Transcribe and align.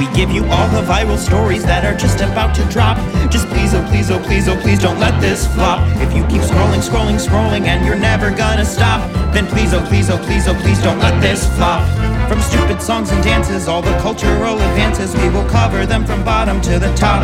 We 0.00 0.08
give 0.16 0.30
you 0.30 0.46
all 0.48 0.66
the 0.72 0.80
viral 0.80 1.18
stories 1.18 1.62
that 1.64 1.84
are 1.84 1.92
just 1.94 2.24
about 2.24 2.56
to 2.56 2.64
drop. 2.72 2.96
Just 3.30 3.46
please, 3.52 3.74
oh 3.74 3.84
please, 3.92 4.10
oh 4.10 4.18
please, 4.24 4.48
oh 4.48 4.58
please 4.62 4.80
don't 4.80 4.98
let 4.98 5.20
this 5.20 5.44
flop. 5.52 5.84
If 6.00 6.16
you 6.16 6.24
keep 6.24 6.40
scrolling, 6.40 6.80
scrolling, 6.80 7.20
scrolling 7.20 7.68
and 7.68 7.84
you're 7.84 8.00
never 8.00 8.30
gonna 8.30 8.64
stop, 8.64 9.04
then 9.36 9.46
please, 9.46 9.74
oh 9.74 9.84
please, 9.92 10.08
oh 10.08 10.16
please, 10.24 10.48
oh 10.48 10.56
please 10.64 10.80
don't 10.82 10.98
let 11.00 11.20
this 11.20 11.44
flop. 11.54 11.84
From 12.30 12.40
stupid 12.40 12.80
songs 12.80 13.12
and 13.12 13.22
dances, 13.22 13.68
all 13.68 13.82
the 13.82 13.92
cultural 13.98 14.56
advances, 14.56 15.14
we 15.20 15.28
will 15.28 15.44
cover 15.50 15.84
them 15.84 16.06
from 16.06 16.24
bottom 16.24 16.62
to 16.62 16.78
the 16.78 16.88
top. 16.96 17.20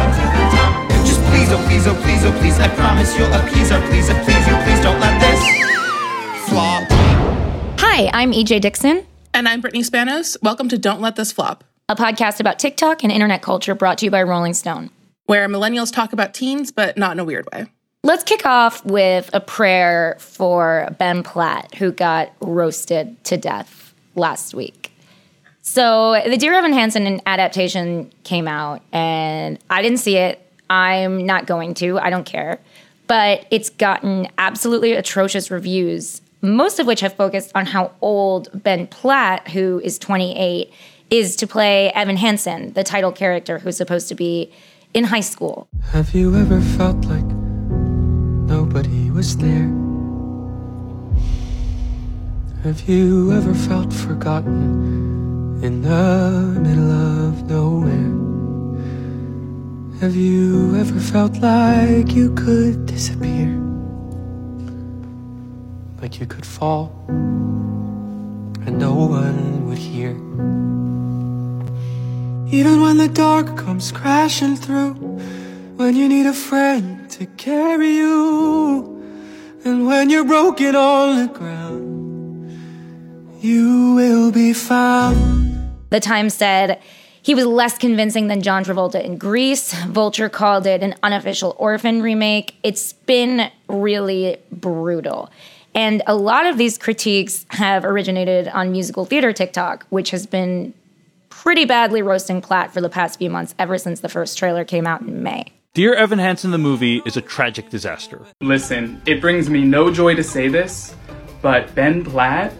Just 1.09 1.25
please, 1.33 1.49
oh 1.57 1.65
please, 1.65 1.87
oh 1.87 1.97
please, 2.03 2.27
oh 2.27 2.39
please, 2.41 2.61
I 2.61 2.69
promise 2.77 3.17
you'll 3.17 3.33
appease 3.33 3.73
our 3.73 3.81
please, 3.89 4.11
and 4.11 4.21
please 4.23 4.47
you, 4.47 4.57
please 4.69 4.81
don't 4.85 5.01
let 5.01 5.17
this 5.25 5.41
flop. 6.51 6.85
Hi, 7.81 8.11
I'm 8.13 8.33
EJ 8.33 8.61
Dickson, 8.61 9.07
And 9.33 9.49
I'm 9.49 9.63
Brittany 9.63 9.83
Spanos. 9.83 10.37
Welcome 10.43 10.69
to 10.69 10.77
Don't 10.77 11.01
Let 11.01 11.17
This 11.17 11.33
Flop, 11.33 11.65
a 11.89 11.95
podcast 11.95 12.41
about 12.41 12.59
TikTok 12.59 13.05
and 13.05 13.13
internet 13.13 13.43
culture 13.43 13.73
brought 13.75 13.99
to 13.99 14.07
you 14.07 14.11
by 14.11 14.23
Rolling 14.23 14.55
Stone. 14.55 14.91
where 15.27 15.49
millennials 15.49 15.93
talk 15.93 16.13
about 16.13 16.35
teens, 16.35 16.71
but 16.71 16.97
not 16.97 17.11
in 17.13 17.19
a 17.19 17.25
weird 17.25 17.49
way. 17.53 17.67
Let's 18.05 18.23
kick 18.23 18.47
off 18.47 18.85
with 18.85 19.29
a 19.33 19.41
prayer 19.41 20.17
for 20.21 20.89
Ben 20.99 21.25
Platt, 21.25 21.75
who 21.75 21.91
got 21.91 22.33
roasted 22.41 23.23
to 23.25 23.37
death 23.37 23.93
last 24.15 24.55
week. 24.55 24.93
So, 25.63 26.23
the 26.25 26.37
Dear 26.37 26.55
Evan 26.55 26.73
Hansen 26.73 27.21
adaptation 27.27 28.13
came 28.23 28.47
out, 28.47 28.83
and 28.93 29.59
I 29.69 29.83
didn't 29.83 29.99
see 29.99 30.17
it. 30.17 30.41
I'm 30.71 31.27
not 31.27 31.47
going 31.47 31.75
to, 31.75 31.99
I 31.99 32.11
don't 32.11 32.27
care. 32.27 32.61
But 33.09 33.47
it's 33.51 33.71
gotten 33.71 34.29
absolutely 34.39 34.93
atrocious 34.93 35.51
reviews, 35.51 36.21
most 36.41 36.79
of 36.79 36.87
which 36.87 37.01
have 37.01 37.15
focused 37.15 37.51
on 37.57 37.67
how 37.67 37.91
old 38.01 38.49
Ben 38.63 38.87
Platt, 38.87 39.49
who 39.49 39.81
is 39.83 39.99
28, 39.99 40.73
is 41.11 41.37
to 41.37 41.47
play 41.47 41.91
Evan 41.93 42.17
Hansen, 42.17 42.73
the 42.73 42.83
title 42.83 43.13
character 43.13 43.59
who's 43.59 43.77
supposed 43.77 44.09
to 44.09 44.15
be 44.15 44.53
in 44.93 45.05
high 45.05 45.21
school. 45.21 45.69
Have 45.93 46.15
you 46.15 46.35
ever 46.37 46.61
felt 46.61 47.05
like 47.05 47.25
nobody 47.25 49.11
was 49.11 49.37
there? 49.37 49.71
Have 52.65 52.89
you 52.89 53.33
ever 53.33 53.55
felt 53.55 53.93
forgotten 53.93 55.61
in 55.63 55.83
the 55.83 56.59
middle 56.61 56.91
of 56.91 57.45
nowhere? 57.45 58.13
Have 60.01 60.17
you 60.17 60.77
ever 60.77 60.99
felt 60.99 61.39
like 61.39 62.13
you 62.13 62.35
could 62.35 62.87
disappear? 62.87 63.49
Like 66.03 66.19
you 66.21 66.27
could 66.27 66.45
fall 66.45 66.93
and 68.67 68.79
no 68.79 68.95
one 68.95 69.67
would 69.67 69.79
hear? 69.79 70.17
Even 72.49 72.81
when 72.81 72.97
the 72.97 73.09
dark 73.09 73.57
comes 73.57 73.91
crashing 73.91 74.55
through, 74.55 74.95
when 75.77 75.97
you 75.97 76.09
need 76.09 76.27
a 76.27 76.33
friend 76.33 77.11
to 77.11 77.27
carry 77.27 77.97
you, 77.97 79.03
and 79.65 79.85
when 79.85 80.11
you're 80.11 80.25
broken 80.25 80.77
on 80.77 81.27
the 81.27 81.33
ground, 81.33 82.57
you 83.41 83.95
will 83.97 84.31
be 84.31 84.53
found. 84.53 85.77
The 85.91 85.99
Times 85.99 86.35
said 86.35 86.81
he 87.21 87.35
was 87.35 87.47
less 87.47 87.77
convincing 87.79 88.29
than 88.29 88.43
John 88.43 88.65
Travolta 88.65 89.03
in 89.03 89.19
Grease. 89.19 89.75
Vulture 89.87 90.29
called 90.29 90.69
it 90.69 90.85
an 90.85 90.95
unofficial 91.03 91.57
orphan 91.59 92.01
remake. 92.01 92.55
It's 92.63 92.93
been 92.93 93.51
really 93.69 94.37
brutal. 94.53 95.31
And 95.75 96.01
a 96.07 96.15
lot 96.15 96.47
of 96.47 96.59
these 96.59 96.79
critiques 96.79 97.45
have 97.51 97.85
originated 97.85 98.47
on 98.47 98.71
musical 98.71 99.05
theater 99.05 99.33
TikTok, 99.33 99.85
which 99.91 100.11
has 100.11 100.27
been 100.27 100.75
pretty 101.43 101.67
badly 101.67 102.01
roasting 102.01 102.41
Platt 102.41 102.73
for 102.73 102.81
the 102.81 102.89
past 102.89 103.19
few 103.19 103.29
months, 103.29 103.55
ever 103.59 103.77
since 103.77 104.01
the 104.01 104.09
first 104.09 104.39
trailer 104.39 104.65
came 104.65 104.87
out 104.87 105.03
in 105.03 105.23
May. 105.23 105.45
Dear 105.75 105.95
Evan 105.95 106.19
Hansen, 106.19 106.51
the 106.51 106.59
movie 106.59 107.03
is 107.05 107.19
a 107.19 107.21
tragic 107.21 107.69
disaster. 107.69 108.23
Listen, 108.41 109.03
it 109.05 109.21
brings 109.21 109.51
me 109.51 109.63
no 109.63 109.93
joy 109.93 110.15
to 110.15 110.25
say 110.25 110.49
this, 110.49 110.95
but 111.43 111.73
Ben 111.75 112.03
Platt 112.03 112.55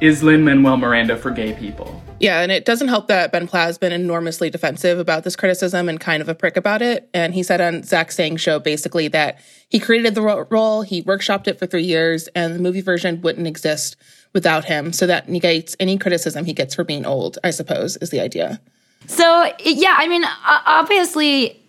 is 0.00 0.22
Lin 0.22 0.44
Manuel 0.44 0.76
Miranda 0.76 1.16
for 1.16 1.32
gay 1.32 1.54
people. 1.54 2.00
Yeah, 2.20 2.40
and 2.40 2.52
it 2.52 2.64
doesn't 2.64 2.88
help 2.88 3.08
that 3.08 3.32
Ben 3.32 3.48
Platt 3.48 3.66
has 3.66 3.78
been 3.78 3.92
enormously 3.92 4.48
defensive 4.48 4.98
about 4.98 5.24
this 5.24 5.34
criticism 5.34 5.88
and 5.88 5.98
kind 5.98 6.22
of 6.22 6.28
a 6.28 6.34
prick 6.34 6.56
about 6.56 6.82
it. 6.82 7.10
And 7.12 7.34
he 7.34 7.42
said 7.42 7.60
on 7.60 7.82
Zach 7.82 8.12
Sang's 8.12 8.40
show 8.40 8.60
basically 8.60 9.08
that 9.08 9.40
he 9.68 9.80
created 9.80 10.14
the 10.14 10.22
role, 10.22 10.82
he 10.82 11.02
workshopped 11.02 11.48
it 11.48 11.58
for 11.58 11.66
three 11.66 11.82
years, 11.82 12.28
and 12.28 12.54
the 12.54 12.60
movie 12.60 12.80
version 12.80 13.20
wouldn't 13.22 13.46
exist 13.46 13.96
without 14.32 14.64
him. 14.64 14.92
So 14.92 15.06
that 15.06 15.28
negates 15.28 15.76
any 15.80 15.98
criticism 15.98 16.44
he 16.44 16.52
gets 16.52 16.74
for 16.74 16.84
being 16.84 17.04
old, 17.04 17.38
I 17.42 17.50
suppose, 17.50 17.96
is 17.98 18.10
the 18.10 18.20
idea. 18.20 18.60
So, 19.06 19.50
yeah, 19.64 19.96
I 19.98 20.08
mean, 20.08 20.24
obviously, 20.46 21.60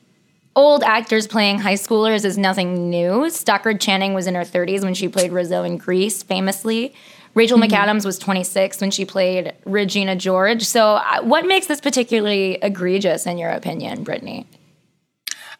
old 0.55 0.83
actors 0.83 1.27
playing 1.27 1.59
high 1.59 1.75
schoolers 1.75 2.25
is 2.25 2.37
nothing 2.37 2.89
new. 2.89 3.29
Stockard 3.29 3.79
Channing 3.79 4.13
was 4.13 4.27
in 4.27 4.35
her 4.35 4.43
30s 4.43 4.83
when 4.83 4.93
she 4.93 5.07
played 5.07 5.31
Rizzo 5.31 5.63
in 5.63 5.77
Grease, 5.77 6.23
famously. 6.23 6.93
Rachel 7.33 7.57
McAdams 7.57 8.05
was 8.05 8.19
26 8.19 8.81
when 8.81 8.91
she 8.91 9.05
played 9.05 9.53
Regina 9.65 10.17
George. 10.17 10.63
So, 10.63 10.95
uh, 10.95 11.21
what 11.21 11.45
makes 11.45 11.67
this 11.67 11.79
particularly 11.79 12.59
egregious, 12.61 13.25
in 13.25 13.37
your 13.37 13.49
opinion, 13.49 14.03
Brittany? 14.03 14.45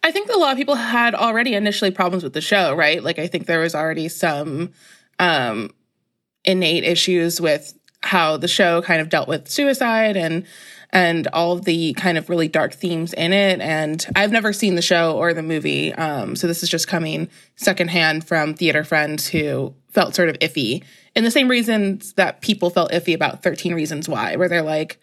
I 0.04 0.12
think 0.12 0.30
a 0.30 0.38
lot 0.38 0.52
of 0.52 0.58
people 0.58 0.76
had 0.76 1.16
already 1.16 1.54
initially 1.54 1.92
problems 1.92 2.24
with 2.24 2.34
the 2.34 2.42
show, 2.42 2.74
right? 2.74 3.04
Like 3.04 3.20
I 3.20 3.28
think 3.28 3.46
there 3.46 3.60
was 3.60 3.76
already 3.76 4.10
some 4.10 4.72
um 5.20 5.70
innate 6.46 6.84
issues 6.84 7.40
with 7.40 7.74
how 8.04 8.38
the 8.38 8.48
show 8.48 8.82
kind 8.82 9.02
of 9.02 9.10
dealt 9.10 9.28
with 9.28 9.48
suicide 9.50 10.18
and 10.18 10.46
and 10.94 11.28
all 11.28 11.56
the 11.56 11.94
kind 11.94 12.18
of 12.18 12.30
really 12.30 12.50
dark 12.50 12.74
themes 12.74 13.14
in 13.14 13.32
it. 13.32 13.62
And 13.62 14.06
I've 14.14 14.32
never 14.32 14.52
seen 14.52 14.76
the 14.76 14.82
show 14.82 15.18
or 15.18 15.34
the 15.34 15.42
movie, 15.42 15.94
um, 15.94 16.36
so 16.36 16.48
this 16.48 16.64
is 16.64 16.70
just 16.70 16.88
coming 16.88 17.30
secondhand 17.56 18.28
from 18.28 18.54
theater 18.56 18.84
friends 18.84 19.28
who 19.28 19.74
felt 19.90 20.16
sort 20.16 20.28
of 20.28 20.38
iffy, 20.40 20.84
in 21.16 21.24
the 21.24 21.32
same 21.32 21.48
reasons 21.48 22.14
that 22.14 22.42
people 22.42 22.70
felt 22.70 22.92
iffy 22.92 23.14
about 23.14 23.44
Thirteen 23.44 23.74
Reasons 23.74 24.10
Why, 24.10 24.36
where 24.36 24.50
they're 24.50 24.62
like, 24.62 25.00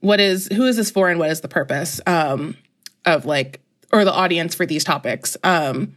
"What 0.00 0.20
is 0.20 0.48
who 0.52 0.66
is 0.66 0.76
this 0.76 0.90
for, 0.90 1.08
and 1.08 1.18
what 1.18 1.30
is 1.30 1.40
the 1.40 1.48
purpose 1.48 2.00
um, 2.06 2.56
of 3.04 3.24
like 3.24 3.60
or 3.92 4.04
the 4.04 4.12
audience 4.12 4.54
for 4.54 4.66
these 4.66 4.84
topics?" 4.84 5.36
Um, 5.42 5.96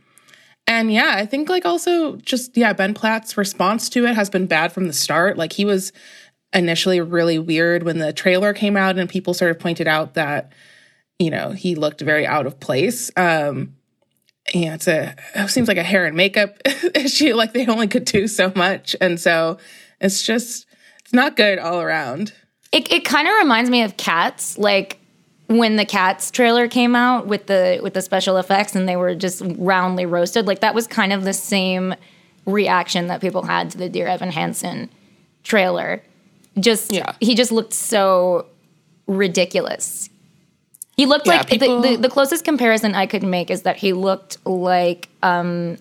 and 0.67 0.91
yeah, 0.91 1.13
I 1.15 1.25
think 1.25 1.49
like 1.49 1.65
also 1.65 2.17
just 2.17 2.57
yeah, 2.57 2.73
Ben 2.73 2.93
Platt's 2.93 3.37
response 3.37 3.89
to 3.89 4.05
it 4.05 4.15
has 4.15 4.29
been 4.29 4.47
bad 4.47 4.73
from 4.73 4.87
the 4.87 4.93
start. 4.93 5.37
Like 5.37 5.53
he 5.53 5.65
was 5.65 5.93
initially 6.53 6.99
really 7.01 7.39
weird 7.39 7.83
when 7.83 7.99
the 7.99 8.13
trailer 8.13 8.53
came 8.53 8.77
out 8.77 8.97
and 8.97 9.09
people 9.09 9.33
sort 9.33 9.51
of 9.51 9.59
pointed 9.59 9.87
out 9.87 10.13
that 10.15 10.51
you 11.19 11.29
know 11.29 11.51
he 11.51 11.75
looked 11.75 12.01
very 12.01 12.27
out 12.27 12.45
of 12.45 12.59
place. 12.59 13.09
Um 13.15 13.75
yeah, 14.53 14.75
it's 14.75 14.87
a 14.87 15.15
it 15.35 15.49
seems 15.49 15.67
like 15.67 15.77
a 15.77 15.83
hair 15.83 16.05
and 16.05 16.15
makeup 16.15 16.57
issue. 16.95 17.33
Like 17.33 17.53
they 17.53 17.65
only 17.67 17.87
could 17.87 18.05
do 18.05 18.27
so 18.27 18.51
much, 18.55 18.95
and 18.99 19.19
so 19.19 19.57
it's 19.99 20.23
just 20.23 20.65
it's 20.99 21.13
not 21.13 21.35
good 21.35 21.59
all 21.59 21.81
around. 21.81 22.33
It, 22.73 22.91
it 22.91 23.05
kind 23.05 23.27
of 23.27 23.33
reminds 23.35 23.69
me 23.69 23.83
of 23.83 23.95
Cats, 23.95 24.57
like 24.57 24.99
when 25.47 25.77
the 25.77 25.85
Cats 25.85 26.29
trailer 26.29 26.67
came 26.67 26.95
out 26.95 27.25
with 27.27 27.47
the 27.47 27.79
with 27.81 27.93
the 27.93 28.01
special 28.01 28.37
effects 28.37 28.75
and 28.75 28.87
they 28.87 28.95
were 28.97 29.15
just 29.15 29.41
roundly 29.57 30.05
roasted. 30.05 30.45
Like 30.45 30.59
that 30.59 30.75
was 30.75 30.87
kind 30.87 31.11
of 31.13 31.23
the 31.23 31.33
same 31.33 31.95
reaction 32.45 33.07
that 33.07 33.21
people 33.21 33.43
had 33.43 33.71
to 33.71 33.77
the 33.77 33.89
Dear 33.89 34.07
Evan 34.07 34.31
Hansen 34.31 34.89
trailer. 35.43 36.01
Just 36.59 36.91
Yeah. 36.91 37.13
he 37.19 37.35
just 37.35 37.51
looked 37.51 37.73
so 37.73 38.45
ridiculous. 39.07 40.09
He 40.97 41.05
looked 41.05 41.27
Yeah, 41.27 41.37
like 41.37 41.47
people- 41.49 41.81
the, 41.81 41.91
the, 41.91 41.95
the 42.03 42.09
closest 42.09 42.43
comparison 42.43 42.95
I 42.95 43.05
could 43.05 43.23
make 43.23 43.49
is 43.51 43.61
that 43.63 43.77
he 43.77 43.93
looked 43.93 44.37
like 44.45 45.09
um 45.23 45.77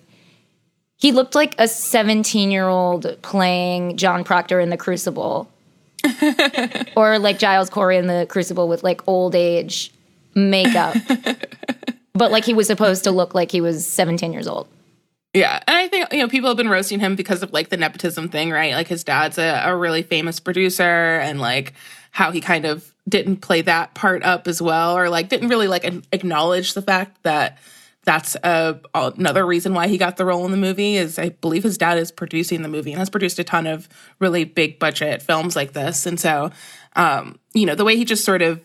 he 0.99 1.11
looked 1.11 1.35
like 1.35 1.53
a 1.59 1.67
17 1.67 2.49
year 2.51 2.67
old 2.67 3.17
playing 3.21 3.97
John 3.97 4.23
Proctor 4.23 4.59
in 4.59 4.69
the 4.69 4.77
Crucible 4.77 5.49
or 6.95 7.19
like 7.19 7.39
Giles 7.39 7.69
Corey 7.69 7.97
in 7.97 8.07
the 8.07 8.25
Crucible 8.29 8.67
with 8.67 8.83
like 8.83 9.07
old 9.07 9.35
age 9.35 9.91
makeup. 10.35 10.95
but 12.13 12.31
like 12.31 12.45
he 12.45 12.53
was 12.53 12.67
supposed 12.67 13.03
to 13.05 13.11
look 13.11 13.35
like 13.35 13.51
he 13.51 13.61
was 13.61 13.85
17 13.87 14.33
years 14.33 14.47
old. 14.47 14.67
Yeah, 15.33 15.61
and 15.67 15.77
I 15.77 15.87
think 15.87 16.11
you 16.11 16.19
know 16.19 16.27
people 16.27 16.49
have 16.49 16.57
been 16.57 16.69
roasting 16.69 16.99
him 16.99 17.15
because 17.15 17.43
of 17.43 17.53
like 17.53 17.69
the 17.69 17.77
nepotism 17.77 18.29
thing, 18.29 18.49
right? 18.49 18.73
Like 18.73 18.87
his 18.87 19.03
dad's 19.03 19.37
a, 19.37 19.61
a 19.65 19.75
really 19.75 20.01
famous 20.01 20.39
producer, 20.39 20.81
and 20.81 21.39
like 21.39 21.73
how 22.11 22.31
he 22.31 22.41
kind 22.41 22.65
of 22.65 22.91
didn't 23.07 23.37
play 23.37 23.61
that 23.61 23.93
part 23.93 24.23
up 24.23 24.47
as 24.47 24.61
well, 24.61 24.97
or 24.97 25.09
like 25.09 25.29
didn't 25.29 25.49
really 25.49 25.67
like 25.67 25.85
acknowledge 26.11 26.73
the 26.73 26.81
fact 26.81 27.21
that 27.23 27.59
that's 28.07 28.35
a, 28.35 28.79
another 28.95 29.45
reason 29.45 29.73
why 29.73 29.89
he 29.89 29.97
got 29.97 30.15
the 30.15 30.23
role 30.23 30.45
in 30.45 30.51
the 30.51 30.57
movie 30.57 30.95
is 30.95 31.19
I 31.19 31.29
believe 31.29 31.63
his 31.63 31.77
dad 31.77 31.97
is 31.97 32.09
producing 32.09 32.61
the 32.61 32.69
movie 32.69 32.93
and 32.93 32.99
has 32.99 33.09
produced 33.09 33.37
a 33.37 33.43
ton 33.43 33.67
of 33.67 33.89
really 34.19 34.45
big 34.45 34.79
budget 34.79 35.21
films 35.21 35.57
like 35.57 35.73
this. 35.73 36.05
And 36.05 36.17
so, 36.17 36.49
um, 36.95 37.37
you 37.53 37.65
know, 37.65 37.75
the 37.75 37.83
way 37.83 37.97
he 37.97 38.05
just 38.05 38.23
sort 38.23 38.41
of 38.41 38.61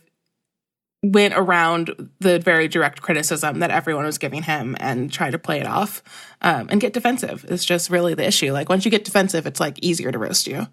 went 1.03 1.35
around 1.35 2.11
the 2.21 2.39
very 2.39 2.69
direct 2.69 3.03
criticism 3.03 3.59
that 3.59 3.73
everyone 3.73 4.05
was 4.05 4.17
giving 4.17 4.44
him 4.44 4.77
and 4.79 5.12
tried 5.12 5.33
to 5.33 5.41
play 5.41 5.59
it 5.59 5.67
off 5.67 6.05
um, 6.43 6.69
and 6.71 6.81
get 6.81 6.93
defensive 6.93 7.44
is 7.47 7.65
just 7.65 7.91
really 7.91 8.15
the 8.15 8.25
issue. 8.25 8.53
Like 8.53 8.69
once 8.69 8.85
you 8.85 8.93
get 8.93 9.05
defensive, 9.05 9.44
it's 9.44 9.59
like 9.59 9.77
easier 9.83 10.12
to 10.12 10.19
roast 10.21 10.47
you. 10.47 10.69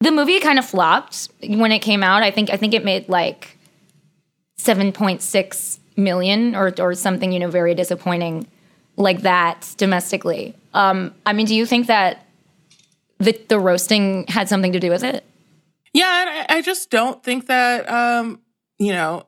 The 0.00 0.10
movie 0.10 0.40
kind 0.40 0.58
of 0.58 0.64
flopped 0.64 1.28
when 1.46 1.70
it 1.70 1.78
came 1.78 2.02
out. 2.02 2.24
I 2.24 2.32
think 2.32 2.50
I 2.50 2.56
think 2.56 2.74
it 2.74 2.84
made 2.84 3.08
like 3.08 3.56
seven 4.58 4.90
point 4.90 5.22
six 5.22 5.78
million 5.96 6.54
or 6.54 6.72
or 6.78 6.94
something 6.94 7.32
you 7.32 7.38
know 7.38 7.50
very 7.50 7.74
disappointing 7.74 8.46
like 8.96 9.22
that 9.22 9.74
domestically. 9.76 10.54
Um, 10.74 11.14
I 11.26 11.32
mean, 11.32 11.46
do 11.46 11.54
you 11.54 11.66
think 11.66 11.86
that 11.86 12.26
the 13.18 13.38
the 13.48 13.58
roasting 13.58 14.26
had 14.28 14.48
something 14.48 14.72
to 14.72 14.80
do 14.80 14.90
with 14.90 15.04
it? 15.04 15.24
Yeah, 15.92 16.44
I, 16.48 16.58
I 16.58 16.62
just 16.62 16.90
don't 16.90 17.22
think 17.22 17.46
that 17.46 17.88
um, 17.90 18.40
you 18.78 18.92
know, 18.92 19.26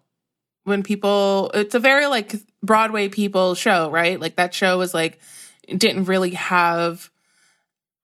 when 0.65 0.83
people, 0.83 1.51
it's 1.55 1.75
a 1.75 1.79
very 1.79 2.07
like 2.07 2.35
Broadway 2.63 3.09
people 3.09 3.55
show, 3.55 3.91
right? 3.91 4.19
Like 4.19 4.37
that 4.37 4.53
show 4.53 4.79
was 4.79 4.93
like, 4.93 5.21
didn't 5.69 6.05
really 6.05 6.31
have 6.31 7.11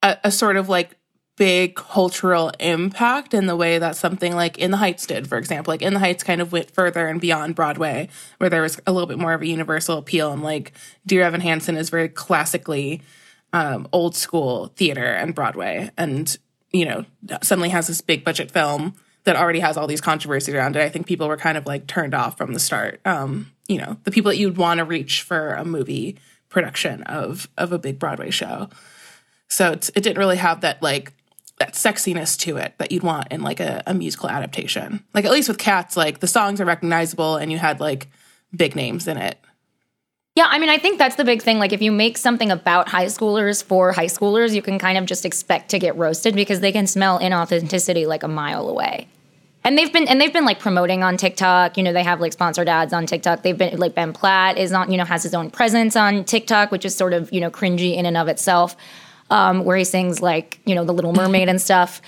a, 0.03 0.17
a 0.25 0.31
sort 0.31 0.57
of 0.57 0.69
like 0.69 0.97
big 1.41 1.75
cultural 1.75 2.53
impact 2.61 3.33
in 3.33 3.47
the 3.47 3.57
way 3.57 3.79
that 3.79 3.97
something 3.97 4.35
like 4.35 4.59
In 4.59 4.71
the 4.71 4.77
Heights 4.77 5.07
did, 5.07 5.27
for 5.27 5.39
example. 5.39 5.73
Like 5.73 5.81
In 5.81 5.95
the 5.95 5.99
Heights 5.99 6.23
kind 6.23 6.43
of 6.43 6.53
went 6.53 6.71
further 6.71 7.09
and 7.09 7.19
beyond 7.19 7.55
Broadway, 7.55 8.11
where 8.37 8.51
there 8.51 8.61
was 8.61 8.79
a 8.87 8.93
little 8.93 9.07
bit 9.07 9.19
more 9.19 9.33
of 9.33 9.41
a 9.41 9.47
universal 9.47 9.97
appeal. 9.97 10.33
And 10.33 10.43
like 10.43 10.73
Dear 11.07 11.23
Evan 11.23 11.41
Hansen 11.41 11.79
is 11.79 11.89
very 11.89 12.11
classically 12.11 13.01
um, 13.55 13.89
old 13.91 14.15
school 14.15 14.67
theater 14.77 15.03
and 15.03 15.35
Broadway. 15.35 15.91
And, 15.97 16.37
you 16.73 16.85
know, 16.85 17.07
suddenly 17.41 17.71
has 17.71 17.87
this 17.87 18.03
big 18.03 18.23
budget 18.23 18.51
film 18.51 18.95
that 19.25 19.37
already 19.37 19.61
has 19.61 19.79
all 19.79 19.87
these 19.87 20.03
controversies 20.03 20.55
around 20.55 20.77
it. 20.77 20.83
I 20.83 20.91
think 20.91 21.07
people 21.07 21.27
were 21.27 21.39
kind 21.39 21.57
of 21.57 21.65
like 21.65 21.87
turned 21.87 22.13
off 22.13 22.37
from 22.37 22.53
the 22.53 22.61
start. 22.61 23.01
Um, 23.07 23.51
you 23.67 23.79
know, 23.79 23.97
the 24.05 24.11
people 24.11 24.31
that 24.31 24.37
you'd 24.37 24.59
want 24.59 24.77
to 24.77 24.85
reach 24.85 25.23
for 25.23 25.55
a 25.55 25.65
movie 25.65 26.19
production 26.51 27.03
of 27.05 27.49
of 27.57 27.73
a 27.73 27.79
big 27.79 27.99
Broadway 27.99 28.29
show. 28.29 28.69
So 29.49 29.73
it 29.73 29.95
didn't 29.95 30.19
really 30.19 30.37
have 30.37 30.61
that 30.61 30.83
like 30.83 31.15
that 31.61 31.75
sexiness 31.75 32.37
to 32.39 32.57
it 32.57 32.75
that 32.79 32.91
you'd 32.91 33.05
want 33.05 33.29
in 33.31 33.43
like 33.43 33.61
a, 33.61 33.83
a 33.87 33.95
musical 33.95 34.29
adaptation. 34.29 35.05
Like 35.15 35.25
at 35.25 35.31
least 35.31 35.49
with 35.49 35.59
Cats, 35.59 35.97
like 35.97 36.19
the 36.19 36.27
songs 36.27 36.61
are 36.61 36.65
recognizable 36.65 37.37
and 37.37 37.53
you 37.53 37.59
had 37.59 37.79
like 37.79 38.09
big 38.55 38.75
names 38.75 39.07
in 39.07 39.17
it. 39.17 39.39
Yeah, 40.37 40.47
I 40.49 40.59
mean, 40.59 40.71
I 40.71 40.79
think 40.79 40.99
that's 40.99 41.17
the 41.17 41.25
big 41.25 41.43
thing. 41.43 41.59
Like, 41.59 41.73
if 41.73 41.83
you 41.83 41.91
make 41.91 42.17
something 42.17 42.53
about 42.53 42.89
high 42.89 43.07
schoolers 43.07 43.65
for 43.65 43.93
high 43.93 44.07
schoolers, 44.07 44.55
you 44.55 44.63
can 44.63 44.79
kind 44.79 44.97
of 44.97 45.05
just 45.05 45.27
expect 45.27 45.71
to 45.71 45.79
get 45.79 45.97
roasted 45.97 46.37
because 46.37 46.61
they 46.61 46.71
can 46.71 46.87
smell 46.87 47.19
inauthenticity 47.19 48.07
like 48.07 48.23
a 48.23 48.29
mile 48.29 48.69
away. 48.69 49.09
And 49.65 49.77
they've 49.77 49.93
been 49.93 50.09
and 50.09 50.21
they've 50.21 50.33
been 50.33 50.47
like 50.47 50.59
promoting 50.59 51.03
on 51.03 51.17
TikTok. 51.17 51.77
You 51.77 51.83
know, 51.83 51.93
they 51.93 52.05
have 52.05 52.21
like 52.21 52.33
sponsored 52.33 52.69
ads 52.69 52.93
on 52.93 53.05
TikTok. 53.07 53.43
They've 53.43 53.59
been 53.59 53.77
like 53.79 53.95
Ben 53.95 54.13
Platt 54.13 54.57
is 54.57 54.73
on, 54.73 54.91
you 54.91 54.97
know, 54.97 55.05
has 55.05 55.23
his 55.23 55.35
own 55.35 55.51
presence 55.51 55.97
on 55.97 56.25
TikTok, 56.25 56.71
which 56.71 56.87
is 56.87 56.95
sort 56.95 57.13
of 57.13 57.31
you 57.33 57.41
know 57.41 57.51
cringy 57.51 57.97
in 57.97 58.07
and 58.07 58.17
of 58.17 58.29
itself, 58.29 58.77
um, 59.31 59.65
where 59.65 59.77
he 59.77 59.85
sings 59.85 60.21
like 60.21 60.61
you 60.65 60.75
know 60.75 60.85
the 60.85 60.93
Little 60.93 61.13
Mermaid 61.13 61.49
and 61.49 61.61
stuff 61.61 62.03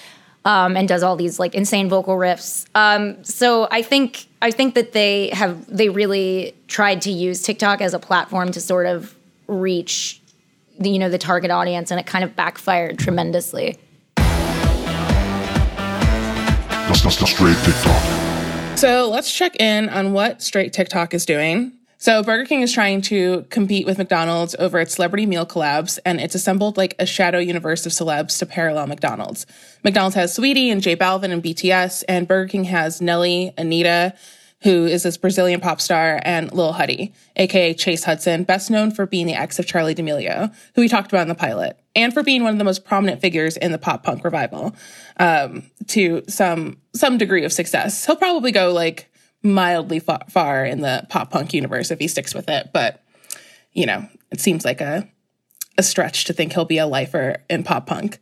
um, 0.45 0.77
and 0.77 0.89
does 0.89 1.03
all 1.03 1.17
these 1.17 1.39
like 1.39 1.55
insane 1.55 1.89
vocal 1.89 2.17
riffs. 2.17 2.67
Um, 2.75 3.23
so 3.25 3.69
I 3.71 3.83
think 3.83 4.27
I 4.41 4.51
think 4.51 4.75
that 4.75 4.93
they 4.93 5.29
have 5.31 5.65
they 5.75 5.89
really 5.89 6.55
tried 6.69 7.03
to 7.03 7.11
use 7.11 7.43
TikTok 7.43 7.81
as 7.81 7.95
a 7.95 7.99
platform 7.99 8.53
to 8.53 8.61
sort 8.61 8.87
of 8.87 9.15
reach 9.47 10.21
the 10.79 10.91
you 10.91 10.99
know 10.99 11.09
the 11.09 11.19
target 11.19 11.51
audience, 11.51 11.91
and 11.91 12.01
it 12.01 12.07
kind 12.07 12.25
of 12.25 12.35
backfired 12.35 12.99
tremendously. 12.99 13.79
Straight 16.95 17.57
TikTok. 17.65 18.79
So 18.79 19.09
let's 19.11 19.33
check 19.33 19.57
in 19.61 19.89
on 19.89 20.13
what 20.13 20.43
Straight 20.43 20.73
TikTok 20.73 21.15
is 21.15 21.25
doing. 21.25 21.73
So 22.03 22.21
Burger 22.21 22.45
King 22.45 22.63
is 22.63 22.73
trying 22.73 23.01
to 23.03 23.47
compete 23.49 23.87
with 23.87 23.97
McDonald's 23.97 24.57
over 24.59 24.81
its 24.81 24.97
celebrity 24.97 25.25
meal 25.25 25.47
collabs, 25.47 26.01
and 26.05 26.21
it's 26.21 26.35
assembled 26.35 26.77
like 26.77 26.97
a 26.99 27.07
shadow 27.07 27.39
universe 27.39 27.87
of 27.87 27.93
celebs 27.93 28.41
to 28.41 28.47
parallel 28.47 28.89
McDonald's. 28.89 29.47
McDonald's 29.85 30.17
has 30.17 30.37
Saweetie 30.37 30.73
and 30.73 30.83
J 30.83 30.97
Balvin 30.97 31.31
and 31.31 31.41
BTS, 31.41 32.03
and 32.09 32.27
Burger 32.27 32.49
King 32.49 32.65
has 32.65 33.01
Nelly, 33.01 33.53
Anitta, 33.57 34.17
who 34.63 34.85
is 34.85 35.05
this 35.05 35.17
Brazilian 35.17 35.61
pop 35.61 35.81
star, 35.81 36.21
and 36.25 36.51
Lil 36.51 36.73
Huddy, 36.73 37.13
aka 37.37 37.73
Chase 37.73 38.03
Hudson, 38.03 38.43
best 38.43 38.69
known 38.69 38.91
for 38.91 39.07
being 39.07 39.29
the 39.29 39.35
ex 39.35 39.61
of 39.61 39.67
Charli 39.67 39.95
D'Amelio, 39.95 40.53
who 40.75 40.81
we 40.81 40.89
talked 40.89 41.13
about 41.13 41.23
in 41.23 41.29
the 41.29 41.37
pilot, 41.37 41.79
and 41.95 42.13
for 42.13 42.25
being 42.25 42.43
one 42.43 42.53
of 42.53 42.59
the 42.59 42.65
most 42.65 42.85
prominent 42.85 43.21
figures 43.21 43.57
in 43.57 43.71
the 43.71 43.79
pop 43.79 44.03
punk 44.03 44.25
revival, 44.25 44.75
um, 45.19 45.71
to 45.87 46.25
some 46.29 46.79
some 46.97 47.17
degree 47.17 47.45
of 47.45 47.53
success. 47.53 48.05
He'll 48.07 48.17
probably 48.17 48.51
go 48.51 48.73
like 48.73 49.09
mildly 49.43 50.01
far, 50.01 50.65
in 50.65 50.81
the 50.81 51.07
pop 51.09 51.31
punk 51.31 51.53
universe 51.53 51.91
if 51.91 51.99
he 51.99 52.09
sticks 52.09 52.35
with 52.35 52.49
it. 52.49 52.71
But, 52.73 53.03
you 53.73 53.87
know, 53.87 54.09
it 54.31 54.41
seems 54.41 54.65
like 54.65 54.81
a, 54.81 55.09
a 55.79 55.83
stretch 55.83 56.25
to 56.27 56.33
think 56.33 56.53
he'll 56.53 56.65
be 56.65 56.79
a 56.79 56.87
lifer 56.87 57.37
in 57.51 57.65
pop 57.65 57.87
punk. 57.87 58.19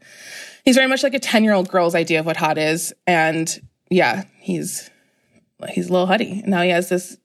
He's 0.65 0.77
very 0.77 0.89
much 0.89 1.03
like 1.03 1.15
a 1.15 1.19
10 1.19 1.45
year 1.45 1.53
old 1.53 1.69
girl's 1.69 1.95
idea 1.95 2.21
of 2.21 2.27
what 2.27 2.37
hot 2.37 2.59
is. 2.59 2.93
And 3.07 3.61
yeah, 3.91 4.25
he's, 4.39 4.91
he's 5.71 5.89
a 5.89 5.93
little 5.93 6.07
huddy. 6.07 6.41
And 6.41 6.49
now 6.49 6.63
he 6.63 6.71
has 6.71 6.89
this 6.89 7.17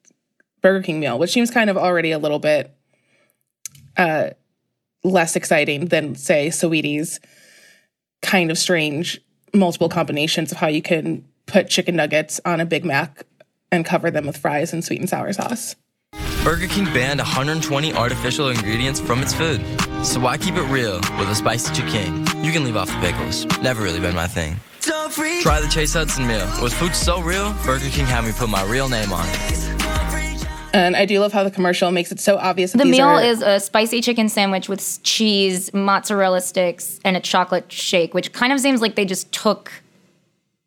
Burger 0.61 0.83
King 0.83 0.99
meal, 0.99 1.19
which 1.19 1.31
seems 1.31 1.51
kind 1.51 1.69
of 1.69 1.77
already 1.77 2.11
a 2.11 2.19
little 2.19 2.39
bit, 2.39 2.75
uh, 3.97 4.31
less 5.03 5.35
exciting 5.35 5.85
than 5.87 6.15
say 6.15 6.47
Saweetie's 6.47 7.19
kind 8.21 8.49
of 8.49 8.57
strange 8.57 9.21
multiple 9.53 9.89
combinations 9.89 10.51
of 10.51 10.57
how 10.57 10.67
you 10.67 10.81
can 10.81 11.23
put 11.45 11.69
chicken 11.69 11.95
nuggets 11.95 12.41
on 12.43 12.59
a 12.59 12.65
Big 12.65 12.83
Mac 12.83 13.25
and 13.75 13.85
cover 13.85 14.09
them 14.09 14.25
with 14.25 14.37
fries 14.37 14.73
and 14.73 14.83
sweet 14.83 14.99
and 14.99 15.09
sour 15.09 15.31
sauce. 15.33 15.75
Burger 16.43 16.67
King 16.67 16.85
banned 16.85 17.19
120 17.19 17.93
artificial 17.93 18.49
ingredients 18.49 18.99
from 18.99 19.21
its 19.21 19.33
food. 19.33 19.61
So 20.05 20.19
why 20.19 20.37
keep 20.37 20.55
it 20.55 20.61
real 20.63 20.95
with 21.19 21.29
a 21.29 21.35
spicy 21.35 21.73
chicken? 21.73 22.17
You 22.43 22.51
can 22.51 22.63
leave 22.63 22.77
off 22.77 22.87
the 22.87 22.99
pickles. 22.99 23.45
Never 23.61 23.81
really 23.83 23.99
been 23.99 24.15
my 24.15 24.27
thing. 24.27 24.57
Try 25.41 25.59
the 25.61 25.67
Chase 25.69 25.93
Hudson 25.93 26.27
meal. 26.27 26.47
With 26.61 26.73
food 26.73 26.95
so 26.95 27.21
real, 27.21 27.53
Burger 27.65 27.89
King 27.89 28.05
had 28.05 28.25
me 28.25 28.31
put 28.31 28.49
my 28.49 28.63
real 28.63 28.87
name 28.89 29.11
on 29.11 29.25
it. 29.27 29.71
And 30.73 30.95
I 30.95 31.05
do 31.05 31.19
love 31.19 31.31
how 31.31 31.43
the 31.43 31.49
commercial 31.51 31.89
makes 31.91 32.11
it 32.11 32.19
so 32.19 32.37
obvious. 32.37 32.73
the 32.73 32.83
meal 32.85 33.07
are- 33.07 33.23
is 33.23 33.41
a 33.41 33.59
spicy 33.59 34.01
chicken 34.01 34.27
sandwich 34.29 34.67
with 34.67 35.01
cheese, 35.03 35.73
mozzarella 35.73 36.41
sticks, 36.41 36.99
and 37.05 37.15
a 37.15 37.21
chocolate 37.21 37.71
shake, 37.71 38.13
which 38.13 38.33
kind 38.33 38.51
of 38.51 38.59
seems 38.59 38.81
like 38.81 38.95
they 38.95 39.05
just 39.05 39.31
took 39.31 39.71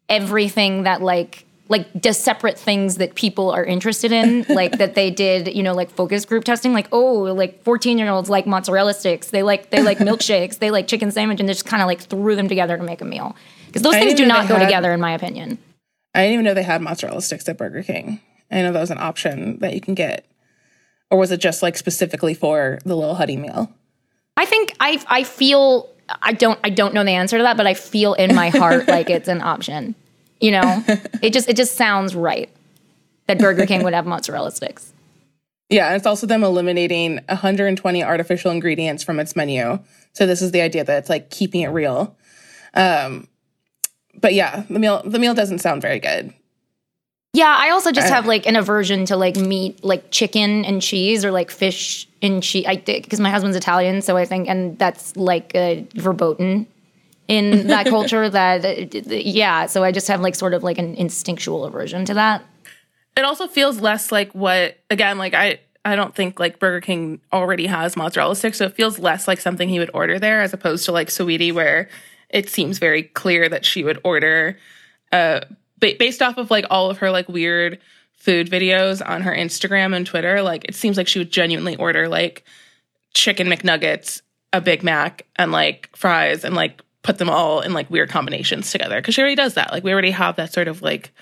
everything 0.09 0.85
that 0.85 1.03
like 1.03 1.45
like 1.69 2.01
just 2.01 2.23
separate 2.23 2.59
things 2.59 2.97
that 2.97 3.15
people 3.15 3.51
are 3.51 3.65
interested 3.65 4.13
in, 4.13 4.45
like 4.49 4.79
that 4.79 4.95
they 4.95 5.11
did, 5.11 5.55
you 5.55 5.63
know, 5.63 5.75
like 5.75 5.91
focus 5.91 6.25
group 6.25 6.45
testing, 6.45 6.73
like 6.73 6.89
oh, 6.93 7.23
like 7.23 7.63
fourteen 7.63 7.99
year 7.99 8.09
olds 8.09 8.31
like 8.31 8.47
mozzarella 8.47 8.95
sticks, 8.95 9.29
they 9.29 9.43
like 9.43 9.71
they 9.71 9.83
like 9.83 9.99
milkshakes, 10.09 10.59
they 10.59 10.71
like 10.71 10.89
chicken 10.89 11.11
sandwich, 11.11 11.41
and 11.41 11.49
they 11.49 11.53
just 11.53 11.67
kind 11.67 11.83
of 11.83 11.87
like 11.87 12.01
threw 12.01 12.37
them 12.37 12.49
together 12.49 12.77
to 12.77 12.83
make 12.83 13.01
a 13.01 13.05
meal 13.05 13.37
because 13.67 13.83
those 13.83 13.95
things 13.95 14.15
do 14.15 14.27
not 14.27 14.49
go 14.49 14.57
had, 14.57 14.65
together, 14.65 14.93
in 14.93 15.01
my 15.01 15.13
opinion. 15.13 15.59
I 16.15 16.23
didn't 16.23 16.35
even 16.35 16.45
know 16.47 16.55
they 16.55 16.63
had 16.63 16.83
mozzarella 16.83 17.23
sticks 17.23 17.49
at 17.49 17.59
Burger 17.59 17.83
King. 17.83 18.21
I 18.51 18.63
know 18.63 18.73
that 18.73 18.81
was 18.81 18.91
an 18.91 18.99
option 18.99 19.59
that 19.59 19.75
you 19.75 19.81
can 19.81 19.95
get, 19.95 20.27
or 21.11 21.19
was 21.19 21.31
it 21.31 21.41
just 21.41 21.63
like 21.63 21.77
specifically 21.77 22.35
for 22.35 22.79
the 22.85 22.97
little 22.97 23.15
Huddy 23.15 23.37
meal? 23.37 23.73
I 24.37 24.47
think 24.47 24.73
I 24.81 25.03
I 25.09 25.25
feel 25.25 25.91
I 26.23 26.33
don't 26.33 26.59
I 26.65 26.71
don't 26.71 26.95
know 26.95 27.05
the 27.05 27.11
answer 27.11 27.37
to 27.37 27.43
that, 27.43 27.57
but 27.57 27.67
I 27.67 27.75
feel 27.75 28.15
in 28.15 28.35
my 28.35 28.49
heart 28.51 28.89
like 28.89 29.11
it's 29.11 29.29
an 29.29 29.43
option. 29.43 29.95
You 30.41 30.53
know, 30.53 30.85
it 31.23 31.33
just 31.33 31.49
it 31.49 31.57
just 31.57 31.77
sounds 31.77 32.15
right 32.15 32.51
that 33.27 33.39
Burger 33.39 33.67
King 33.67 33.85
would 33.85 33.95
have 33.95 34.07
mozzarella 34.07 34.51
sticks. 34.51 34.93
Yeah, 35.69 35.89
and 35.89 35.97
it's 35.97 36.07
also 36.07 36.27
them 36.27 36.43
eliminating 36.45 37.21
120 37.29 38.03
artificial 38.03 38.51
ingredients 38.51 39.05
from 39.05 39.21
its 39.21 39.37
menu. 39.37 39.79
So 40.15 40.27
this 40.27 40.41
is 40.41 40.53
the 40.53 40.63
idea 40.63 40.83
that 40.83 40.99
it's 40.99 41.11
like 41.11 41.31
keeping 41.31 41.61
it 41.61 41.69
real. 41.69 42.17
Um, 42.73 43.29
but 44.15 44.35
yeah, 44.35 44.65
the 44.71 44.79
meal 44.79 45.03
the 45.05 45.19
meal 45.19 45.35
doesn't 45.35 45.59
sound 45.59 45.83
very 45.83 46.01
good. 46.01 46.33
Yeah, 47.35 47.55
I 47.57 47.71
also 47.71 47.93
just 47.93 48.09
have 48.09 48.27
like 48.27 48.47
an 48.47 48.57
aversion 48.57 49.05
to 49.07 49.17
like 49.17 49.37
meat, 49.37 49.85
like 49.85 50.11
chicken 50.11 50.65
and 50.65 50.81
cheese, 50.81 51.25
or 51.25 51.31
like 51.31 51.51
fish 51.51 52.09
and 52.23 52.43
cheese. 52.43 52.65
I 52.67 52.77
because 52.77 53.21
my 53.21 53.31
husband's 53.31 53.57
Italian, 53.57 54.01
so 54.01 54.17
I 54.17 54.25
think, 54.25 54.49
and 54.49 54.79
that's 54.79 55.15
like 55.17 55.55
a 55.55 55.87
verboten 55.95 56.67
in 57.29 57.69
that 57.69 57.87
culture 57.87 58.29
that 58.31 58.95
yeah 59.11 59.67
so 59.67 59.85
i 59.85 59.93
just 59.93 60.09
have 60.09 60.21
like 60.21 60.35
sort 60.35 60.55
of 60.55 60.63
like 60.63 60.79
an 60.79 60.95
instinctual 60.95 61.65
aversion 61.65 62.05
to 62.05 62.15
that. 62.15 62.43
It 63.17 63.25
also 63.25 63.49
feels 63.49 63.81
less 63.81 64.13
like 64.13 64.33
what 64.33 64.79
again 64.91 65.19
like 65.19 65.35
i 65.35 65.59
i 65.85 65.97
don't 65.97 66.15
think 66.15 66.39
like 66.39 66.61
burger 66.61 66.81
king 66.81 67.21
already 67.33 67.67
has 67.67 67.97
mozzarella 67.97 68.37
sticks 68.37 68.59
so 68.59 68.67
it 68.67 68.75
feels 68.75 69.01
less 69.01 69.27
like 69.27 69.41
something 69.41 69.69
he 69.69 69.81
would 69.81 69.91
order 69.93 70.21
there 70.21 70.41
as 70.41 70.53
opposed 70.53 70.85
to 70.85 70.93
like 70.93 71.09
Saweetie 71.09 71.53
where 71.53 71.89
it 72.31 72.49
seems 72.49 72.79
very 72.79 73.03
clear 73.03 73.49
that 73.49 73.65
she 73.65 73.83
would 73.83 74.01
order 74.05 74.57
uh 75.11 75.41
ba- 75.79 75.97
based 75.99 76.23
off 76.23 76.37
of 76.39 76.51
like 76.51 76.65
all 76.71 76.91
of 76.91 76.99
her 76.99 77.11
like 77.11 77.29
weird 77.29 77.79
food 78.19 78.51
videos 78.51 79.01
on 79.09 79.23
her 79.23 79.35
Instagram 79.35 79.97
and 79.97 80.07
Twitter, 80.07 80.43
like 80.43 80.65
it 80.65 80.75
seems 80.75 80.97
like 80.97 81.09
she 81.09 81.19
would 81.19 81.31
genuinely 81.31 81.77
order 81.77 82.09
like 82.09 82.45
chicken 83.15 83.47
McNuggets, 83.47 84.23
a 84.53 84.61
Big 84.61 84.83
Mac, 84.83 85.25
and 85.37 85.53
like 85.53 85.89
fries 85.97 86.45
and 86.45 86.55
like 86.55 86.83
put 87.03 87.19
them 87.19 87.31
all 87.31 87.61
in 87.61 87.73
like 87.73 87.91
weird 87.91 88.11
combinations 88.11 88.71
together. 88.71 89.01
Cause 89.01 89.15
she 89.15 89.21
already 89.21 89.37
does 89.37 89.55
that. 89.55 89.73
Like 89.73 89.85
we 89.85 89.93
already 89.93 90.11
have 90.11 90.37
that 90.37 90.53
sort 90.53 90.69
of 90.69 90.83
like 90.83 91.13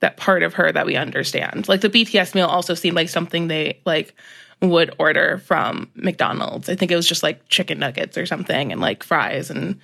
that 0.00 0.16
part 0.16 0.42
of 0.42 0.54
her 0.54 0.70
that 0.72 0.86
we 0.86 0.96
understand. 0.96 1.68
Like 1.68 1.80
the 1.80 1.90
BTS 1.90 2.34
meal 2.34 2.46
also 2.46 2.74
seemed 2.74 2.96
like 2.96 3.08
something 3.08 3.48
they 3.48 3.80
like 3.84 4.14
would 4.60 4.94
order 4.98 5.38
from 5.38 5.90
McDonald's. 5.94 6.68
I 6.68 6.74
think 6.74 6.90
it 6.90 6.96
was 6.96 7.08
just 7.08 7.22
like 7.22 7.48
chicken 7.48 7.78
nuggets 7.78 8.16
or 8.16 8.26
something 8.26 8.72
and 8.72 8.80
like 8.80 9.02
fries 9.02 9.50
and 9.50 9.78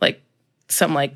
like 0.00 0.22
some 0.68 0.94
like 0.94 1.14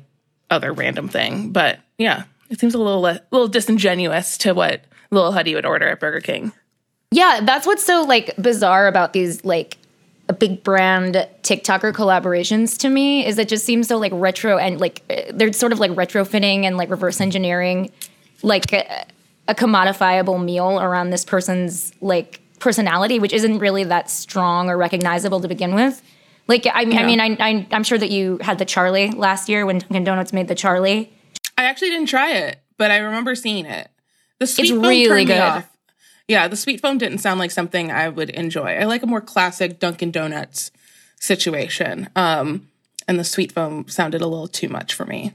other 0.49 0.73
random 0.73 1.07
thing. 1.07 1.51
But 1.51 1.79
yeah, 1.97 2.23
it 2.49 2.59
seems 2.59 2.73
a 2.73 2.77
little 2.77 3.05
a 3.05 3.21
little 3.31 3.47
disingenuous 3.47 4.37
to 4.39 4.53
what 4.53 4.85
Lil 5.11 5.31
Huddy 5.31 5.55
would 5.55 5.65
order 5.65 5.89
at 5.89 5.99
Burger 5.99 6.21
King. 6.21 6.51
Yeah, 7.11 7.41
that's 7.43 7.67
what's 7.67 7.85
so 7.85 8.03
like 8.03 8.35
bizarre 8.37 8.87
about 8.87 9.13
these 9.13 9.45
like 9.45 9.77
a 10.29 10.33
big 10.33 10.63
brand 10.63 11.15
TikToker 11.43 11.91
collaborations 11.91 12.77
to 12.79 12.89
me 12.89 13.25
is 13.25 13.37
it 13.37 13.49
just 13.49 13.65
seems 13.65 13.89
so 13.89 13.97
like 13.97 14.11
retro 14.15 14.57
and 14.57 14.79
like 14.79 15.01
they're 15.33 15.51
sort 15.51 15.73
of 15.73 15.79
like 15.79 15.91
retrofitting 15.91 16.63
and 16.63 16.77
like 16.77 16.89
reverse 16.89 17.19
engineering 17.19 17.91
like 18.43 18.71
a, 18.73 19.05
a 19.47 19.55
commodifiable 19.55 20.43
meal 20.43 20.79
around 20.79 21.09
this 21.09 21.25
person's 21.25 21.93
like 22.01 22.41
personality, 22.59 23.19
which 23.19 23.33
isn't 23.33 23.59
really 23.59 23.83
that 23.85 24.09
strong 24.09 24.69
or 24.69 24.77
recognizable 24.77 25.39
to 25.41 25.47
begin 25.47 25.73
with. 25.73 26.01
Like 26.47 26.67
I 26.71 26.85
mean, 26.85 26.97
I 26.97 27.05
mean, 27.05 27.21
I, 27.21 27.37
I 27.39 27.67
I'm 27.71 27.83
sure 27.83 27.97
that 27.97 28.11
you 28.11 28.37
had 28.41 28.59
the 28.59 28.65
Charli 28.65 29.15
last 29.15 29.47
year 29.47 29.65
when 29.65 29.79
Dunkin' 29.79 30.03
Donuts 30.03 30.33
made 30.33 30.49
the 30.49 30.55
Charli. 30.55 31.09
I 31.57 31.65
actually 31.65 31.89
didn't 31.89 32.07
try 32.07 32.33
it, 32.33 32.59
but 32.77 32.91
I 32.91 32.97
remember 32.97 33.33
seeing 33.35 33.65
it. 33.65 33.89
The 34.39 34.47
sweet 34.47 34.71
It's 34.71 34.71
really 34.71 35.25
good. 35.25 35.63
Yeah, 36.27 36.47
the 36.47 36.55
sweet 36.55 36.79
foam 36.81 36.97
didn't 36.97 37.17
sound 37.19 37.39
like 37.39 37.51
something 37.51 37.91
I 37.91 38.09
would 38.09 38.29
enjoy. 38.29 38.75
I 38.77 38.85
like 38.85 39.03
a 39.03 39.07
more 39.07 39.21
classic 39.21 39.79
Dunkin' 39.79 40.11
Donuts 40.11 40.71
situation. 41.19 42.09
Um, 42.15 42.69
and 43.07 43.19
the 43.19 43.23
sweet 43.23 43.51
foam 43.51 43.87
sounded 43.87 44.21
a 44.21 44.27
little 44.27 44.47
too 44.47 44.69
much 44.69 44.93
for 44.93 45.05
me. 45.05 45.33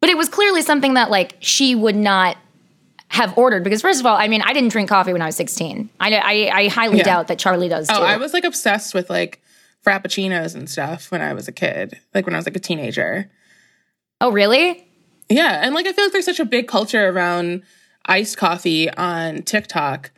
But 0.00 0.10
it 0.10 0.16
was 0.16 0.28
clearly 0.28 0.62
something 0.62 0.94
that 0.94 1.10
like 1.10 1.36
she 1.40 1.74
would 1.74 1.96
not 1.96 2.36
have 3.08 3.36
ordered 3.38 3.64
because 3.64 3.80
first 3.80 4.00
of 4.00 4.06
all, 4.06 4.16
I 4.16 4.28
mean, 4.28 4.42
I 4.42 4.52
didn't 4.52 4.68
drink 4.70 4.90
coffee 4.90 5.12
when 5.12 5.22
I 5.22 5.26
was 5.26 5.36
16. 5.36 5.88
I 5.98 6.14
I, 6.14 6.50
I 6.60 6.68
highly 6.68 6.98
Yeah. 6.98 7.04
doubt 7.04 7.28
that 7.28 7.38
Charli 7.38 7.68
does 7.70 7.88
too. 7.88 7.94
Oh, 7.96 8.02
I 8.02 8.18
was 8.18 8.34
like 8.34 8.44
obsessed 8.44 8.92
with 8.94 9.08
like 9.08 9.40
frappuccinos 9.84 10.54
and 10.54 10.68
stuff 10.68 11.10
when 11.10 11.22
I 11.22 11.32
was 11.32 11.48
a 11.48 11.52
kid, 11.52 11.98
like 12.14 12.26
when 12.26 12.34
I 12.34 12.38
was 12.38 12.46
like 12.46 12.56
a 12.56 12.60
teenager. 12.60 13.30
oh, 14.20 14.30
really? 14.30 14.86
Yeah, 15.30 15.60
and 15.64 15.74
like 15.74 15.86
I 15.86 15.92
feel 15.92 16.04
like 16.04 16.12
there's 16.12 16.24
such 16.26 16.40
a 16.40 16.44
big 16.44 16.68
culture 16.68 17.08
around 17.08 17.62
iced 18.06 18.36
coffee 18.36 18.90
on 18.90 19.42
TikTok. 19.42 20.10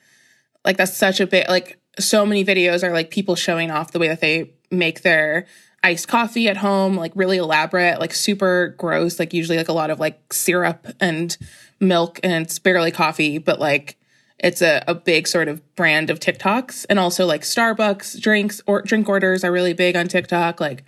Like 0.65 0.77
that's 0.77 0.97
such 0.97 1.21
a 1.21 1.27
big 1.27 1.49
like 1.49 1.79
so 1.99 2.25
many 2.25 2.45
videos 2.45 2.83
are 2.83 2.93
like 2.93 3.11
people 3.11 3.35
showing 3.35 3.71
off 3.71 3.93
the 3.93 3.99
way 3.99 4.09
that 4.09 4.21
they 4.21 4.53
make 4.71 5.03
their 5.03 5.47
iced 5.83 6.09
coffee 6.09 6.49
at 6.49 6.59
home, 6.59 6.97
like 6.97 7.13
really 7.15 7.39
elaborate, 7.39 7.99
like 8.01 8.15
super 8.15 8.75
gross, 8.79 9.19
like 9.19 9.33
usually 9.33 9.57
like 9.57 9.69
a 9.69 9.73
lot 9.73 9.91
of 9.91 9.99
like 9.99 10.33
syrup 10.33 10.87
and 11.01 11.37
milk 11.81 12.21
and 12.23 12.45
it's 12.45 12.59
barely 12.59 12.91
coffee, 12.91 13.39
but 13.39 13.59
like 13.59 13.97
it's 14.39 14.63
a, 14.63 14.83
a 14.87 14.95
big 14.95 15.27
sort 15.27 15.49
of 15.49 15.75
brand 15.75 16.11
of 16.11 16.21
TikToks. 16.21 16.87
And 16.89 16.99
also 16.99 17.27
like 17.27 17.43
Starbucks 17.43 18.21
drinks 18.21 18.61
or 18.67 18.83
drink 18.83 19.09
orders 19.09 19.45
are 19.45 19.53
really 19.53 19.75
big 19.75 19.97
on 19.97 20.09
TikTok. 20.09 20.61
Like 20.61 20.85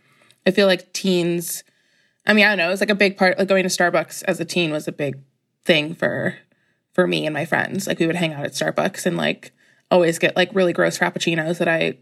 I 0.46 0.50
feel 0.50 0.66
like 0.66 0.92
teens 0.92 1.64
I 2.26 2.34
mean, 2.34 2.44
I 2.44 2.48
don't 2.50 2.58
know. 2.58 2.70
it's 2.70 2.80
like 2.80 2.90
a 2.90 2.94
big 2.94 3.16
part. 3.16 3.38
Like 3.38 3.48
going 3.48 3.64
to 3.64 3.68
Starbucks 3.68 4.22
as 4.24 4.38
a 4.40 4.44
teen 4.44 4.70
was 4.70 4.86
a 4.86 4.92
big 4.92 5.18
thing 5.64 5.94
for 5.94 6.36
for 6.92 7.06
me 7.06 7.26
and 7.26 7.34
my 7.34 7.44
friends. 7.44 7.86
Like 7.86 7.98
we 7.98 8.06
would 8.06 8.16
hang 8.16 8.32
out 8.32 8.44
at 8.44 8.52
Starbucks 8.52 9.06
and 9.06 9.16
like 9.16 9.52
always 9.92 10.18
get 10.18 10.34
like 10.36 10.50
really 10.54 10.72
gross 10.72 10.98
frappuccinos 10.98 11.58
that 11.58 11.68
I 11.68 11.98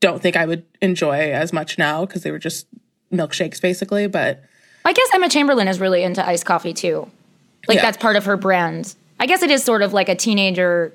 don't 0.00 0.22
think 0.22 0.36
I 0.36 0.46
would 0.46 0.64
enjoy 0.80 1.32
as 1.32 1.52
much 1.52 1.76
now 1.78 2.06
because 2.06 2.22
they 2.22 2.30
were 2.30 2.38
just 2.38 2.66
milkshakes 3.12 3.60
basically. 3.60 4.06
But 4.06 4.42
I 4.84 4.92
guess 4.92 5.08
Emma 5.12 5.28
Chamberlain 5.28 5.68
is 5.68 5.80
really 5.80 6.02
into 6.02 6.26
iced 6.26 6.44
coffee 6.46 6.72
too. 6.72 7.10
Like 7.68 7.76
Yeah. 7.76 7.82
that's 7.82 7.96
part 7.96 8.16
of 8.16 8.24
her 8.26 8.36
brand. 8.36 8.94
I 9.18 9.26
guess 9.26 9.42
it 9.42 9.50
is 9.50 9.64
sort 9.64 9.82
of 9.82 9.92
like 9.92 10.08
a 10.08 10.14
teenager 10.14 10.92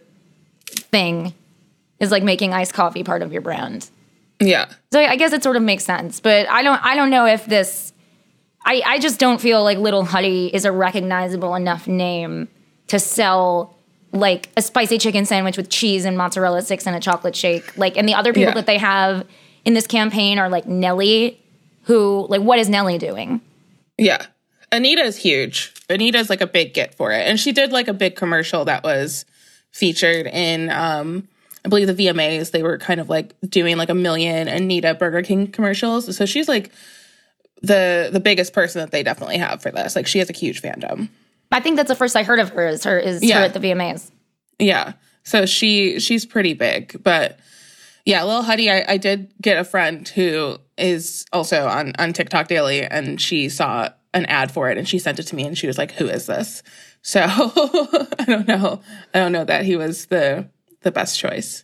thing 0.68 1.34
is 2.00 2.12
like 2.12 2.24
making 2.24 2.54
iced 2.54 2.74
coffee 2.74 3.04
part 3.04 3.22
of 3.22 3.32
your 3.32 3.42
brand. 3.42 3.90
yeah, 4.40 4.66
So 4.92 5.00
I 5.00 5.16
guess 5.18 5.34
it 5.34 5.44
sort 5.44 5.56
of 5.56 5.62
makes 5.64 5.84
sense, 5.84 6.20
but 6.20 6.50
I 6.50 6.64
don't 6.64 6.84
I 6.84 6.96
don't 6.96 7.10
know 7.10 7.26
if 7.26 7.46
this 7.46 7.94
I 8.66 8.82
I 8.86 9.00
just 9.00 9.20
don't 9.20 9.42
feel 9.42 9.64
like 9.64 9.78
Little 9.78 10.06
Huddy 10.06 10.54
is 10.54 10.66
a 10.66 10.72
recognizable 10.72 11.56
enough 11.56 11.88
name 11.88 12.48
to 12.88 13.00
sell 13.00 13.76
like 14.14 14.50
a 14.58 14.62
spicy 14.62 14.98
chicken 14.98 15.26
sandwich 15.26 15.58
with 15.58 15.70
cheese 15.70 16.06
and 16.06 16.18
mozzarella 16.18 16.62
sticks 16.62 16.86
and 16.86 16.96
a 16.96 17.00
chocolate 17.00 17.36
shake. 17.36 17.78
Like 17.78 17.98
and 17.98 18.08
the 18.08 18.14
other 18.14 18.34
people 18.34 18.50
Yeah. 18.50 18.56
that 18.56 18.66
they 18.66 18.78
have 18.78 19.26
in 19.66 19.74
this 19.74 19.88
campaign 19.88 20.38
are 20.40 20.50
like 20.50 20.66
Nelly 20.68 21.40
who 21.84 22.26
like 22.30 22.42
what 22.42 22.60
is 22.60 22.70
Nelly 22.70 22.98
doing? 22.98 23.42
yeah. 23.98 24.26
Anitta 24.72 25.04
is 25.04 25.18
huge. 25.18 25.74
Anitta's 25.90 26.30
like 26.30 26.40
a 26.40 26.48
big 26.48 26.74
get 26.74 26.96
for 26.96 27.12
it, 27.12 27.28
and 27.28 27.38
she 27.38 27.52
did 27.52 27.74
like 27.74 27.90
a 27.90 27.94
big 27.94 28.16
commercial 28.16 28.64
that 28.64 28.84
was 28.86 29.26
featured 29.72 30.28
in 30.28 30.70
um 30.70 31.28
I 31.66 31.70
believe 31.70 31.88
the 31.88 31.94
VMAs. 32.08 32.52
They 32.52 32.64
were 32.64 32.78
kind 32.78 33.00
of 33.02 33.10
like 33.10 33.34
doing 33.48 33.76
like 33.78 33.90
a 33.90 33.94
million 33.94 34.48
Anitta 34.48 34.98
Burger 34.98 35.22
King 35.24 35.48
commercials. 35.48 36.16
So 36.16 36.26
she's 36.26 36.48
like 36.48 36.72
the 37.62 38.10
the 38.12 38.20
biggest 38.22 38.54
person 38.54 38.80
that 38.82 38.92
they 38.92 39.04
definitely 39.04 39.38
have 39.38 39.62
for 39.62 39.72
this. 39.72 39.96
Like 39.96 40.08
she 40.08 40.20
has 40.20 40.30
a 40.30 40.34
huge 40.34 40.62
fandom. 40.62 41.10
I 41.52 41.60
think 41.60 41.76
that's 41.78 41.88
the 41.90 41.96
first 41.96 42.16
I 42.16 42.24
heard 42.24 42.40
of 42.40 42.50
her 42.52 42.68
is 42.68 42.84
her 42.84 42.98
is 42.98 43.24
Yeah. 43.24 43.40
her 43.40 43.46
at 43.46 43.54
the 43.54 43.60
VMAs. 43.60 44.12
Yeah. 44.60 44.94
So 45.24 45.46
she 45.46 46.00
she's 46.00 46.26
pretty 46.26 46.54
big, 46.54 47.02
but 47.04 47.38
yeah, 48.06 48.24
Lil 48.24 48.42
Huddy, 48.42 48.72
I, 48.72 48.84
I 48.88 48.98
did 48.98 49.32
get 49.42 49.58
a 49.60 49.64
friend 49.64 50.08
who 50.08 50.58
is 50.78 51.26
also 51.32 51.68
on 51.68 51.94
on 52.00 52.14
TikTok 52.14 52.48
daily, 52.48 52.84
and 52.84 53.22
she 53.22 53.48
saw 53.50 53.90
an 54.14 54.26
ad 54.26 54.52
for 54.52 54.72
it, 54.72 54.78
and 54.80 54.88
she 54.90 54.98
sent 54.98 55.20
it 55.20 55.24
to 55.24 55.36
me, 55.36 55.46
and 55.46 55.56
she 55.58 55.68
was 55.68 55.78
like, 55.78 55.92
"Who 55.92 56.08
is 56.08 56.26
this?" 56.26 56.64
So 57.04 57.22
I 57.26 58.26
don't 58.26 58.48
know. 58.48 58.82
I 59.14 59.20
don't 59.20 59.32
know 59.32 59.46
that 59.46 59.66
he 59.66 59.76
was 59.76 60.08
the 60.08 60.50
the 60.82 60.92
best 60.92 61.20
choice. 61.20 61.64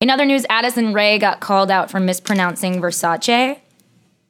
In 0.00 0.10
other 0.10 0.24
news, 0.24 0.46
Addison 0.48 0.92
Rae 0.94 1.18
got 1.18 1.40
called 1.40 1.70
out 1.70 1.90
for 1.90 1.98
mispronouncing 1.98 2.80
Versace, 2.80 3.58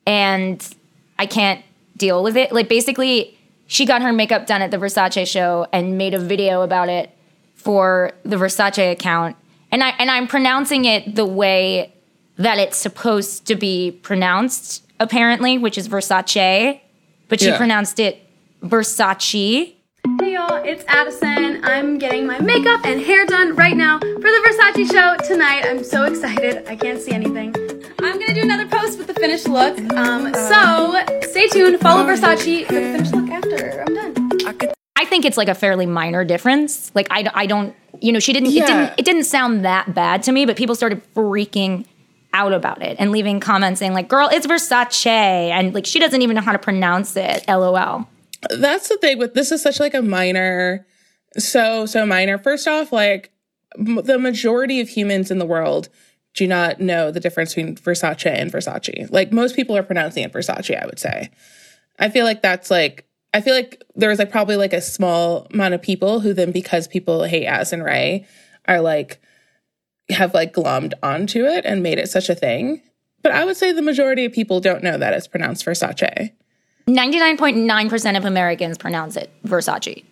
and 0.07 0.75
I 1.19 1.27
can't 1.27 1.63
deal 1.97 2.23
with 2.23 2.37
it. 2.39 2.53
Like, 2.53 2.69
basically, 2.71 3.39
she 3.67 3.85
got 3.85 4.01
her 4.01 4.13
makeup 4.13 4.47
done 4.47 4.63
at 4.63 4.71
the 4.71 4.79
Versace 4.79 5.27
show 5.27 5.67
and 5.71 5.99
made 5.99 6.15
a 6.15 6.19
video 6.19 6.63
about 6.63 6.89
it 6.89 7.11
for 7.55 8.13
the 8.25 8.37
Versace 8.37 8.91
account, 8.93 9.37
and 9.71 9.85
I 9.85 9.91
and 9.99 10.11
I'm 10.11 10.27
pronouncing 10.27 10.87
it 10.87 11.15
the 11.15 11.27
way 11.27 11.93
that 12.37 12.57
it's 12.59 12.79
supposed 12.79 13.47
to 13.49 13.55
be 13.55 13.91
pronounced, 13.91 14.85
apparently, 15.01 15.59
which 15.59 15.77
is 15.77 15.87
Versace, 15.89 16.81
but 17.29 17.41
she 17.41 17.49
Yeah. 17.49 17.59
pronounced 17.59 17.99
it 18.01 18.23
Versace. 18.63 19.75
Y'all, 20.59 20.67
it's 20.67 20.85
Addison. 20.89 21.61
I'm 21.65 21.99
getting 21.99 22.27
my 22.27 22.41
makeup 22.41 22.85
and 22.85 23.01
hair 23.01 23.27
done 23.27 23.55
right 23.55 23.77
now 23.77 23.99
for 23.99 24.07
the 24.07 24.43
Versace 24.47 24.91
show 24.91 25.17
tonight. 25.27 25.65
I'm 25.65 25.85
so 25.85 26.05
excited. 26.05 26.67
I 26.67 26.75
can't 26.75 27.01
see 27.01 27.13
anything. 27.13 27.55
I'm 28.01 28.19
gonna 28.19 28.35
do 28.35 28.43
another 28.43 28.67
post 28.67 28.99
with 28.99 29.07
the 29.07 29.15
finished 29.15 29.49
look. 29.49 29.79
Um, 29.93 30.33
so 30.35 31.01
stay 31.29 31.47
tuned. 31.49 31.79
Follow 31.81 32.05
Versace 32.05 32.67
for 32.67 32.75
the 32.75 32.81
finished 32.81 33.15
look 33.15 33.31
after 33.31 33.85
I'm 33.87 33.95
done. 33.95 34.73
I 34.97 35.05
think 35.05 35.25
it's 35.25 35.37
like 35.37 35.49
a 35.49 35.55
fairly 35.55 35.87
minor 35.87 36.25
difference. 36.25 36.91
Like 36.95 37.07
I, 37.11 37.31
I 37.35 37.47
don't, 37.47 37.75
you 38.01 38.13
know, 38.13 38.19
she 38.19 38.33
didn't, 38.33 38.51
yeah. 38.51 38.63
it 38.63 38.67
didn't, 38.67 38.99
it 38.99 39.05
didn't 39.05 39.25
sound 39.25 39.65
that 39.65 39.95
bad 39.95 40.25
to 40.25 40.33
me, 40.33 40.45
but 40.45 40.57
people 40.57 40.75
started 40.75 41.03
freaking 41.15 41.87
out 42.33 42.53
about 42.53 42.83
it 42.83 42.97
and 42.99 43.13
leaving 43.13 43.39
comments 43.39 43.79
saying 43.79 43.93
like, 43.93 44.09
"Girl, 44.09 44.29
it's 44.31 44.47
Versace," 44.47 45.07
and 45.07 45.73
like 45.73 45.87
she 45.87 45.99
doesn't 46.01 46.21
even 46.21 46.35
know 46.35 46.43
how 46.43 46.53
to 46.53 46.59
pronounce 46.59 47.17
it. 47.17 47.45
LOL. 47.47 48.09
That's 48.51 48.89
the 48.89 48.99
thing 48.99 49.19
with 49.19 49.35
this 49.35 49.53
is 49.53 49.63
such 49.63 49.81
like 49.81 49.95
a 49.95 50.03
minor, 50.03 50.87
so 51.37 51.87
so 51.87 52.07
minor. 52.07 52.39
First 52.39 52.69
off, 52.69 52.93
like 52.93 53.33
m- 53.77 54.03
the 54.05 54.19
majority 54.19 54.81
of 54.81 54.89
humans 54.89 55.31
in 55.31 55.39
the 55.39 55.47
world 55.47 55.89
do 56.35 56.47
not 56.47 56.81
know 56.81 57.11
the 57.11 57.21
difference 57.21 57.55
between 57.55 57.77
Versace 57.77 58.27
and 58.27 58.53
Versace. 58.53 59.11
Like 59.11 59.33
most 59.33 59.57
people 59.57 59.77
are 59.77 59.83
pronouncing 59.83 60.23
it 60.23 60.33
Versace. 60.33 60.81
I 60.81 60.87
would 60.87 60.99
say. 60.99 61.31
I 61.99 62.11
feel 62.11 62.25
like 62.25 62.43
that's 62.43 62.71
like 62.71 63.09
I 63.35 63.41
feel 63.41 63.55
like 63.55 63.83
there's 63.95 64.19
like 64.19 64.31
probably 64.31 64.57
like 64.57 64.73
a 64.73 64.81
small 64.81 65.47
amount 65.53 65.75
of 65.75 65.83
people 65.83 66.21
who 66.21 66.33
then 66.33 66.53
because 66.53 66.89
people 66.89 67.25
hate 67.25 67.47
Addison 67.47 67.83
Rae 67.83 68.27
are 68.67 68.81
like 68.81 69.21
have 70.11 70.33
like 70.33 70.55
glommed 70.55 70.95
onto 71.03 71.45
it 71.45 71.65
and 71.65 71.83
made 71.83 71.99
it 71.99 72.09
such 72.09 72.29
a 72.29 72.35
thing. 72.35 72.83
But 73.23 73.33
I 73.33 73.45
would 73.45 73.57
say 73.57 73.73
the 73.73 73.83
majority 73.83 74.25
of 74.25 74.33
people 74.33 74.61
don't 74.61 74.83
know 74.83 74.97
that 74.97 75.13
it's 75.13 75.27
pronounced 75.27 75.67
Versace. 75.67 76.33
99.9% 76.89 78.17
of 78.17 78.25
Americans 78.25 78.79
pronounce 78.79 79.17
it 79.17 79.31
Versace. 79.45 80.05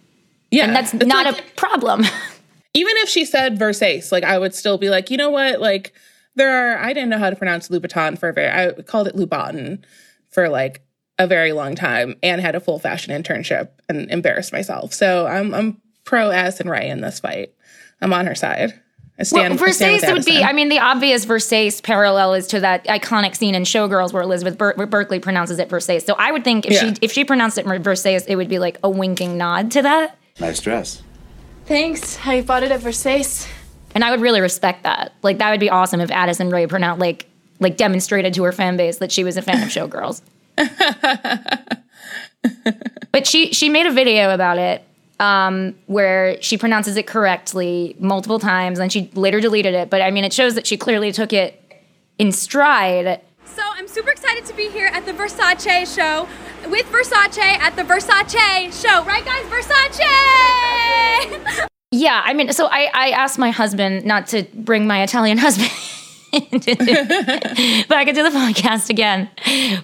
Yeah. 0.51 0.65
And 0.65 0.77
that's 0.77 0.93
not 0.95 1.27
like, 1.27 1.39
a 1.39 1.43
problem. 1.57 2.05
even 2.75 2.93
if 2.99 3.09
she 3.09 3.25
said 3.25 3.59
Versace, 3.59 4.13
like 4.13 4.25
I 4.25 4.39
would 4.39 4.55
still 4.55 4.79
be 4.79 4.91
like, 4.91 5.11
you 5.11 5.17
know 5.17 5.31
what? 5.31 5.61
Like 5.61 5.93
there 6.35 6.51
are, 6.51 6.79
I 6.79 6.93
didn't 6.93 7.09
know 7.09 7.19
how 7.19 7.31
to 7.31 7.37
pronounce 7.37 7.69
Louboutin 7.69 8.19
for 8.19 8.29
a 8.29 8.33
very, 8.33 8.49
I 8.49 8.73
called 8.83 9.09
it 9.09 9.17
Louboutin 9.17 9.83
for 10.29 10.49
like 10.49 10.83
a 11.19 11.27
very 11.27 11.53
long 11.53 11.75
time 11.75 12.17
and 12.23 12.41
had 12.41 12.55
a 12.55 12.61
full 12.61 12.79
fashion 12.79 13.21
internship 13.21 13.71
and 13.89 14.11
embarrassed 14.11 14.53
myself. 14.53 14.93
So 14.93 15.27
I'm, 15.27 15.55
I'm 15.55 15.81
pro 16.05 16.31
Addison 16.31 16.69
Rae 16.69 16.91
in 16.91 17.01
this 17.01 17.19
fight. 17.21 17.55
I'm 18.03 18.13
on 18.13 18.27
her 18.27 18.35
side. 18.35 18.79
I 19.19 19.23
stand, 19.23 19.59
well, 19.59 19.69
Versace 19.69 20.13
would 20.13 20.27
be, 20.27 20.43
I 20.43 20.53
mean, 20.53 20.69
the 20.69 20.79
obvious 20.79 21.25
Versace 21.25 21.83
parallel 21.83 22.35
is 22.35 22.47
to 22.49 22.61
that 22.61 22.85
iconic 22.85 23.35
scene 23.35 23.55
in 23.55 23.63
Showgirls 23.63 24.13
where 24.13 24.23
Elizabeth 24.23 24.59
Ber- 24.59 24.87
Berkley 24.87 25.21
pronounces 25.21 25.59
it 25.59 25.71
Versace. 25.71 26.05
So 26.05 26.15
I 26.19 26.33
would 26.33 26.45
think 26.45 26.67
if 26.67 26.75
yeah. 26.75 26.93
she 26.93 26.95
if 27.01 27.13
she 27.13 27.25
pronounced 27.25 27.57
it 27.57 27.65
Versace, 27.65 28.27
it 28.29 28.37
would 28.37 28.49
be 28.49 28.59
like 28.59 28.79
a 28.85 28.91
winking 28.91 29.39
nod 29.39 29.71
to 29.71 29.83
that. 29.83 30.19
Nice 30.39 30.61
dress. 30.61 31.03
Thanks. 31.65 32.19
I 32.27 32.43
bought 32.43 32.63
it 32.63 32.71
at 32.71 32.81
Versace. 32.81 33.51
And 33.95 34.05
I 34.05 34.11
would 34.11 34.21
really 34.21 34.43
respect 34.43 34.83
that. 34.83 35.15
Like 35.23 35.39
that 35.39 35.51
would 35.51 35.61
be 35.61 35.71
awesome 35.71 36.03
if 36.03 36.11
Addison 36.11 36.51
Rae 36.51 36.67
pronounced 36.67 37.01
like 37.01 37.27
like 37.59 37.79
demonstrated 37.79 38.35
to 38.35 38.45
her 38.45 38.53
fan 38.53 38.77
base 38.77 38.99
that 38.99 39.11
she 39.11 39.25
was 39.25 39.39
a 39.39 39.43
fan 39.43 39.63
of 39.63 39.71
Showgirls. 39.71 40.21
but 43.13 43.27
she 43.27 43.55
she 43.55 43.71
made 43.71 43.87
a 43.87 43.93
video 43.93 44.35
about 44.35 44.59
it 44.59 44.85
um, 45.21 45.75
where 45.87 46.41
she 46.43 46.59
pronounces 46.59 46.97
it 46.97 47.07
correctly 47.07 47.97
multiple 47.99 48.39
times, 48.39 48.79
and 48.79 48.93
she 48.93 49.11
later 49.15 49.41
deleted 49.41 49.75
it. 49.75 49.91
But 49.91 50.03
I 50.03 50.11
mean, 50.11 50.25
it 50.25 50.33
shows 50.33 50.55
that 50.55 50.67
she 50.67 50.77
clearly 50.77 51.13
took 51.13 51.33
it 51.33 51.63
in 52.19 52.33
stride. 52.33 53.21
So 53.45 53.63
I'm 53.65 53.89
super 53.89 54.11
excited 54.11 54.45
to 54.47 54.55
be 54.55 54.69
here 54.71 54.89
at 54.89 55.07
the 55.07 55.13
Versace 55.13 55.95
show 55.95 56.29
with 56.69 56.87
Versace 56.87 57.39
at 57.39 57.77
the 57.77 57.83
Versace 57.83 58.83
show, 58.83 59.05
right, 59.05 59.25
guys? 59.25 59.45
Versace. 59.47 61.67
Yeah, 61.93 62.21
I 62.25 62.35
mean, 62.35 62.53
so 62.53 62.67
I 62.67 62.91
I 62.93 63.11
asked 63.11 63.39
my 63.39 63.51
husband 63.51 64.05
not 64.05 64.27
to 64.29 64.43
bring 64.55 64.87
my 64.87 65.03
Italian 65.03 65.39
husband. 65.47 65.71
but 66.33 67.97
I 67.97 68.05
could 68.05 68.15
do 68.15 68.23
the 68.23 68.31
podcast 68.37 68.91
again. 68.91 69.31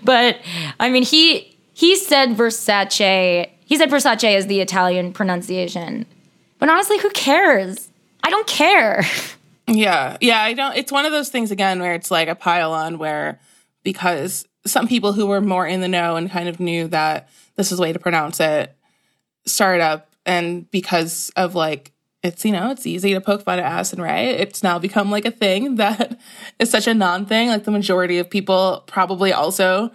But 0.02 0.38
I 0.78 0.90
mean, 0.90 1.04
he 1.04 1.56
he 1.72 1.96
said 1.96 2.30
Versace 2.30 3.48
he 3.72 3.78
said 3.78 3.88
Versace 3.88 4.36
is 4.36 4.48
the 4.48 4.60
Italian 4.60 5.14
pronunciation. 5.14 6.04
But 6.58 6.68
honestly, 6.68 6.98
who 6.98 7.08
cares? 7.08 7.88
I 8.22 8.28
don't 8.28 8.46
care. 8.46 9.02
Yeah. 9.68 10.18
Yeah, 10.20 10.42
I 10.42 10.54
don't 10.54 10.76
it's 10.76 10.90
one 10.90 11.06
of 11.06 11.12
those 11.12 11.28
things 11.28 11.52
again 11.52 11.80
where 11.80 11.94
it's 11.94 12.10
like 12.10 12.28
a 12.28 12.34
pile 12.34 12.72
on 12.72 12.98
where 12.98 13.40
because 13.84 14.46
some 14.66 14.88
people 14.88 15.12
who 15.12 15.26
were 15.26 15.40
more 15.40 15.66
in 15.66 15.80
the 15.80 15.88
know 15.88 16.16
and 16.16 16.28
kind 16.28 16.48
of 16.48 16.58
knew 16.58 16.88
that 16.88 17.30
this 17.54 17.70
is 17.70 17.78
the 17.78 17.82
way 17.82 17.92
to 17.92 17.98
pronounce 18.00 18.40
it 18.40 18.76
started 19.46 19.80
up 19.80 20.10
and 20.26 20.68
because 20.72 21.30
of 21.36 21.54
like 21.54 21.92
it's 22.24 22.44
you 22.44 22.50
know 22.50 22.72
it's 22.72 22.88
easy 22.88 23.14
to 23.14 23.20
poke 23.20 23.42
fun 23.42 23.60
at 23.60 23.64
Addison 23.64 24.02
Rae. 24.02 24.30
It's 24.30 24.64
now 24.64 24.80
become 24.80 25.12
like 25.12 25.24
a 25.24 25.30
thing 25.30 25.76
that 25.76 26.18
is 26.58 26.68
such 26.68 26.88
a 26.88 26.92
non 26.92 27.24
thing. 27.24 27.48
Like 27.48 27.64
the 27.64 27.70
majority 27.70 28.18
of 28.18 28.28
people 28.28 28.82
probably 28.88 29.32
also 29.32 29.92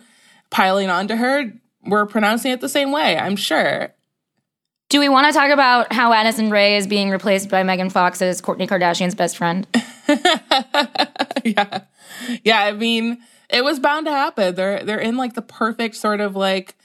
piling 0.49 0.89
onto 0.89 1.17
her 1.17 1.51
we're 1.87 2.05
pronouncing 2.05 2.51
it 2.51 2.61
the 2.61 2.69
same 2.69 2.91
way, 2.91 3.17
I'm 3.17 3.35
sure. 3.35 3.93
Do 4.89 4.99
we 4.99 5.09
want 5.09 5.27
to 5.27 5.37
talk 5.37 5.51
about 5.51 5.91
how 5.91 6.13
Addison 6.13 6.49
Rae 6.49 6.77
is 6.77 6.87
being 6.87 7.09
replaced 7.09 7.49
by 7.49 7.63
Megan 7.63 7.89
Fox 7.89 8.21
as 8.21 8.41
Kourtney 8.41 8.69
Kardashian's 8.69 9.15
best 9.15 9.35
friend? 9.35 9.67
yeah. 11.43 11.81
Yeah, 12.43 12.61
I 12.61 12.71
mean, 12.71 13.17
it 13.49 13.65
was 13.65 13.79
bound 13.79 14.05
to 14.05 14.11
happen. 14.11 14.55
They're 14.55 14.83
they're 14.83 14.99
in 14.99 15.17
like 15.17 15.33
the 15.33 15.41
perfect 15.41 15.95
sort 15.95 16.21
of 16.21 16.35
like 16.35 16.75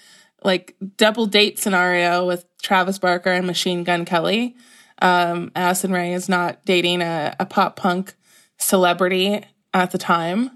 like 0.42 0.74
double 0.96 1.26
date 1.26 1.60
scenario 1.60 2.26
with 2.26 2.44
Travis 2.60 2.98
Barker 2.98 3.30
and 3.30 3.46
Machine 3.46 3.84
Gun 3.84 4.04
Kelly. 4.04 4.56
Um, 5.00 5.52
Addison 5.54 5.92
Rae 5.92 6.12
is 6.12 6.28
not 6.28 6.64
dating 6.64 7.02
a, 7.02 7.36
a 7.38 7.46
pop 7.46 7.76
punk 7.76 8.14
celebrity 8.58 9.44
at 9.72 9.90
the 9.90 9.98
time. 9.98 10.50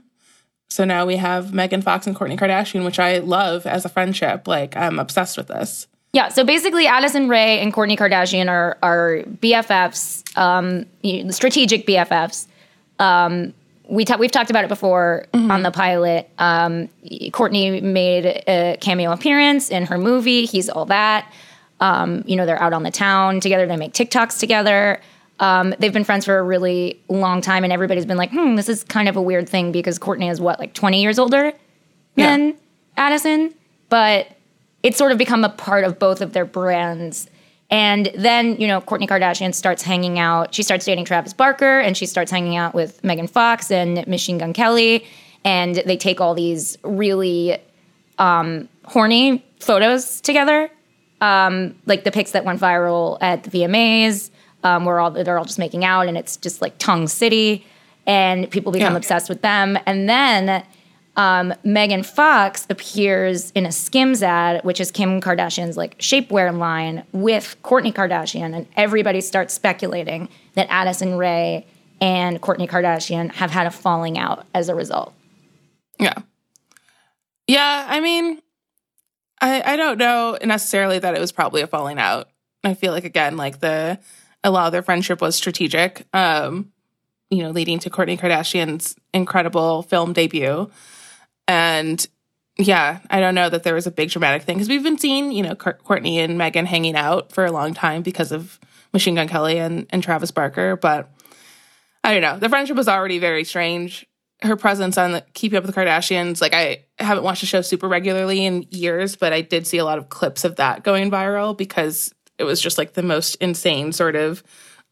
So 0.77 0.85
now 0.85 1.07
we 1.07 1.17
have 1.17 1.55
Megan 1.55 1.81
Fox 1.81 2.07
and 2.07 2.15
Kourtney 2.15 2.39
Kardashian, 2.39 2.85
which 2.85 2.99
I 2.99 3.17
love 3.17 3.65
as 3.65 3.87
a 3.87 3.89
friendship. 3.89 4.47
Like 4.47 4.77
I'm 4.77 4.99
obsessed 4.99 5.39
with 5.39 5.47
this. 5.47 5.87
Yeah, 6.13 6.29
so 6.29 6.45
basically, 6.45 6.87
Addison 6.87 7.31
Rae 7.31 7.61
and 7.61 7.73
Kourtney 7.73 7.97
Kardashian 7.97 8.51
are 8.51 8.77
are 8.83 9.23
BFFs, 9.41 10.37
um, 10.37 10.85
strategic 11.33 11.87
BFFs. 11.87 12.47
Um, 12.99 13.55
we 13.89 14.05
ta- 14.05 14.19
we've 14.19 14.31
talked 14.31 14.51
about 14.51 14.65
it 14.65 14.69
before 14.69 15.27
mm-hmm. 15.33 15.51
on 15.51 15.63
the 15.63 15.71
pilot. 15.71 16.29
Um, 16.37 16.91
Kourtney 17.31 17.83
made 17.83 18.27
a 18.47 18.77
cameo 18.79 19.13
appearance 19.13 19.71
in 19.71 19.87
her 19.87 19.97
movie. 19.97 20.45
He's 20.45 20.69
all 20.69 20.85
that. 20.85 21.33
Um, 21.81 22.23
you 22.27 22.37
know, 22.37 22.45
they're 22.45 22.63
out 22.63 22.75
on 22.75 22.83
the 22.83 22.91
town 22.91 23.41
together. 23.41 23.67
They 23.67 23.77
make 23.79 23.95
TikToks 23.95 24.39
together. 24.39 25.01
Um, 25.39 25.75
they've 25.79 25.93
been 25.93 26.05
friends 26.05 26.25
for 26.25 26.39
a 26.39 26.43
really 26.43 27.01
long 27.09 27.41
time, 27.41 27.65
and 27.65 27.73
everybody's 27.73 28.07
been 28.07 28.17
like, 28.17 28.31
hmm, 28.31 28.57
this 28.57 28.69
is 28.69 28.85
kind 28.85 29.09
of 29.09 29.17
a 29.17 29.23
weird 29.23 29.49
thing 29.49 29.73
because 29.73 29.99
Kourtney 29.99 30.31
is 30.31 30.41
what, 30.41 30.59
like 30.59 30.73
20 30.73 31.03
years 31.03 31.19
older 31.19 31.53
yeah. 32.15 32.37
than 32.37 32.57
Addison? 32.97 33.55
But 33.89 34.29
it's 34.83 34.97
sort 34.97 35.13
of 35.13 35.19
become 35.19 35.45
a 35.45 35.49
part 35.49 35.85
of 35.85 35.99
both 35.99 36.21
of 36.21 36.33
their 36.33 36.45
brands. 36.45 37.29
And 37.71 38.11
then, 38.15 38.57
you 38.61 38.67
know, 38.67 38.81
Kourtney 38.81 39.09
Kardashian 39.09 39.55
starts 39.55 39.83
hanging 39.83 40.19
out. 40.19 40.55
She 40.55 40.63
starts 40.63 40.85
dating 40.85 41.05
Travis 41.05 41.33
Barker 41.33 41.81
and 41.81 41.97
she 41.97 42.07
starts 42.07 42.31
hanging 42.31 42.57
out 42.57 42.75
with 42.75 43.03
Megan 43.03 43.27
Fox 43.27 43.71
and 43.71 44.07
Machine 44.07 44.39
Gun 44.39 44.53
Kelly. 44.53 45.05
And 45.45 45.77
they 45.77 45.97
take 45.97 46.21
all 46.21 46.35
these 46.35 46.79
really 46.85 47.59
um, 48.19 48.69
horny 48.85 49.45
photos 49.59 50.21
together, 50.21 50.71
um, 51.21 51.75
like 51.87 52.05
the 52.05 52.13
pics 52.13 52.31
that 52.33 52.45
went 52.45 52.61
viral 52.61 53.19
at 53.21 53.43
the 53.43 53.51
VMAs 53.51 54.31
um, 54.67 54.85
where 54.85 54.99
all 54.99 55.13
they're 55.13 55.39
all 55.39 55.45
just 55.45 55.61
making 55.61 55.85
out, 55.85 56.09
and 56.09 56.19
it's 56.19 56.37
just 56.37 56.61
like 56.61 56.77
tongue 56.79 57.07
city, 57.07 57.65
and 58.05 58.51
people 58.51 58.73
become 58.73 58.95
yeah. 58.95 58.97
obsessed 58.97 59.29
with 59.29 59.41
them. 59.43 59.79
And 59.87 60.09
then 60.09 60.65
um, 61.15 61.55
Megan 61.63 62.03
Fox 62.03 62.67
appears 62.69 63.53
in 63.53 63.65
a 63.65 63.71
Skims 63.71 64.25
ad, 64.25 64.65
which 64.65 64.81
is 64.81 64.91
Kim 64.91 65.21
Kardashian's 65.21 65.77
like 65.77 65.97
shapewear 65.99 66.57
line 66.57 67.05
with 67.13 67.57
Kourtney 67.63 67.95
Kardashian, 67.95 68.57
and 68.57 68.67
everybody 68.77 69.21
starts 69.21 69.55
speculating 69.55 70.29
that 70.55 70.67
Addison 70.69 71.17
Rae 71.17 71.65
and 72.01 72.43
Kourtney 72.43 72.69
Kardashian 72.69 73.33
have 73.35 73.53
had 73.53 73.69
a 73.69 73.71
falling 73.71 74.19
out 74.19 74.47
as 74.53 74.69
a 74.69 74.75
result. 74.75 75.15
Yeah. 76.01 76.19
Yeah, 77.47 77.87
I 77.89 78.01
mean, 78.01 78.43
I 79.41 79.75
I 79.75 79.77
don't 79.77 79.99
know 79.99 80.37
necessarily 80.43 80.99
that 80.99 81.15
it 81.15 81.21
was 81.21 81.31
probably 81.31 81.63
a 81.63 81.69
falling 81.69 82.01
out. 82.01 82.29
I 82.65 82.75
feel 82.75 82.93
like 82.93 83.05
again, 83.05 83.37
like 83.37 83.61
the 83.61 84.01
a 84.47 84.51
lot 84.51 84.67
of 84.67 84.73
their 84.73 84.83
friendship 84.83 85.21
was 85.21 85.35
strategic, 85.35 86.07
um, 86.15 86.73
you 87.31 87.43
know, 87.43 87.51
leading 87.51 87.81
to 87.81 87.91
Kourtney 87.91 88.19
Kardashian's 88.19 88.95
incredible 89.13 89.83
film 89.83 90.13
debut. 90.13 90.71
And 91.49 92.07
yeah, 92.57 93.01
I 93.11 93.19
don't 93.19 93.35
know 93.35 93.49
that 93.49 93.65
there 93.65 93.75
was 93.75 93.89
a 93.89 93.91
big 93.91 94.11
dramatic 94.11 94.45
thing 94.45 94.57
because 94.57 94.69
we've 94.69 94.85
been 94.85 94.99
seeing, 94.99 95.33
you 95.33 95.43
know, 95.43 95.57
Kourtney 95.57 96.19
and 96.19 96.39
Megan 96.39 96.65
hanging 96.65 96.95
out 96.95 97.33
for 97.33 97.45
a 97.45 97.51
long 97.51 97.75
time 97.75 98.03
because 98.03 98.31
of 98.31 98.61
Machine 98.93 99.17
Gun 99.17 99.27
Kelly 99.27 99.59
and, 99.59 99.89
and 99.91 100.01
Travis 100.01 100.31
Barker. 100.31 100.77
But 100.77 101.11
I 102.05 102.13
don't 102.13 102.23
know. 102.23 102.39
The 102.39 102.49
friendship 102.49 102.77
was 102.77 102.87
already 102.87 103.19
very 103.19 103.43
strange. 103.43 104.07
Her 104.43 104.55
presence 104.55 104.97
on 104.97 105.11
the 105.11 105.25
Keeping 105.35 105.57
Up 105.57 105.65
with 105.67 105.75
the 105.75 105.81
Kardashians, 105.81 106.41
like 106.41 106.55
I 106.55 106.85
haven't 107.01 107.25
watched 107.25 107.41
the 107.41 107.47
show 107.49 107.63
super 107.63 107.89
regularly 107.89 108.47
in 108.47 108.65
years, 108.71 109.17
but 109.17 109.33
I 109.33 109.41
did 109.41 109.67
see 109.67 109.79
a 109.79 109.85
lot 109.85 109.99
of 109.99 110.09
clips 110.09 110.45
of 110.45 110.57
that 110.57 110.85
going 110.85 111.11
viral 111.11 111.57
because 111.57 112.13
it 112.39 112.45
was 112.45 112.61
just 112.61 112.79
like 112.79 112.95
the 112.95 113.03
most 113.03 113.37
insane 113.37 113.93
sort 113.93 114.17
of 114.17 114.43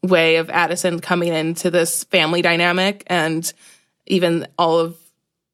way 0.03 0.37
of 0.37 0.51
Addison 0.51 1.01
coming 1.01 1.33
into 1.33 1.71
this 1.71 2.05
family 2.05 2.43
dynamic 2.43 3.05
and 3.07 3.53
even 4.07 4.47
all 4.59 4.79
of 4.79 4.97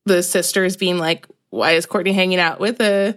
the 0.07 0.23
sisters 0.23 0.77
being 0.77 0.99
like, 0.99 1.27
why 1.51 1.73
is 1.73 1.87
Kourtney 1.87 2.15
hanging 2.15 2.39
out 2.39 2.61
with 2.61 2.81
a 2.81 3.17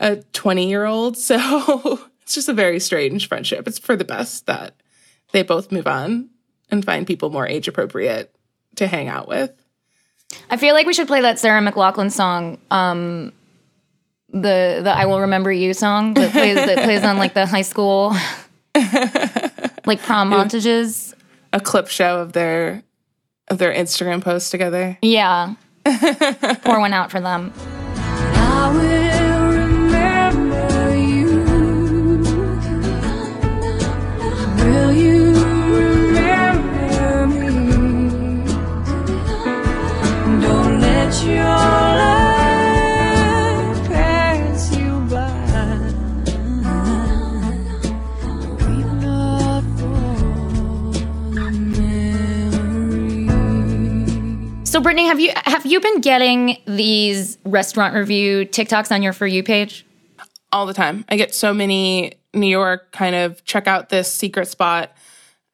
a 0.00 0.16
20 0.16 0.68
year 0.68 0.84
old? 0.84 1.16
So 1.28 2.00
it's 2.22 2.34
just 2.34 2.48
a 2.48 2.54
very 2.54 2.78
strange 2.78 3.26
friendship. 3.26 3.66
It's 3.66 3.78
for 3.78 3.96
the 3.96 4.04
best 4.04 4.46
that 4.46 4.74
they 5.32 5.42
both 5.42 5.72
move 5.72 5.86
on 5.86 6.28
and 6.70 6.84
find 6.84 7.06
people 7.06 7.30
more 7.30 7.46
age 7.46 7.68
appropriate 7.68 8.34
to 8.76 8.86
hang 8.86 9.08
out 9.08 9.28
with. 9.28 9.50
I 10.50 10.58
feel 10.58 10.74
like 10.74 10.86
we 10.86 10.92
should 10.92 11.06
play 11.06 11.22
that 11.22 11.38
Sarah 11.38 11.62
McLachlan 11.62 12.12
song, 12.12 12.58
um, 12.70 13.32
the 14.30 14.80
the 14.82 14.90
I 14.90 15.06
Will 15.06 15.20
Remember 15.20 15.50
You 15.50 15.74
song 15.74 16.14
that 16.14 16.32
plays 16.32 16.56
that 16.56 16.84
plays 16.84 17.02
on 17.04 17.18
like 17.18 17.34
the 17.34 17.46
high 17.46 17.62
school 17.62 18.14
like 19.86 20.00
prom 20.02 20.30
montages. 20.30 21.14
A 21.52 21.60
clip 21.60 21.88
show 21.88 22.20
of 22.20 22.32
their 22.32 22.82
of 23.48 23.58
their 23.58 23.72
Instagram 23.72 24.22
posts 24.22 24.50
together. 24.50 24.98
Yeah. 25.02 25.54
Pour 26.64 26.80
one 26.80 26.92
out 26.92 27.10
for 27.10 27.20
them. 27.20 27.52
Will 34.58 34.92
you 34.92 35.17
So, 54.68 54.82
Brittany, 54.82 55.06
have 55.06 55.18
you 55.18 55.32
have 55.34 55.64
you 55.64 55.80
been 55.80 56.02
getting 56.02 56.58
these 56.66 57.38
restaurant 57.46 57.94
review 57.94 58.44
TikToks 58.44 58.92
on 58.92 59.02
your 59.02 59.14
for 59.14 59.26
you 59.26 59.42
page? 59.42 59.86
All 60.52 60.66
the 60.66 60.74
time. 60.74 61.06
I 61.08 61.16
get 61.16 61.34
so 61.34 61.54
many 61.54 62.18
New 62.34 62.48
York 62.48 62.92
kind 62.92 63.14
of 63.14 63.42
check 63.46 63.66
out 63.66 63.88
this 63.88 64.12
secret 64.12 64.46
spot 64.46 64.94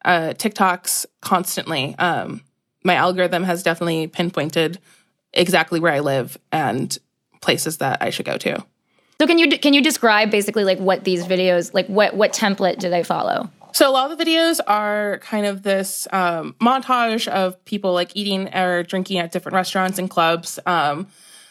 uh, 0.04 0.34
TikToks 0.34 1.06
constantly. 1.20 1.94
Um, 1.96 2.40
my 2.82 2.96
algorithm 2.96 3.44
has 3.44 3.62
definitely 3.62 4.08
pinpointed 4.08 4.80
exactly 5.32 5.78
where 5.78 5.92
I 5.92 6.00
live 6.00 6.36
and 6.50 6.98
places 7.40 7.78
that 7.78 8.02
I 8.02 8.10
should 8.10 8.26
go 8.26 8.36
to. 8.36 8.64
So 9.20 9.28
can 9.28 9.38
you 9.38 9.60
can 9.60 9.74
you 9.74 9.80
describe 9.80 10.32
basically 10.32 10.64
like 10.64 10.80
what 10.80 11.04
these 11.04 11.24
videos 11.24 11.72
like 11.72 11.86
what 11.86 12.16
what 12.16 12.32
template 12.32 12.80
do 12.80 12.90
they 12.90 13.04
follow? 13.04 13.48
So 13.74 13.90
a 13.90 13.92
lot 13.92 14.12
of 14.12 14.16
the 14.16 14.24
videos 14.24 14.60
are 14.68 15.18
kind 15.18 15.46
of 15.46 15.64
this 15.64 16.06
um, 16.12 16.54
montage 16.60 17.26
of 17.26 17.62
people 17.64 17.92
like 17.92 18.12
eating 18.14 18.54
or 18.54 18.84
drinking 18.84 19.18
at 19.18 19.32
different 19.32 19.54
restaurants 19.54 19.98
and 19.98 20.08
clubs. 20.08 20.60
Um, 20.64 21.08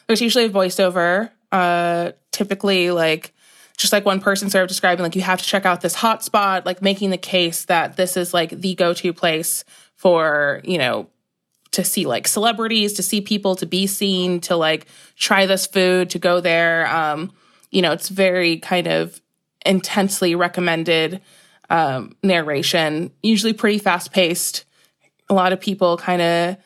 there's 0.08 0.22
usually 0.22 0.46
a 0.46 0.50
voiceover, 0.50 1.32
uh, 1.52 2.14
typically 2.32 2.92
like 2.92 3.34
just 3.76 3.92
like 3.92 4.06
one 4.06 4.22
person 4.22 4.50
sort 4.50 4.62
of 4.62 4.70
describing 4.70 5.04
like 5.04 5.18
you 5.18 5.22
have 5.22 5.42
to 5.42 5.46
check 5.46 5.66
out 5.66 5.82
this 5.82 5.96
hot 5.96 6.24
spot, 6.24 6.66
like 6.66 6.82
making 6.82 7.10
the 7.10 7.18
case 7.18 7.66
that 7.66 7.98
this 7.98 8.16
is 8.16 8.34
like 8.34 8.52
the 8.52 8.74
go-to 8.76 9.12
place 9.12 9.66
for 9.98 10.62
you 10.64 10.78
know 10.78 11.10
to 11.72 11.84
see 11.84 12.06
like 12.06 12.26
celebrities, 12.26 12.94
to 12.94 13.04
see 13.04 13.20
people, 13.20 13.58
to 13.58 13.66
be 13.66 13.86
seen, 13.86 14.40
to 14.40 14.56
like 14.56 14.86
try 15.18 15.46
this 15.46 15.68
food, 15.68 16.10
to 16.12 16.20
go 16.20 16.40
there. 16.40 16.88
Um, 16.88 17.34
you 17.70 17.82
know, 17.82 17.92
it's 17.92 18.08
very 18.08 18.60
kind 18.60 18.88
of 18.88 19.20
intensely 19.66 20.36
recommended 20.36 21.20
um, 21.74 22.16
narration, 22.22 23.12
usually 23.24 23.52
pretty 23.52 23.80
fast 23.80 24.14
paced. 24.14 24.64
A 25.30 25.34
lot 25.34 25.54
of 25.54 25.60
people 25.60 25.98
kind 25.98 26.22
of 26.22 26.58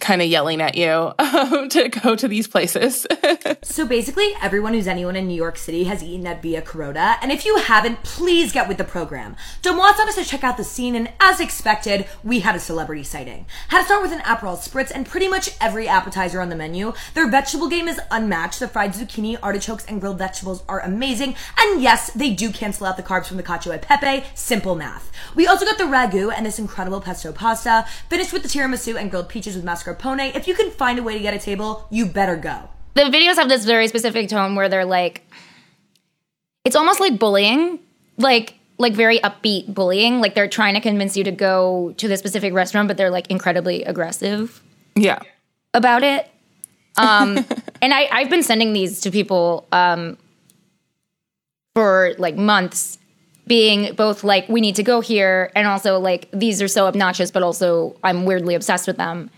kind 0.00 0.20
of 0.20 0.28
yelling 0.28 0.60
at 0.60 0.76
you 0.76 1.12
um, 1.18 1.68
to 1.70 1.88
go 1.88 2.14
to 2.14 2.28
these 2.28 2.46
places. 2.46 3.06
so 3.62 3.86
basically, 3.86 4.32
everyone 4.42 4.74
who's 4.74 4.86
anyone 4.86 5.16
in 5.16 5.26
New 5.26 5.34
York 5.34 5.56
City 5.56 5.84
has 5.84 6.02
eaten 6.02 6.26
at 6.26 6.42
Via 6.42 6.62
Carota, 6.62 7.16
and 7.22 7.32
if 7.32 7.44
you 7.44 7.56
haven't, 7.58 8.02
please 8.02 8.52
get 8.52 8.68
with 8.68 8.78
the 8.78 8.84
program. 8.84 9.36
DeuxMoi 9.62 9.94
sent 9.96 10.08
us 10.08 10.14
to 10.16 10.24
check 10.24 10.44
out 10.44 10.56
the 10.56 10.64
scene, 10.64 10.94
and 10.94 11.10
as 11.20 11.40
expected, 11.40 12.06
we 12.22 12.40
had 12.40 12.54
a 12.54 12.60
celebrity 12.60 13.02
sighting. 13.02 13.46
Had 13.68 13.80
to 13.80 13.84
start 13.86 14.02
with 14.02 14.12
an 14.12 14.20
Aperol 14.20 14.56
Spritz, 14.56 14.92
and 14.94 15.06
pretty 15.06 15.28
much 15.28 15.50
every 15.60 15.88
appetizer 15.88 16.40
on 16.40 16.48
the 16.48 16.56
menu. 16.56 16.92
Their 17.14 17.28
vegetable 17.28 17.68
game 17.68 17.88
is 17.88 18.00
unmatched. 18.10 18.60
The 18.60 18.68
fried 18.68 18.92
zucchini, 18.92 19.38
artichokes, 19.42 19.86
and 19.86 20.00
grilled 20.00 20.18
vegetables 20.18 20.62
are 20.68 20.80
amazing, 20.80 21.34
and 21.58 21.82
yes, 21.82 22.10
they 22.12 22.32
do 22.32 22.50
cancel 22.50 22.86
out 22.86 22.96
the 22.96 23.02
carbs 23.02 23.26
from 23.26 23.36
the 23.36 23.42
cacio 23.42 23.74
e 23.74 23.78
pepe. 23.78 24.26
Simple 24.34 24.74
math. 24.74 25.10
We 25.34 25.46
also 25.46 25.64
got 25.64 25.78
the 25.78 25.84
ragu 25.84 26.32
and 26.34 26.44
this 26.44 26.58
incredible 26.58 27.00
pesto 27.00 27.32
pasta, 27.32 27.86
finished 28.08 28.32
with 28.32 28.42
the 28.42 28.48
tiramisu 28.48 28.96
and 28.96 29.10
grilled 29.10 29.28
peaches 29.28 29.56
with 29.56 29.64
mascarpone 29.64 29.85
mascarpone. 29.86 30.34
If 30.34 30.48
you 30.48 30.54
can 30.54 30.70
find 30.70 30.98
a 30.98 31.02
way 31.02 31.14
to 31.14 31.20
get 31.20 31.34
a 31.34 31.38
table, 31.38 31.86
you 31.90 32.06
better 32.06 32.36
go. 32.36 32.68
The 32.94 33.02
videos 33.02 33.36
have 33.36 33.48
this 33.48 33.64
very 33.64 33.88
specific 33.88 34.28
tone 34.28 34.54
where 34.54 34.68
they're 34.68 34.84
like, 34.84 35.22
it's 36.64 36.76
almost 36.76 37.00
like 37.00 37.18
bullying, 37.18 37.78
like 38.16 38.54
like 38.78 38.94
very 38.94 39.18
upbeat 39.20 39.72
bullying. 39.72 40.20
Like 40.20 40.34
they're 40.34 40.48
trying 40.48 40.74
to 40.74 40.80
convince 40.80 41.16
you 41.16 41.24
to 41.24 41.32
go 41.32 41.94
to 41.98 42.08
the 42.08 42.16
specific 42.16 42.52
restaurant, 42.52 42.88
but 42.88 42.96
they're 42.96 43.10
like 43.10 43.30
incredibly 43.30 43.84
aggressive. 43.84 44.62
Yeah, 44.94 45.20
about 45.74 46.02
it. 46.02 46.28
Um, 46.96 47.36
and 47.82 47.92
I 47.92 48.08
I've 48.10 48.30
been 48.30 48.42
sending 48.42 48.72
these 48.72 49.00
to 49.02 49.10
people 49.10 49.66
um, 49.72 50.16
for 51.74 52.14
like 52.18 52.36
months 52.36 52.98
being 53.46 53.94
both 53.94 54.24
like 54.24 54.48
we 54.48 54.60
need 54.60 54.74
to 54.74 54.82
go 54.82 55.00
here 55.00 55.52
and 55.54 55.68
also 55.68 56.00
like 56.00 56.28
these 56.32 56.60
are 56.60 56.66
so 56.66 56.88
obnoxious 56.88 57.30
but 57.30 57.44
also 57.44 57.96
i'm 58.02 58.24
weirdly 58.24 58.56
obsessed 58.56 58.88
with 58.88 58.96
them 58.96 59.30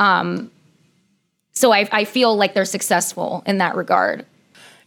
um, 0.00 0.50
so 1.52 1.72
I, 1.72 1.86
I 1.92 2.04
feel 2.04 2.34
like 2.34 2.54
they're 2.54 2.64
successful 2.64 3.42
in 3.46 3.58
that 3.58 3.76
regard. 3.76 4.24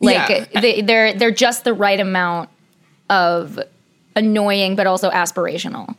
Like 0.01 0.47
yeah. 0.51 0.59
they, 0.59 0.81
they're 0.81 1.13
they're 1.13 1.31
just 1.31 1.63
the 1.63 1.73
right 1.73 1.99
amount 1.99 2.49
of 3.09 3.59
annoying, 4.15 4.75
but 4.75 4.87
also 4.87 5.09
aspirational. 5.11 5.95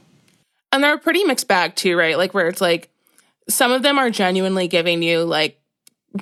And 0.72 0.82
they're 0.82 0.94
a 0.94 0.98
pretty 0.98 1.22
mixed 1.24 1.46
bag 1.46 1.76
too, 1.76 1.96
right? 1.96 2.18
Like 2.18 2.34
where 2.34 2.48
it's 2.48 2.60
like 2.60 2.90
some 3.48 3.70
of 3.70 3.82
them 3.82 3.98
are 3.98 4.10
genuinely 4.10 4.66
giving 4.66 5.02
you 5.02 5.22
like 5.22 5.60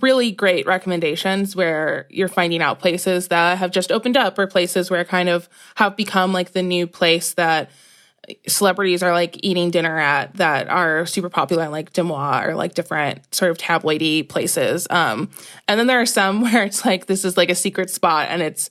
really 0.02 0.30
great 0.30 0.66
recommendations 0.66 1.56
where 1.56 2.06
you're 2.10 2.28
finding 2.28 2.60
out 2.60 2.78
places 2.78 3.28
that 3.28 3.58
have 3.58 3.70
just 3.70 3.90
opened 3.90 4.18
up 4.18 4.38
or 4.38 4.46
places 4.46 4.90
where 4.90 5.04
kind 5.04 5.28
of 5.28 5.48
have 5.76 5.96
become 5.96 6.32
like 6.32 6.52
the 6.52 6.62
new 6.62 6.86
place 6.86 7.34
that 7.34 7.70
celebrities 8.46 9.02
are 9.02 9.12
like 9.12 9.38
eating 9.42 9.70
dinner 9.70 9.98
at 9.98 10.34
that 10.34 10.68
are 10.68 11.06
super 11.06 11.28
popular 11.28 11.64
in 11.64 11.70
like 11.70 11.92
DeuxMoi 11.92 12.46
or 12.46 12.54
like 12.54 12.74
different 12.74 13.34
sort 13.34 13.50
of 13.50 13.58
tabloidy 13.58 14.28
places. 14.28 14.86
Um, 14.90 15.30
and 15.68 15.78
then 15.78 15.86
there 15.86 16.00
are 16.00 16.06
some 16.06 16.40
where 16.42 16.64
it's 16.64 16.84
like 16.84 17.06
this 17.06 17.24
is 17.24 17.36
like 17.36 17.50
a 17.50 17.54
secret 17.54 17.90
spot 17.90 18.28
and 18.30 18.42
it's 18.42 18.70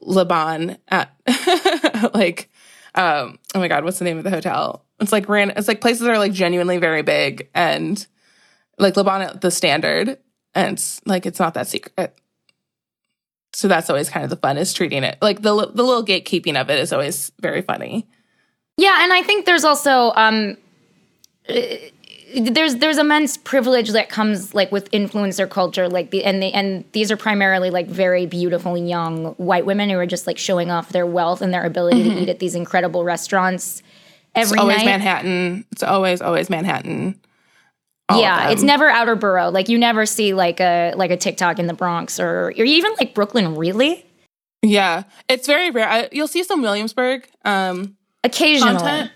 Le 0.00 0.24
Bain 0.24 0.78
at 0.88 1.14
like 2.14 2.50
um, 2.94 3.38
oh 3.54 3.58
my 3.60 3.68
god, 3.68 3.84
what's 3.84 3.98
the 3.98 4.04
name 4.04 4.18
of 4.18 4.24
the 4.24 4.30
hotel? 4.30 4.84
It's 5.00 5.12
like 5.12 5.28
ran 5.28 5.50
it's 5.50 5.68
like 5.68 5.80
places 5.80 6.00
that 6.00 6.10
are 6.10 6.18
like 6.18 6.32
genuinely 6.32 6.78
very 6.78 7.02
big 7.02 7.48
and 7.54 8.04
like 8.78 8.96
Le 8.96 9.04
Bain 9.04 9.22
at 9.22 9.40
the 9.40 9.50
standard 9.50 10.18
and 10.54 10.74
it's 10.74 11.00
like 11.06 11.26
it's 11.26 11.38
not 11.38 11.54
that 11.54 11.68
secret. 11.68 12.16
So 13.52 13.68
that's 13.68 13.88
always 13.88 14.10
kind 14.10 14.24
of 14.24 14.30
the 14.30 14.36
fun 14.36 14.58
is 14.58 14.72
treating 14.72 15.04
it 15.04 15.18
like 15.20 15.42
the 15.42 15.54
the 15.54 15.82
little 15.82 16.04
gatekeeping 16.04 16.60
of 16.60 16.70
it 16.70 16.78
is 16.78 16.92
always 16.92 17.30
very 17.40 17.60
funny. 17.60 18.06
Yeah, 18.76 19.02
and 19.02 19.12
I 19.12 19.22
think 19.22 19.46
there's 19.46 19.64
also 19.64 20.12
um, 20.16 20.56
there's 22.34 22.76
there's 22.76 22.98
immense 22.98 23.36
privilege 23.36 23.90
that 23.90 24.08
comes 24.08 24.54
like 24.54 24.70
with 24.70 24.90
influencer 24.90 25.48
culture, 25.48 25.88
like 25.88 26.10
the 26.10 26.24
and 26.24 26.42
the 26.42 26.52
and 26.52 26.84
these 26.92 27.10
are 27.10 27.16
primarily 27.16 27.70
like 27.70 27.86
very 27.86 28.26
beautiful 28.26 28.76
young 28.76 29.34
white 29.34 29.64
women 29.64 29.88
who 29.88 29.96
are 29.96 30.06
just 30.06 30.26
like 30.26 30.36
showing 30.36 30.70
off 30.70 30.90
their 30.90 31.06
wealth 31.06 31.40
and 31.40 31.54
their 31.54 31.64
ability 31.64 32.02
mm-hmm. 32.02 32.16
to 32.16 32.22
eat 32.22 32.28
at 32.28 32.38
these 32.38 32.54
incredible 32.54 33.04
restaurants 33.04 33.82
every 34.34 34.56
it's 34.56 34.60
always 34.60 34.76
night. 34.78 34.86
Manhattan. 34.86 35.64
It's 35.72 35.82
always 35.82 36.20
always 36.20 36.50
Manhattan. 36.50 37.18
All 38.08 38.20
yeah, 38.20 38.50
it's 38.50 38.62
never 38.62 38.88
outer 38.88 39.16
borough. 39.16 39.50
Like 39.50 39.68
you 39.68 39.78
never 39.78 40.04
see 40.04 40.34
like 40.34 40.60
a 40.60 40.92
like 40.96 41.10
a 41.10 41.16
TikTok 41.16 41.58
in 41.58 41.66
the 41.66 41.74
Bronx 41.74 42.20
or 42.20 42.48
or 42.48 42.64
even 42.64 42.92
like 43.00 43.14
Brooklyn. 43.14 43.56
Really? 43.56 44.04
Yeah, 44.62 45.04
it's 45.28 45.46
very 45.46 45.70
rare. 45.70 45.88
I, 45.88 46.08
you'll 46.12 46.28
see 46.28 46.42
some 46.42 46.60
Williamsburg. 46.60 47.26
Um, 47.44 47.96
occasionally. 48.24 48.76
Content, 48.76 49.10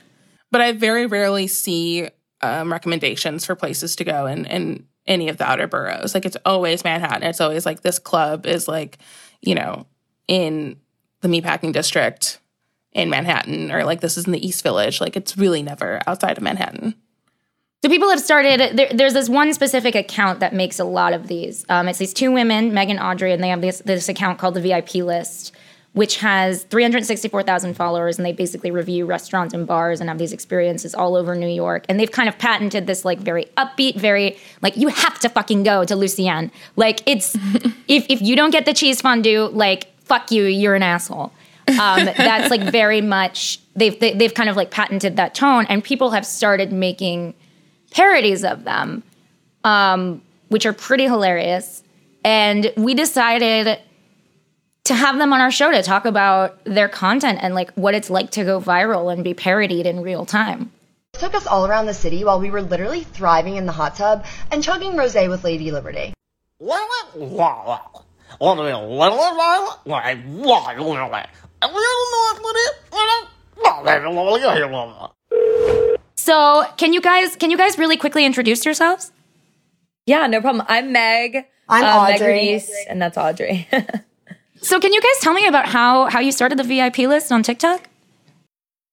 but 0.50 0.60
I 0.60 0.72
very 0.72 1.06
rarely 1.06 1.46
see 1.46 2.08
um, 2.42 2.72
recommendations 2.72 3.44
for 3.44 3.54
places 3.54 3.96
to 3.96 4.04
go 4.04 4.26
in, 4.26 4.46
in 4.46 4.86
any 5.06 5.28
of 5.28 5.36
the 5.36 5.48
outer 5.48 5.66
boroughs. 5.66 6.14
Like 6.14 6.24
it's 6.24 6.36
always 6.44 6.84
Manhattan. 6.84 7.22
It's 7.22 7.40
always 7.40 7.66
like 7.66 7.82
this 7.82 7.98
club 7.98 8.46
is 8.46 8.68
like, 8.68 8.98
you 9.40 9.54
know, 9.54 9.86
in 10.28 10.76
the 11.20 11.28
meatpacking 11.28 11.72
district 11.72 12.38
in 12.92 13.10
Manhattan, 13.10 13.70
or 13.70 13.84
like 13.84 14.00
this 14.00 14.16
is 14.16 14.26
in 14.26 14.32
the 14.32 14.44
East 14.44 14.62
Village. 14.62 15.00
Like 15.00 15.16
it's 15.16 15.36
really 15.36 15.62
never 15.62 16.00
outside 16.06 16.36
of 16.36 16.42
Manhattan. 16.42 16.94
So 17.82 17.88
people 17.88 18.10
have 18.10 18.20
started. 18.20 18.76
There, 18.76 18.90
there's 18.92 19.14
this 19.14 19.28
one 19.28 19.54
specific 19.54 19.94
account 19.94 20.40
that 20.40 20.52
makes 20.52 20.78
a 20.78 20.84
lot 20.84 21.12
of 21.12 21.28
these. 21.28 21.64
Um, 21.68 21.88
it's 21.88 21.98
these 21.98 22.12
two 22.12 22.30
women, 22.30 22.74
Megan 22.74 22.98
Audrey, 22.98 23.32
and 23.32 23.42
they 23.42 23.48
have 23.48 23.60
this 23.60 23.80
this 23.80 24.08
account 24.08 24.38
called 24.38 24.54
the 24.54 24.60
VIP 24.60 24.96
List, 24.96 25.54
which 25.92 26.18
has 26.18 26.64
364,000 26.64 27.74
followers 27.74 28.18
and 28.18 28.24
they 28.24 28.33
basically 28.33 28.70
review 28.70 29.07
restaurants 29.07 29.53
and 29.53 29.66
bars 29.66 30.00
and 30.00 30.09
have 30.09 30.18
these 30.18 30.33
experiences 30.33 30.94
all 30.94 31.16
over 31.16 31.35
New 31.35 31.48
York. 31.48 31.85
And 31.88 31.98
they've 31.98 32.11
kind 32.11 32.29
of 32.29 32.38
patented 32.38 32.87
this 32.87 33.05
like 33.05 33.18
very 33.18 33.46
upbeat, 33.57 33.96
very 33.96 34.38
like 34.62 34.76
you 34.76 34.88
have 34.88 35.18
to 35.20 35.29
fucking 35.29 35.64
go 35.64 35.85
to 35.85 35.96
Lucien. 35.96 36.53
Like 36.76 37.03
it's 37.07 37.35
if 37.88 38.07
if 38.09 38.22
you 38.22 38.37
don't 38.37 38.50
get 38.50 38.66
the 38.66 38.74
cheese 38.74 39.00
fondue, 39.00 39.48
like 39.53 39.92
fuck 40.05 40.31
you, 40.31 40.44
you're 40.44 40.74
an 40.74 40.83
asshole. 40.83 41.33
Um, 41.68 42.05
that's 42.16 42.50
like 42.50 42.62
very 42.62 43.00
much 43.00 43.61
they've 43.74 43.98
they, 43.98 44.11
have 44.11 44.18
they 44.18 44.24
have 44.24 44.35
kind 44.35 44.48
of 44.48 44.57
like 44.57 44.70
patented 44.70 45.16
that 45.16 45.35
tone 45.35 45.66
and 45.68 45.83
people 45.83 46.11
have 46.11 46.24
started 46.24 46.72
making 46.72 47.35
parodies 47.90 48.44
of 48.44 48.64
them 48.64 49.03
um, 49.64 50.22
which 50.48 50.66
are 50.66 50.72
pretty 50.72 51.05
hilarious. 51.05 51.83
And 52.24 52.72
we 52.76 52.94
decided 52.94 53.79
to 54.90 54.96
have 54.96 55.18
them 55.18 55.33
on 55.33 55.40
our 55.40 55.53
show 55.53 55.70
to 55.70 55.85
talk 55.85 56.05
about 56.05 56.64
their 56.64 56.88
content 56.88 57.38
and 57.40 57.55
like 57.55 57.70
what 57.74 57.94
it's 57.94 58.11
like 58.11 58.33
to 58.33 58.42
go 58.42 58.61
viral 58.61 59.12
and 59.12 59.22
be 59.22 59.35
parodied 59.35 59.87
in 59.87 60.00
real 60.00 60.26
time. 60.26 60.72
Took 61.12 61.33
us 61.33 61.46
all 61.46 61.64
around 61.64 61.87
the 61.87 61.94
city 61.94 62.24
while 62.24 62.40
we 62.40 62.50
were 62.50 62.61
literally 62.61 63.05
thriving 63.05 63.55
in 63.55 63.66
the 63.66 63.72
hot 63.72 63.94
tub 63.94 64.24
and 64.50 64.64
chugging 64.64 64.94
rosé 64.94 65.29
with 65.29 65.44
Lady 65.44 65.70
Liberty. 65.70 66.12
So, 76.16 76.64
can 76.79 76.92
you 76.92 77.00
guys 77.00 77.37
can 77.37 77.53
you 77.53 77.57
guys 77.57 77.79
really 77.79 77.96
quickly 77.96 78.24
introduce 78.26 78.64
yourselves? 78.64 79.12
Yeah, 80.07 80.26
no 80.26 80.40
problem. 80.40 80.66
I'm 80.68 80.90
Meg. 80.90 81.46
I'm 81.68 81.85
uh, 81.85 82.12
Audrey. 82.12 82.55
Meg 82.55 82.62
and 82.88 83.00
that's 83.00 83.16
Audrey. 83.16 83.68
So 84.62 84.79
can 84.79 84.92
you 84.92 85.01
guys 85.01 85.20
tell 85.20 85.33
me 85.33 85.46
about 85.46 85.66
how 85.66 86.07
how 86.07 86.20
you 86.20 86.33
started 86.33 86.59
the 86.59 86.64
VIP 86.64 86.99
list 86.99 87.33
on 87.33 87.42
TikTok? 87.42 87.88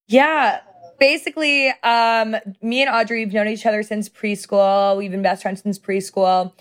Yeah. 0.08 0.62
basically, 1.00 1.70
um, 1.84 2.36
me 2.62 2.82
and 2.82 2.90
Audrey 2.90 3.22
have 3.24 3.34
known 3.34 3.48
each 3.48 3.66
other 3.66 3.84
since 3.84 4.10
preschool. 4.10 4.98
We've 4.98 5.12
been 5.12 5.22
best 5.22 5.42
friends 5.44 5.62
since 5.62 5.78
preschool. 5.78 6.54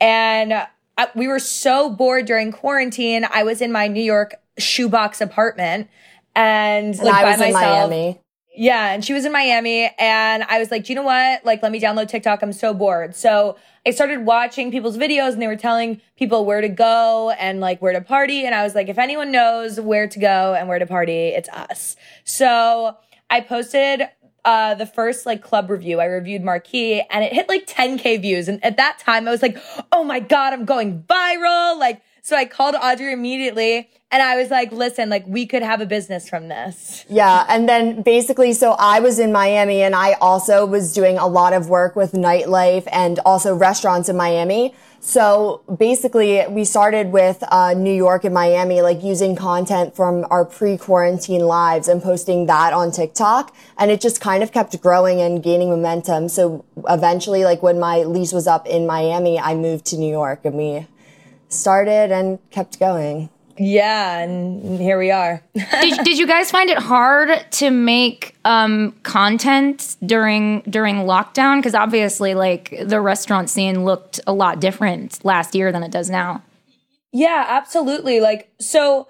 And 0.00 0.52
I, 0.98 1.08
we 1.14 1.28
were 1.28 1.38
so 1.38 1.90
bored 1.90 2.26
during 2.26 2.50
quarantine. 2.52 3.26
I 3.30 3.42
was 3.44 3.60
in 3.60 3.70
my 3.72 3.86
New 3.88 4.02
York 4.02 4.34
shoebox 4.58 5.20
apartment 5.20 5.88
and 6.34 6.94
And 6.96 7.04
like 7.04 7.14
I 7.14 7.22
by 7.22 7.30
was 7.32 7.40
in 7.40 7.52
myself. 7.52 7.90
Miami. 7.90 8.20
Yeah, 8.56 8.92
and 8.92 9.04
she 9.04 9.12
was 9.12 9.24
in 9.24 9.32
Miami, 9.32 9.90
and 9.98 10.44
I 10.44 10.60
was 10.60 10.70
like, 10.70 10.84
do 10.84 10.92
you 10.92 10.94
know 10.94 11.02
what? 11.02 11.44
Like, 11.44 11.60
let 11.60 11.72
me 11.72 11.80
download 11.80 12.06
TikTok. 12.08 12.40
I'm 12.40 12.52
so 12.52 12.72
bored. 12.72 13.16
So 13.16 13.56
I 13.86 13.90
started 13.90 14.24
watching 14.24 14.70
people's 14.70 14.96
videos, 14.96 15.34
and 15.34 15.42
they 15.42 15.46
were 15.46 15.56
telling 15.56 16.00
people 16.16 16.46
where 16.46 16.60
to 16.60 16.68
go 16.68 17.30
and 17.38 17.60
like 17.60 17.82
where 17.82 17.92
to 17.92 18.00
party. 18.00 18.46
And 18.46 18.54
I 18.54 18.62
was 18.62 18.74
like, 18.74 18.88
if 18.88 18.98
anyone 18.98 19.30
knows 19.30 19.78
where 19.78 20.08
to 20.08 20.18
go 20.18 20.54
and 20.54 20.68
where 20.68 20.78
to 20.78 20.86
party, 20.86 21.28
it's 21.28 21.48
us. 21.50 21.96
So 22.24 22.96
I 23.28 23.40
posted 23.40 24.08
uh, 24.44 24.74
the 24.74 24.86
first 24.86 25.26
like 25.26 25.42
club 25.42 25.70
review. 25.70 26.00
I 26.00 26.06
reviewed 26.06 26.42
Marquee, 26.42 27.02
and 27.10 27.24
it 27.24 27.32
hit 27.32 27.48
like 27.48 27.66
10k 27.66 28.22
views. 28.22 28.48
And 28.48 28.64
at 28.64 28.76
that 28.78 28.98
time, 28.98 29.28
I 29.28 29.30
was 29.30 29.42
like, 29.42 29.58
oh 29.92 30.04
my 30.04 30.20
god, 30.20 30.52
I'm 30.52 30.64
going 30.64 31.02
viral. 31.02 31.78
Like, 31.78 32.02
so 32.24 32.36
I 32.36 32.46
called 32.46 32.74
Audrey 32.74 33.12
immediately, 33.12 33.90
and 34.10 34.22
I 34.22 34.36
was 34.40 34.50
like, 34.50 34.72
listen, 34.72 35.10
like 35.10 35.26
we 35.26 35.44
could 35.44 35.62
have 35.62 35.82
a 35.82 35.86
business 35.86 36.26
from 36.26 36.48
this. 36.48 37.04
Yeah, 37.10 37.44
and 37.50 37.68
then 37.68 38.00
basically, 38.00 38.54
so 38.54 38.72
I 38.78 39.00
was 39.00 39.18
in 39.18 39.30
Miami 39.30 39.82
and 39.82 39.94
I 39.94 40.14
also 40.14 40.64
was 40.64 40.94
doing 40.94 41.18
a 41.18 41.26
lot 41.26 41.52
of 41.52 41.68
work 41.68 41.94
with 41.94 42.12
nightlife 42.12 42.88
and 42.90 43.20
also 43.26 43.54
restaurants 43.54 44.08
in 44.08 44.16
Miami. 44.16 44.74
So 45.00 45.60
basically, 45.78 46.42
we 46.48 46.64
started 46.64 47.12
with 47.12 47.44
uh, 47.48 47.74
New 47.74 47.92
York 47.92 48.24
and 48.24 48.32
Miami, 48.32 48.80
like 48.80 49.02
using 49.02 49.36
content 49.36 49.94
from 49.94 50.26
our 50.30 50.46
pre-quarantine 50.46 51.42
lives 51.42 51.88
and 51.88 52.02
posting 52.02 52.46
that 52.46 52.72
on 52.72 52.90
TikTok, 52.90 53.54
and 53.76 53.90
it 53.90 54.00
just 54.00 54.22
kind 54.22 54.42
of 54.42 54.50
kept 54.50 54.80
growing 54.80 55.20
and 55.20 55.42
gaining 55.42 55.68
momentum. 55.68 56.30
So 56.30 56.64
eventually, 56.88 57.44
like 57.44 57.62
when 57.62 57.78
my 57.78 57.98
lease 58.04 58.32
was 58.32 58.46
up 58.46 58.66
in 58.66 58.86
Miami, 58.86 59.38
I 59.38 59.54
moved 59.54 59.84
to 59.86 59.98
New 59.98 60.10
York 60.10 60.40
and 60.46 60.54
we 60.54 60.86
started 61.48 62.12
and 62.12 62.38
kept 62.50 62.78
going. 62.78 63.30
Yeah, 63.56 64.18
and 64.18 64.80
here 64.80 64.98
we 64.98 65.10
are. 65.10 65.40
did, 65.54 66.04
did 66.04 66.18
you 66.18 66.26
guys 66.26 66.50
find 66.50 66.70
it 66.70 66.78
hard 66.78 67.46
to 67.52 67.70
make 67.70 68.36
um, 68.44 68.92
content 69.04 69.96
during 70.04 70.60
during 70.62 70.96
lockdown? 70.96 71.58
Because 71.58 71.74
obviously, 71.74 72.34
like 72.34 72.76
the 72.82 73.00
restaurant 73.00 73.48
scene 73.48 73.84
looked 73.84 74.18
a 74.26 74.32
lot 74.32 74.60
different 74.60 75.24
last 75.24 75.54
year 75.54 75.70
than 75.70 75.82
it 75.84 75.92
does 75.92 76.10
now. 76.10 76.42
Yeah, 77.12 77.46
absolutely. 77.48 78.18
Like, 78.18 78.50
so 78.60 79.06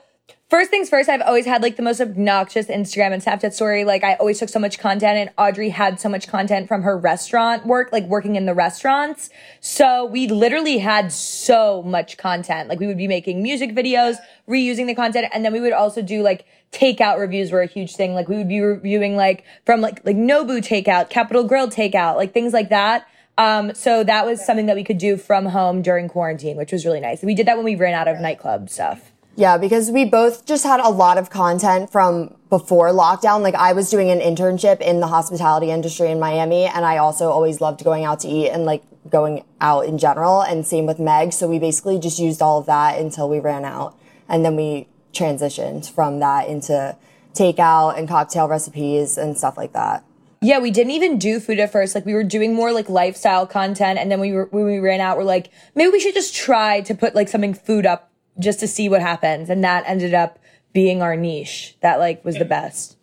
first 0.55 0.71
things 0.71 0.89
first, 0.89 1.09
I've 1.09 1.21
always 1.21 1.47
had 1.47 1.63
like 1.63 1.75
the 1.75 1.83
most 1.83 2.01
obnoxious 2.01 2.69
Instagram 2.69 3.13
and 3.13 3.21
Snapchat 3.21 3.53
story. 3.53 3.85
Like, 3.85 4.05
I 4.05 4.15
always 4.15 4.39
took 4.39 4.49
so 4.49 4.61
much 4.61 4.79
content, 4.79 5.19
and 5.19 5.31
Audrey 5.37 5.71
had 5.71 5.99
so 5.99 6.09
much 6.09 6.29
content 6.29 6.69
from 6.69 6.83
her 6.83 6.97
restaurant 6.97 7.67
work, 7.67 7.91
like 7.91 8.05
working 8.05 8.37
in 8.37 8.47
the 8.47 8.55
restaurants. 8.55 9.31
So 9.59 10.05
we 10.05 10.29
literally 10.29 10.79
had 10.79 11.11
so 11.11 11.83
much 11.83 12.17
content. 12.19 12.69
Like, 12.69 12.79
we 12.79 12.87
would 12.87 12.97
be 12.97 13.09
making 13.09 13.43
music 13.43 13.75
videos, 13.75 14.19
reusing 14.49 14.87
the 14.87 14.95
content, 14.95 15.27
and 15.35 15.45
then 15.45 15.53
we 15.53 15.59
would 15.59 15.73
also 15.73 16.03
do 16.03 16.23
like 16.23 16.47
takeout 16.71 17.19
reviews 17.19 17.51
were 17.51 17.63
a 17.63 17.67
huge 17.67 17.97
thing. 17.97 18.15
Like, 18.15 18.29
we 18.29 18.37
would 18.37 18.49
be 18.49 18.61
reviewing 18.61 19.17
like 19.17 19.43
from 19.67 19.81
like 19.81 20.07
like 20.07 20.17
Nobu 20.17 20.59
takeout, 20.59 21.11
Capital 21.11 21.43
Grille 21.43 21.67
takeout, 21.67 22.15
like 22.15 22.33
things 22.33 22.53
like 22.53 22.69
that. 22.69 23.09
Um, 23.37 23.75
so 23.75 24.05
that 24.05 24.25
was 24.25 24.47
something 24.47 24.67
that 24.67 24.77
we 24.77 24.85
could 24.85 24.99
do 24.99 25.17
from 25.17 25.47
home 25.47 25.83
during 25.83 26.09
quarantine, 26.09 26.57
which 26.57 26.71
was 26.71 26.87
really 26.87 27.01
nice. 27.01 27.23
We 27.25 27.35
did 27.35 27.47
that 27.47 27.57
when 27.57 27.65
we 27.65 27.75
ran 27.75 27.95
out 27.95 28.07
of 28.07 28.21
nightclub 28.21 28.71
stuff. 28.71 29.11
Yeah, 29.37 29.59
because 29.59 29.91
we 29.91 30.05
both 30.05 30.47
just 30.47 30.65
had 30.65 30.79
a 30.79 30.89
lot 30.89 31.19
of 31.19 31.29
content 31.29 31.91
from 31.91 32.37
before 32.51 32.89
lockdown. 32.91 33.43
Like 33.43 33.57
I 33.57 33.73
was 33.73 33.91
doing 33.91 34.11
an 34.11 34.21
internship 34.21 34.81
in 34.81 35.01
the 35.01 35.09
hospitality 35.09 35.71
industry 35.71 36.11
in 36.11 36.21
Miami 36.21 36.67
and 36.67 36.85
I 36.85 36.99
also 36.99 37.31
always 37.31 37.61
loved 37.61 37.83
going 37.83 38.05
out 38.05 38.21
to 38.21 38.29
eat 38.29 38.51
and 38.51 38.65
like 38.65 38.85
going 39.11 39.45
out 39.61 39.87
in 39.87 39.99
general 39.99 40.41
and 40.41 40.65
same 40.65 40.87
with 40.87 41.01
Meg. 41.01 41.33
So 41.33 41.49
we 41.49 41.59
basically 41.59 41.99
just 41.99 42.21
used 42.21 42.41
all 42.41 42.61
of 42.61 42.67
that 42.67 42.99
until 43.01 43.29
we 43.29 43.41
ran 43.41 43.65
out 43.65 43.99
and 44.29 44.45
then 44.45 44.55
we 44.55 44.87
transitioned 45.13 45.91
from 45.91 46.21
that 46.21 46.49
into 46.49 46.97
takeout 47.33 47.99
and 47.99 48.09
cocktail 48.09 48.47
recipes 48.47 49.19
and 49.19 49.37
stuff 49.37 49.57
like 49.57 49.73
that. 49.73 50.05
Yeah, 50.41 50.59
we 50.59 50.71
didn't 50.71 50.93
even 50.93 51.19
do 51.19 51.41
food 51.41 51.59
at 51.59 51.73
first. 51.73 51.95
Like 51.95 52.05
we 52.05 52.15
were 52.15 52.23
doing 52.23 52.55
more 52.55 52.71
like 52.71 52.91
lifestyle 52.91 53.47
content, 53.47 53.99
and 53.99 54.11
then 54.11 54.21
we 54.21 54.33
were 54.33 54.45
when 54.51 54.67
we 54.67 54.79
ran 54.79 55.01
out, 55.01 55.17
we're 55.17 55.25
like, 55.25 55.51
maybe 55.75 55.91
we 55.91 56.01
should 56.01 56.13
just 56.13 56.35
try 56.35 56.83
to 56.83 56.95
put 56.95 57.15
like 57.15 57.29
something 57.29 57.55
food 57.55 57.87
up 57.87 58.13
just 58.39 58.61
to 58.61 58.69
see 58.69 58.89
what 58.89 59.01
happens, 59.01 59.51
and 59.51 59.63
that 59.65 59.85
ended 59.87 60.15
up 60.15 60.39
being 60.73 61.03
our 61.03 61.17
niche. 61.17 61.77
That 61.81 61.99
like 61.99 62.25
was 62.25 62.37
the 62.37 62.45
best. 62.45 62.97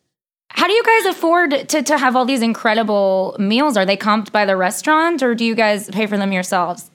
How 0.50 0.68
do 0.68 0.74
you 0.74 0.84
guys 0.84 1.16
afford 1.16 1.70
to, 1.70 1.82
to 1.82 1.98
have 1.98 2.16
all 2.16 2.26
these 2.26 2.42
incredible 2.42 3.36
meals? 3.40 3.78
Are 3.78 3.86
they 3.86 3.96
comped 3.96 4.32
by 4.32 4.46
the 4.46 4.58
restaurant 4.58 5.24
or 5.24 5.34
do 5.34 5.46
you 5.46 5.56
guys 5.56 5.90
pay 5.90 6.06
for 6.08 6.18
them 6.18 6.34
yourselves? 6.34 6.92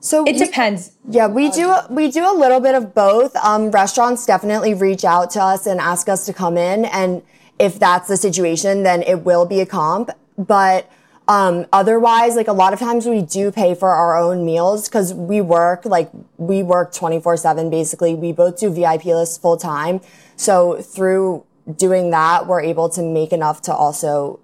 So 0.00 0.24
it 0.24 0.38
depends. 0.38 0.92
Yeah, 1.08 1.26
we 1.26 1.50
do 1.50 1.74
we 1.90 2.10
do 2.10 2.30
a 2.30 2.36
little 2.36 2.60
bit 2.60 2.74
of 2.74 2.94
both. 2.94 3.34
Um, 3.36 3.70
restaurants 3.70 4.26
definitely 4.26 4.74
reach 4.74 5.04
out 5.04 5.30
to 5.32 5.42
us 5.42 5.66
and 5.66 5.80
ask 5.80 6.08
us 6.08 6.26
to 6.26 6.32
come 6.32 6.56
in, 6.56 6.84
and 6.84 7.22
if 7.58 7.80
that's 7.80 8.06
the 8.06 8.16
situation, 8.16 8.84
then 8.84 9.02
it 9.02 9.24
will 9.24 9.44
be 9.44 9.60
a 9.60 9.66
comp. 9.66 10.10
But 10.36 10.88
um, 11.28 11.66
otherwise, 11.72 12.36
like 12.36 12.48
a 12.48 12.52
lot 12.52 12.72
of 12.72 12.78
times 12.78 13.06
we 13.06 13.22
do 13.22 13.52
pay 13.52 13.74
for 13.74 13.90
our 13.90 14.16
own 14.18 14.44
meals 14.44 14.88
because 14.88 15.14
we 15.14 15.40
work 15.40 15.84
like 15.84 16.10
we 16.38 16.62
work 16.62 16.92
twenty 16.92 17.20
four 17.20 17.36
seven. 17.36 17.70
Basically, 17.70 18.14
we 18.14 18.32
both 18.32 18.58
do 18.58 18.70
VIP 18.70 19.04
lists 19.06 19.38
full 19.38 19.56
time. 19.58 20.00
So 20.36 20.80
through 20.80 21.44
doing 21.76 22.10
that, 22.10 22.46
we're 22.46 22.62
able 22.62 22.88
to 22.90 23.02
make 23.02 23.32
enough 23.32 23.60
to 23.62 23.74
also 23.74 24.40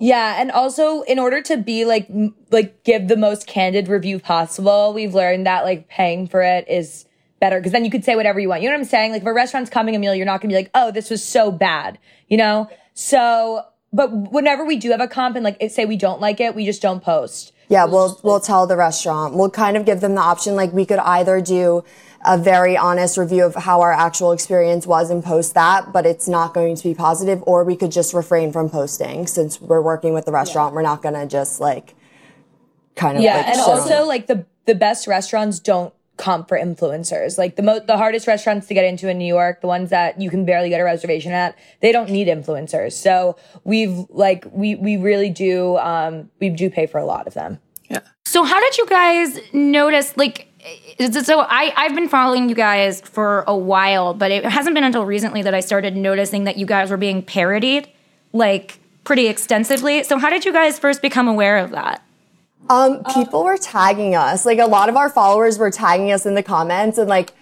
Yeah, 0.00 0.40
and 0.40 0.50
also 0.50 1.02
in 1.02 1.18
order 1.20 1.40
to 1.42 1.56
be 1.56 1.84
like 1.84 2.10
m- 2.10 2.34
like 2.50 2.82
give 2.84 3.06
the 3.08 3.16
most 3.16 3.46
candid 3.46 3.86
review 3.88 4.18
possible, 4.18 4.92
we've 4.92 5.14
learned 5.14 5.46
that 5.46 5.64
like 5.64 5.88
paying 5.88 6.26
for 6.26 6.42
it 6.42 6.66
is 6.68 7.06
better 7.40 7.60
because 7.60 7.72
then 7.72 7.84
you 7.84 7.90
could 7.92 8.04
say 8.04 8.16
whatever 8.16 8.40
you 8.40 8.48
want. 8.48 8.62
You 8.62 8.68
know 8.70 8.74
what 8.74 8.80
I'm 8.80 8.86
saying? 8.86 9.12
Like 9.12 9.22
if 9.22 9.28
a 9.28 9.32
restaurant's 9.32 9.70
coming 9.70 9.94
a 9.94 10.00
meal, 10.00 10.14
you're 10.16 10.26
not 10.26 10.40
gonna 10.40 10.50
be 10.52 10.56
like, 10.56 10.70
oh, 10.74 10.90
this 10.90 11.10
was 11.10 11.22
so 11.24 11.52
bad, 11.52 11.98
you 12.28 12.36
know? 12.36 12.68
So, 12.94 13.64
but 13.94 14.32
whenever 14.32 14.64
we 14.64 14.76
do 14.76 14.90
have 14.90 15.00
a 15.00 15.06
comp 15.06 15.36
and 15.36 15.44
like 15.44 15.62
say 15.70 15.84
we 15.84 15.96
don't 15.96 16.20
like 16.20 16.40
it, 16.40 16.54
we 16.54 16.64
just 16.64 16.82
don't 16.82 17.02
post. 17.02 17.52
Yeah, 17.68 17.84
we'll 17.84 18.20
we'll 18.22 18.40
tell 18.40 18.66
the 18.66 18.76
restaurant. 18.76 19.34
We'll 19.34 19.50
kind 19.50 19.76
of 19.76 19.86
give 19.86 20.00
them 20.00 20.16
the 20.16 20.20
option. 20.20 20.56
Like 20.56 20.72
we 20.72 20.84
could 20.84 20.98
either 20.98 21.40
do 21.40 21.84
a 22.26 22.36
very 22.36 22.76
honest 22.76 23.16
review 23.16 23.44
of 23.44 23.54
how 23.54 23.80
our 23.82 23.92
actual 23.92 24.32
experience 24.32 24.86
was 24.86 25.10
and 25.10 25.22
post 25.22 25.54
that, 25.54 25.92
but 25.92 26.06
it's 26.06 26.26
not 26.26 26.54
going 26.54 26.74
to 26.74 26.82
be 26.82 26.94
positive, 26.94 27.42
or 27.46 27.64
we 27.64 27.76
could 27.76 27.92
just 27.92 28.12
refrain 28.12 28.52
from 28.52 28.68
posting 28.68 29.26
since 29.26 29.60
we're 29.60 29.82
working 29.82 30.12
with 30.12 30.24
the 30.24 30.32
restaurant. 30.32 30.74
We're 30.74 30.82
not 30.82 31.00
gonna 31.00 31.26
just 31.26 31.60
like 31.60 31.94
kind 32.96 33.16
of 33.16 33.22
yeah, 33.22 33.36
like 33.36 33.46
and 33.46 33.56
sit 33.56 33.62
on 33.62 33.80
also 33.80 34.06
like 34.06 34.26
the 34.26 34.44
the 34.66 34.74
best 34.74 35.06
restaurants 35.06 35.60
don't 35.60 35.94
comp 36.16 36.48
for 36.48 36.58
influencers. 36.58 37.38
Like 37.38 37.56
the 37.56 37.62
mo- 37.62 37.80
the 37.80 37.96
hardest 37.96 38.26
restaurants 38.26 38.66
to 38.68 38.74
get 38.74 38.84
into 38.84 39.08
in 39.08 39.18
New 39.18 39.26
York, 39.26 39.60
the 39.60 39.66
ones 39.66 39.90
that 39.90 40.20
you 40.20 40.30
can 40.30 40.44
barely 40.44 40.68
get 40.68 40.80
a 40.80 40.84
reservation 40.84 41.32
at, 41.32 41.56
they 41.80 41.92
don't 41.92 42.10
need 42.10 42.28
influencers. 42.28 42.92
So 42.92 43.36
we've 43.64 44.06
like 44.10 44.46
we 44.52 44.76
we 44.76 44.96
really 44.96 45.30
do 45.30 45.76
um 45.78 46.30
we 46.40 46.50
do 46.50 46.70
pay 46.70 46.86
for 46.86 46.98
a 46.98 47.04
lot 47.04 47.26
of 47.26 47.34
them. 47.34 47.58
Yeah. 47.90 48.00
So 48.24 48.44
how 48.44 48.60
did 48.60 48.78
you 48.78 48.86
guys 48.86 49.40
notice 49.52 50.16
like 50.16 50.48
so 50.98 51.40
I 51.40 51.72
I've 51.76 51.94
been 51.94 52.08
following 52.08 52.48
you 52.48 52.54
guys 52.54 53.00
for 53.00 53.44
a 53.46 53.56
while, 53.56 54.14
but 54.14 54.30
it 54.30 54.44
hasn't 54.44 54.74
been 54.74 54.84
until 54.84 55.04
recently 55.04 55.42
that 55.42 55.54
I 55.54 55.60
started 55.60 55.96
noticing 55.96 56.44
that 56.44 56.56
you 56.56 56.66
guys 56.66 56.90
were 56.90 56.96
being 56.96 57.22
parodied 57.22 57.88
like 58.32 58.78
pretty 59.04 59.26
extensively. 59.26 60.02
So 60.04 60.18
how 60.18 60.30
did 60.30 60.44
you 60.44 60.52
guys 60.52 60.78
first 60.78 61.02
become 61.02 61.28
aware 61.28 61.58
of 61.58 61.72
that? 61.72 62.03
Um, 62.70 63.04
people 63.14 63.44
were 63.44 63.58
tagging 63.58 64.14
us. 64.14 64.46
Like 64.46 64.58
a 64.58 64.66
lot 64.66 64.88
of 64.88 64.96
our 64.96 65.10
followers 65.10 65.58
were 65.58 65.70
tagging 65.70 66.12
us 66.12 66.26
in 66.26 66.34
the 66.34 66.42
comments 66.42 66.98
and 66.98 67.08
like 67.08 67.32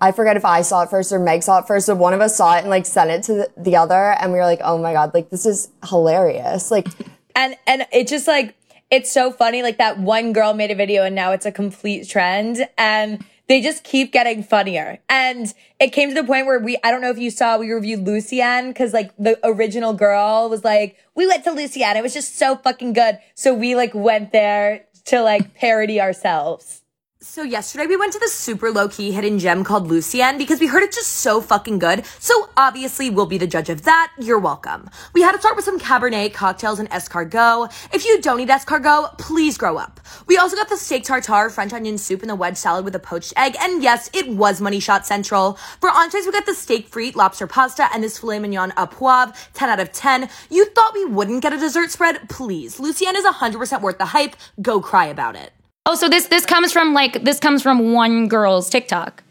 I 0.00 0.12
forget 0.12 0.36
if 0.36 0.44
I 0.44 0.62
saw 0.62 0.82
it 0.82 0.90
first 0.90 1.12
or 1.12 1.18
Meg 1.18 1.42
saw 1.42 1.58
it 1.58 1.66
first, 1.66 1.88
but 1.88 1.96
one 1.96 2.14
of 2.14 2.20
us 2.20 2.36
saw 2.36 2.56
it 2.56 2.60
and 2.60 2.70
like 2.70 2.86
sent 2.86 3.10
it 3.10 3.22
to 3.24 3.34
the, 3.34 3.50
the 3.56 3.76
other 3.76 4.12
and 4.12 4.32
we 4.32 4.38
were 4.38 4.44
like, 4.44 4.60
"Oh 4.62 4.78
my 4.78 4.92
god, 4.92 5.12
like 5.12 5.30
this 5.30 5.44
is 5.44 5.70
hilarious." 5.88 6.70
Like 6.70 6.86
and 7.34 7.56
and 7.66 7.86
it 7.92 8.06
just 8.06 8.28
like 8.28 8.54
it's 8.90 9.10
so 9.10 9.30
funny 9.30 9.62
like 9.62 9.78
that 9.78 9.98
one 9.98 10.32
girl 10.32 10.54
made 10.54 10.70
a 10.70 10.74
video 10.74 11.04
and 11.04 11.14
now 11.14 11.32
it's 11.32 11.46
a 11.46 11.52
complete 11.52 12.08
trend 12.08 12.68
and 12.76 13.24
they 13.48 13.62
just 13.62 13.82
keep 13.82 14.12
getting 14.12 14.42
funnier. 14.42 14.98
And 15.08 15.52
it 15.80 15.88
came 15.88 16.10
to 16.10 16.14
the 16.14 16.24
point 16.24 16.46
where 16.46 16.58
we 16.58 16.76
i 16.84 16.90
don't 16.90 17.00
know 17.00 17.10
if 17.10 17.18
you 17.18 17.30
saw 17.30 17.58
we 17.58 17.70
reviewed 17.70 18.06
Lucien 18.06 18.68
because 18.68 18.92
like 18.92 19.14
the 19.16 19.38
original 19.44 19.94
girl 19.94 20.48
was 20.48 20.64
like 20.64 20.96
we 21.14 21.26
went 21.26 21.44
to 21.44 21.52
Lucien 21.52 21.96
it 21.96 22.02
was 22.02 22.14
just 22.14 22.36
so 22.36 22.56
fucking 22.56 22.92
good. 22.92 23.18
So 23.34 23.54
we 23.54 23.74
like 23.74 23.94
went 23.94 24.32
there 24.32 24.86
to 25.06 25.22
like 25.22 25.54
parody 25.54 26.00
ourselves 26.00 26.82
So 27.20 27.42
yesterday 27.42 27.86
we 27.86 27.96
went 27.96 28.12
to 28.12 28.20
the 28.20 28.28
super 28.28 28.70
low 28.70 28.88
key 28.88 29.10
hidden 29.10 29.40
gem 29.40 29.64
called 29.64 29.88
Lucien 29.88 30.38
because 30.38 30.60
we 30.60 30.68
heard 30.68 30.84
it's 30.84 30.96
just 30.96 31.14
so 31.14 31.40
fucking 31.40 31.80
good. 31.80 32.06
So 32.20 32.48
obviously 32.56 33.10
we'll 33.10 33.26
be 33.26 33.38
the 33.38 33.46
judge 33.48 33.68
of 33.70 33.82
that. 33.82 34.12
You're 34.20 34.38
welcome. 34.38 34.88
We 35.14 35.22
had 35.22 35.32
to 35.32 35.40
start 35.40 35.56
with 35.56 35.64
some 35.64 35.80
Cabernet 35.80 36.32
cocktails 36.32 36.78
and 36.78 36.88
escargot. 36.90 37.72
If 37.92 38.04
you 38.04 38.20
don't 38.20 38.38
eat 38.38 38.48
escargot, 38.48 39.18
please 39.18 39.58
grow 39.58 39.78
up. 39.78 39.98
We 40.28 40.36
also 40.36 40.54
got 40.54 40.68
the 40.68 40.76
steak 40.76 41.02
tartare, 41.02 41.50
French 41.50 41.72
onion 41.72 41.98
soup, 41.98 42.20
and 42.22 42.30
the 42.30 42.36
wedge 42.36 42.56
salad 42.56 42.84
with 42.84 42.94
a 42.94 43.00
poached 43.00 43.32
egg. 43.36 43.56
And 43.60 43.82
yes, 43.82 44.08
it 44.14 44.28
was 44.28 44.60
Money 44.60 44.78
Shot 44.78 45.04
Central. 45.04 45.54
For 45.80 45.90
entrees, 45.90 46.24
we 46.24 46.30
got 46.30 46.46
the 46.46 46.54
steak 46.54 46.88
frite, 46.88 47.16
lobster 47.16 47.48
pasta, 47.48 47.88
and 47.92 48.00
this 48.00 48.18
filet 48.18 48.38
mignon 48.38 48.70
à 48.76 48.88
poivre. 48.88 49.34
10 49.54 49.68
out 49.68 49.80
of 49.80 49.90
10. 49.90 50.28
You 50.50 50.66
thought 50.66 50.94
we 50.94 51.04
wouldn't 51.04 51.42
get 51.42 51.52
a 51.52 51.58
dessert 51.58 51.90
spread? 51.90 52.28
Please. 52.28 52.78
Lucien 52.78 53.16
is 53.16 53.24
100% 53.24 53.80
worth 53.80 53.98
the 53.98 54.06
hype. 54.06 54.36
Go 54.62 54.80
cry 54.80 55.06
about 55.06 55.34
it. 55.34 55.52
Oh, 55.88 55.94
so 55.94 56.06
this 56.06 56.26
this 56.26 56.44
comes 56.44 56.70
from 56.70 56.92
like 56.92 57.24
this 57.24 57.40
comes 57.40 57.62
from 57.62 57.94
one 57.94 58.28
girl's 58.28 58.68
TikTok. 58.68 59.24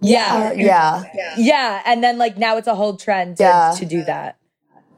Yeah. 0.00 0.52
Yeah. 0.52 1.04
Yeah. 1.38 1.80
And 1.86 2.02
then 2.02 2.18
like 2.18 2.36
now 2.36 2.56
it's 2.56 2.66
a 2.66 2.74
whole 2.74 2.96
trend 2.96 3.36
to, 3.36 3.44
Yeah. 3.44 3.72
to 3.78 3.84
do 3.86 4.02
that. 4.04 4.36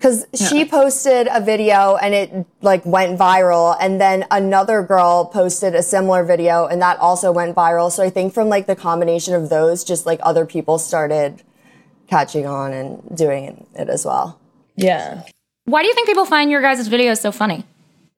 Cause 0.01 0.27
she 0.35 0.65
posted 0.65 1.29
a 1.31 1.41
video 1.41 1.97
and 1.97 2.15
it 2.15 2.47
like 2.63 2.87
went 2.87 3.19
viral 3.19 3.77
and 3.81 4.01
then 4.01 4.25
another 4.31 4.83
girl 4.83 5.27
posted 5.27 5.75
a 5.75 5.83
similar 5.83 6.25
video 6.25 6.67
and 6.67 6.81
that 6.81 6.99
also 7.01 7.33
went 7.33 7.55
viral. 7.55 7.93
So 7.93 8.03
I 8.03 8.09
think 8.09 8.33
from 8.33 8.49
like 8.49 8.67
the 8.67 8.77
combination 8.77 9.35
of 9.35 9.51
those, 9.51 9.85
just 9.85 10.07
like 10.07 10.21
other 10.23 10.47
people 10.47 10.79
started 10.79 11.43
catching 12.07 12.47
on 12.47 12.73
and 12.73 13.03
doing 13.15 13.67
it 13.75 13.89
as 13.91 14.07
well. 14.07 14.41
Yeah. 14.77 15.25
Why 15.67 15.83
do 15.83 15.89
you 15.89 15.95
think 15.95 16.07
people 16.07 16.25
find 16.25 16.51
your 16.51 16.63
guys' 16.63 16.89
videos 16.89 17.21
so 17.21 17.31
funny? 17.31 17.67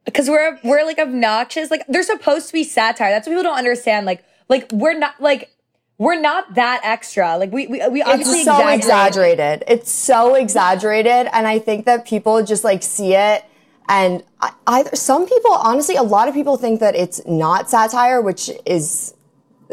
Because 0.04 0.28
we're 0.28 0.58
we're 0.64 0.84
like 0.84 0.98
obnoxious. 0.98 1.70
Like 1.70 1.84
they're 1.88 2.02
supposed 2.02 2.46
to 2.48 2.52
be 2.52 2.64
satire. 2.64 3.10
That's 3.10 3.26
what 3.26 3.32
people 3.34 3.44
don't 3.44 3.58
understand. 3.58 4.06
Like 4.06 4.24
like 4.48 4.70
we're 4.72 4.98
not 4.98 5.20
like 5.20 5.50
we're 5.98 6.20
not 6.20 6.54
that 6.54 6.80
extra. 6.82 7.36
Like 7.36 7.52
we 7.52 7.66
we, 7.66 7.86
we 7.88 8.02
obviously 8.02 8.38
It's 8.38 8.44
so 8.46 8.56
exaggerate. 8.68 8.78
exaggerated. 8.78 9.64
It's 9.68 9.90
so 9.90 10.34
exaggerated. 10.34 11.28
And 11.32 11.46
I 11.46 11.58
think 11.58 11.84
that 11.86 12.06
people 12.06 12.42
just 12.42 12.64
like 12.64 12.82
see 12.82 13.14
it 13.14 13.44
and 13.90 14.22
I, 14.40 14.52
either 14.68 14.94
some 14.94 15.26
people, 15.26 15.50
honestly, 15.50 15.96
a 15.96 16.02
lot 16.04 16.28
of 16.28 16.34
people 16.34 16.56
think 16.56 16.78
that 16.78 16.94
it's 16.94 17.20
not 17.26 17.68
satire, 17.68 18.22
which 18.22 18.48
is 18.64 19.14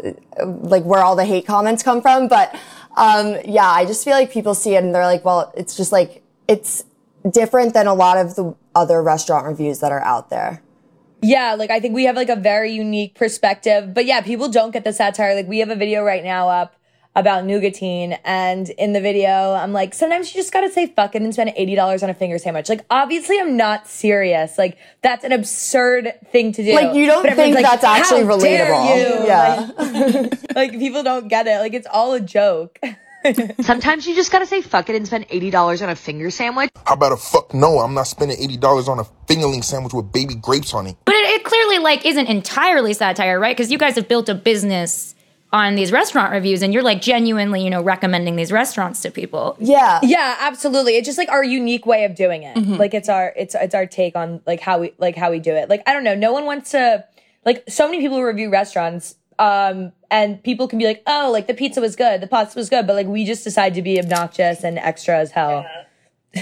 uh, 0.04 0.10
like 0.44 0.82
where 0.82 1.00
all 1.00 1.14
the 1.14 1.24
hate 1.24 1.46
comments 1.46 1.84
come 1.84 2.02
from. 2.02 2.26
But, 2.26 2.52
um, 2.96 3.36
yeah, 3.44 3.68
I 3.70 3.84
just 3.86 4.04
feel 4.04 4.14
like 4.14 4.32
people 4.32 4.56
see 4.56 4.74
it 4.74 4.82
and 4.82 4.92
they're 4.92 5.06
like, 5.06 5.24
well, 5.24 5.52
it's 5.56 5.76
just 5.76 5.92
like, 5.92 6.24
it's 6.48 6.84
different 7.30 7.74
than 7.74 7.86
a 7.86 7.94
lot 7.94 8.18
of 8.18 8.34
the 8.34 8.56
other 8.78 9.02
restaurant 9.02 9.46
reviews 9.46 9.80
that 9.80 9.90
are 9.90 10.02
out 10.02 10.30
there. 10.30 10.62
Yeah, 11.20 11.54
like 11.54 11.70
I 11.70 11.80
think 11.80 11.94
we 11.94 12.04
have 12.04 12.16
like 12.16 12.28
a 12.28 12.36
very 12.36 12.72
unique 12.72 13.14
perspective. 13.14 13.92
But 13.92 14.04
yeah, 14.04 14.20
people 14.20 14.48
don't 14.48 14.70
get 14.70 14.84
the 14.84 14.92
satire. 14.92 15.34
Like 15.34 15.48
we 15.48 15.58
have 15.58 15.70
a 15.70 15.74
video 15.74 16.04
right 16.04 16.22
now 16.22 16.48
up 16.48 16.76
about 17.16 17.42
nougatine 17.42 18.16
and 18.24 18.70
in 18.70 18.92
the 18.92 19.00
video 19.00 19.52
I'm 19.52 19.72
like, 19.72 19.92
sometimes 19.92 20.32
you 20.32 20.40
just 20.40 20.52
gotta 20.52 20.70
say 20.70 20.86
fuck 20.86 21.16
it 21.16 21.22
and 21.22 21.32
spend 21.32 21.52
eighty 21.56 21.74
dollars 21.74 22.04
on 22.04 22.10
a 22.10 22.14
finger 22.14 22.38
sandwich. 22.38 22.68
Like 22.68 22.84
obviously 22.90 23.40
I'm 23.40 23.56
not 23.56 23.88
serious. 23.88 24.56
Like 24.56 24.78
that's 25.02 25.24
an 25.24 25.32
absurd 25.32 26.12
thing 26.30 26.52
to 26.52 26.62
do. 26.62 26.72
Like, 26.72 26.94
you 26.94 27.06
don't 27.06 27.24
think 27.34 27.56
like, 27.56 27.64
that's 27.64 27.82
actually 27.82 28.22
"How 28.24 28.38
dare 28.38 28.72
relatable." 28.72 28.96
you?" 28.96 29.26
Yeah. 29.26 30.20
Like, 30.20 30.54
like 30.54 30.72
people 30.72 31.02
don't 31.02 31.26
get 31.26 31.48
it. 31.48 31.58
Like 31.58 31.74
it's 31.74 31.88
all 31.90 32.12
a 32.12 32.20
joke. 32.20 32.78
Sometimes 33.60 34.06
you 34.06 34.14
just 34.14 34.30
gotta 34.32 34.46
say 34.46 34.62
fuck 34.62 34.88
it 34.88 34.96
and 34.96 35.06
spend 35.06 35.28
$80 35.28 35.82
on 35.82 35.88
a 35.90 35.96
finger 35.96 36.30
sandwich. 36.30 36.70
How 36.88 36.94
about 36.94 37.12
a 37.12 37.16
fuck 37.16 37.52
no? 37.52 37.80
I'm 37.80 37.92
not 37.92 38.06
spending 38.06 38.38
eighty 38.40 38.56
dollars 38.56 38.88
on 38.88 38.98
a 38.98 39.04
fingerling 39.26 39.62
sandwich 39.62 39.92
with 39.92 40.10
baby 40.10 40.34
grapes 40.34 40.72
on 40.72 40.86
it. 40.86 40.96
But 41.04 41.14
it, 41.14 41.40
it 41.40 41.44
clearly 41.44 41.78
like 41.78 42.06
isn't 42.06 42.26
entirely 42.26 42.94
satire, 42.94 43.38
right? 43.38 43.54
Because 43.54 43.70
you 43.70 43.76
guys 43.76 43.96
have 43.96 44.08
built 44.08 44.30
a 44.30 44.34
business 44.34 45.14
on 45.52 45.74
these 45.74 45.92
restaurant 45.92 46.32
reviews, 46.32 46.62
and 46.62 46.72
you're 46.72 46.82
like 46.82 47.02
genuinely, 47.02 47.62
you 47.62 47.70
know, 47.70 47.82
recommending 47.82 48.36
these 48.36 48.52
restaurants 48.52 49.02
to 49.02 49.10
people. 49.10 49.56
Yeah. 49.60 50.00
Yeah, 50.02 50.36
absolutely. 50.40 50.96
It's 50.96 51.06
just 51.06 51.18
like 51.18 51.30
our 51.30 51.44
unique 51.44 51.84
way 51.84 52.04
of 52.04 52.14
doing 52.14 52.42
it. 52.42 52.56
Mm-hmm. 52.56 52.74
Like 52.74 52.94
it's 52.94 53.08
our 53.10 53.34
it's 53.36 53.54
it's 53.54 53.74
our 53.74 53.86
take 53.86 54.16
on 54.16 54.40
like 54.46 54.60
how 54.60 54.78
we 54.80 54.94
like 54.98 55.16
how 55.16 55.30
we 55.30 55.38
do 55.38 55.52
it. 55.52 55.68
Like 55.68 55.82
I 55.86 55.92
don't 55.92 56.04
know, 56.04 56.14
no 56.14 56.32
one 56.32 56.46
wants 56.46 56.70
to 56.70 57.04
like 57.44 57.64
so 57.68 57.86
many 57.86 58.00
people 58.00 58.22
review 58.22 58.50
restaurants 58.50 59.14
um 59.38 59.92
and 60.10 60.42
people 60.42 60.68
can 60.68 60.78
be 60.78 60.84
like, 60.86 61.02
"Oh, 61.06 61.30
like 61.32 61.46
the 61.46 61.54
pizza 61.54 61.80
was 61.80 61.96
good, 61.96 62.20
the 62.20 62.26
pasta 62.26 62.58
was 62.58 62.68
good," 62.68 62.86
but 62.86 62.94
like 62.94 63.06
we 63.06 63.24
just 63.24 63.44
decide 63.44 63.74
to 63.74 63.82
be 63.82 63.98
obnoxious 63.98 64.64
and 64.64 64.78
extra 64.78 65.18
as 65.18 65.30
hell. 65.32 65.66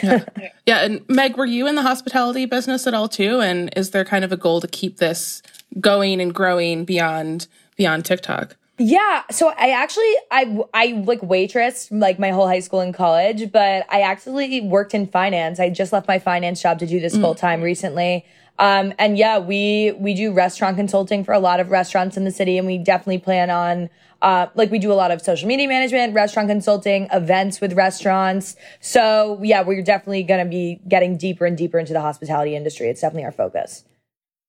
Yeah, 0.03 0.25
Yeah. 0.67 0.79
and 0.85 1.09
Meg, 1.09 1.37
were 1.37 1.47
you 1.47 1.67
in 1.67 1.75
the 1.77 1.83
hospitality 1.83 2.45
business 2.47 2.87
at 2.87 2.95
all 2.95 3.09
too? 3.09 3.41
And 3.41 3.71
is 3.77 3.91
there 3.93 4.05
kind 4.05 4.25
of 4.25 4.33
a 4.33 4.37
goal 4.37 4.61
to 4.61 4.69
keep 4.69 4.97
this 4.99 5.43
going 5.81 6.21
and 6.21 6.35
growing 6.35 6.85
beyond 6.85 7.47
beyond 7.77 8.05
TikTok? 8.05 8.57
Yeah, 8.79 9.23
so 9.31 9.55
I 9.57 9.71
actually 9.71 10.13
I 10.31 10.59
I 10.75 11.03
like 11.07 11.23
waitress 11.23 11.91
like 11.91 12.19
my 12.19 12.31
whole 12.31 12.47
high 12.47 12.61
school 12.61 12.81
and 12.81 12.93
college, 12.93 13.51
but 13.51 13.87
I 13.89 14.03
actually 14.03 14.61
worked 14.61 14.93
in 14.93 15.07
finance. 15.07 15.59
I 15.61 15.71
just 15.71 15.93
left 15.95 16.07
my 16.09 16.19
finance 16.19 16.61
job 16.61 16.79
to 16.81 16.87
do 16.87 17.01
this 17.01 17.17
Mm. 17.17 17.21
full 17.23 17.35
time 17.35 17.63
recently. 17.63 18.27
Um 18.59 18.95
and 18.99 19.19
yeah, 19.19 19.39
we 19.39 19.93
we 19.99 20.15
do 20.15 20.33
restaurant 20.33 20.77
consulting 20.77 21.25
for 21.25 21.33
a 21.33 21.39
lot 21.39 21.61
of 21.61 21.71
restaurants 21.71 22.17
in 22.17 22.25
the 22.25 22.31
city 22.31 22.59
and 22.59 22.67
we 22.67 22.79
definitely 22.79 23.19
plan 23.19 23.51
on 23.51 23.91
uh 24.23 24.47
like 24.55 24.71
we 24.71 24.79
do 24.79 24.91
a 24.91 24.95
lot 24.95 25.11
of 25.11 25.21
social 25.21 25.47
media 25.47 25.69
management, 25.69 26.15
restaurant 26.15 26.49
consulting, 26.49 27.07
events 27.13 27.61
with 27.61 27.75
restaurants. 27.75 28.57
So, 28.81 29.39
yeah, 29.43 29.63
we're 29.63 29.83
definitely 29.83 30.23
going 30.23 30.43
to 30.43 30.49
be 30.49 30.81
getting 30.89 31.19
deeper 31.19 31.45
and 31.45 31.57
deeper 31.57 31.79
into 31.79 31.93
the 31.93 32.01
hospitality 32.01 32.57
industry. 32.57 32.89
It's 32.89 33.03
definitely 33.03 33.25
our 33.25 33.33
focus. 33.33 33.85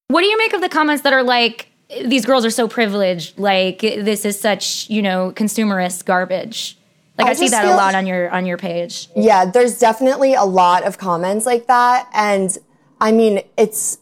What 0.07 0.21
do 0.21 0.27
you 0.27 0.37
make 0.37 0.53
of 0.53 0.61
the 0.61 0.69
comments 0.69 1.03
that 1.03 1.11
are 1.11 1.21
like, 1.23 1.67
these 2.05 2.25
girls 2.25 2.45
are 2.45 2.49
so 2.49 2.69
privileged, 2.69 3.37
like 3.37 3.81
this 3.81 4.23
is 4.23 4.39
such, 4.39 4.89
you 4.89 5.01
know, 5.01 5.33
consumerist 5.35 6.05
garbage? 6.05 6.77
Like 7.17 7.27
I, 7.27 7.29
I 7.31 7.33
see 7.33 7.49
that 7.49 7.65
a 7.65 7.67
feel- 7.67 7.77
lot 7.77 7.93
on 7.93 8.05
your 8.05 8.29
on 8.29 8.45
your 8.45 8.57
page. 8.57 9.09
Yeah, 9.17 9.43
there's 9.45 9.79
definitely 9.79 10.33
a 10.33 10.43
lot 10.45 10.85
of 10.85 10.97
comments 10.97 11.45
like 11.45 11.67
that. 11.67 12.07
And 12.13 12.57
I 12.99 13.11
mean, 13.11 13.41
it's, 13.57 13.99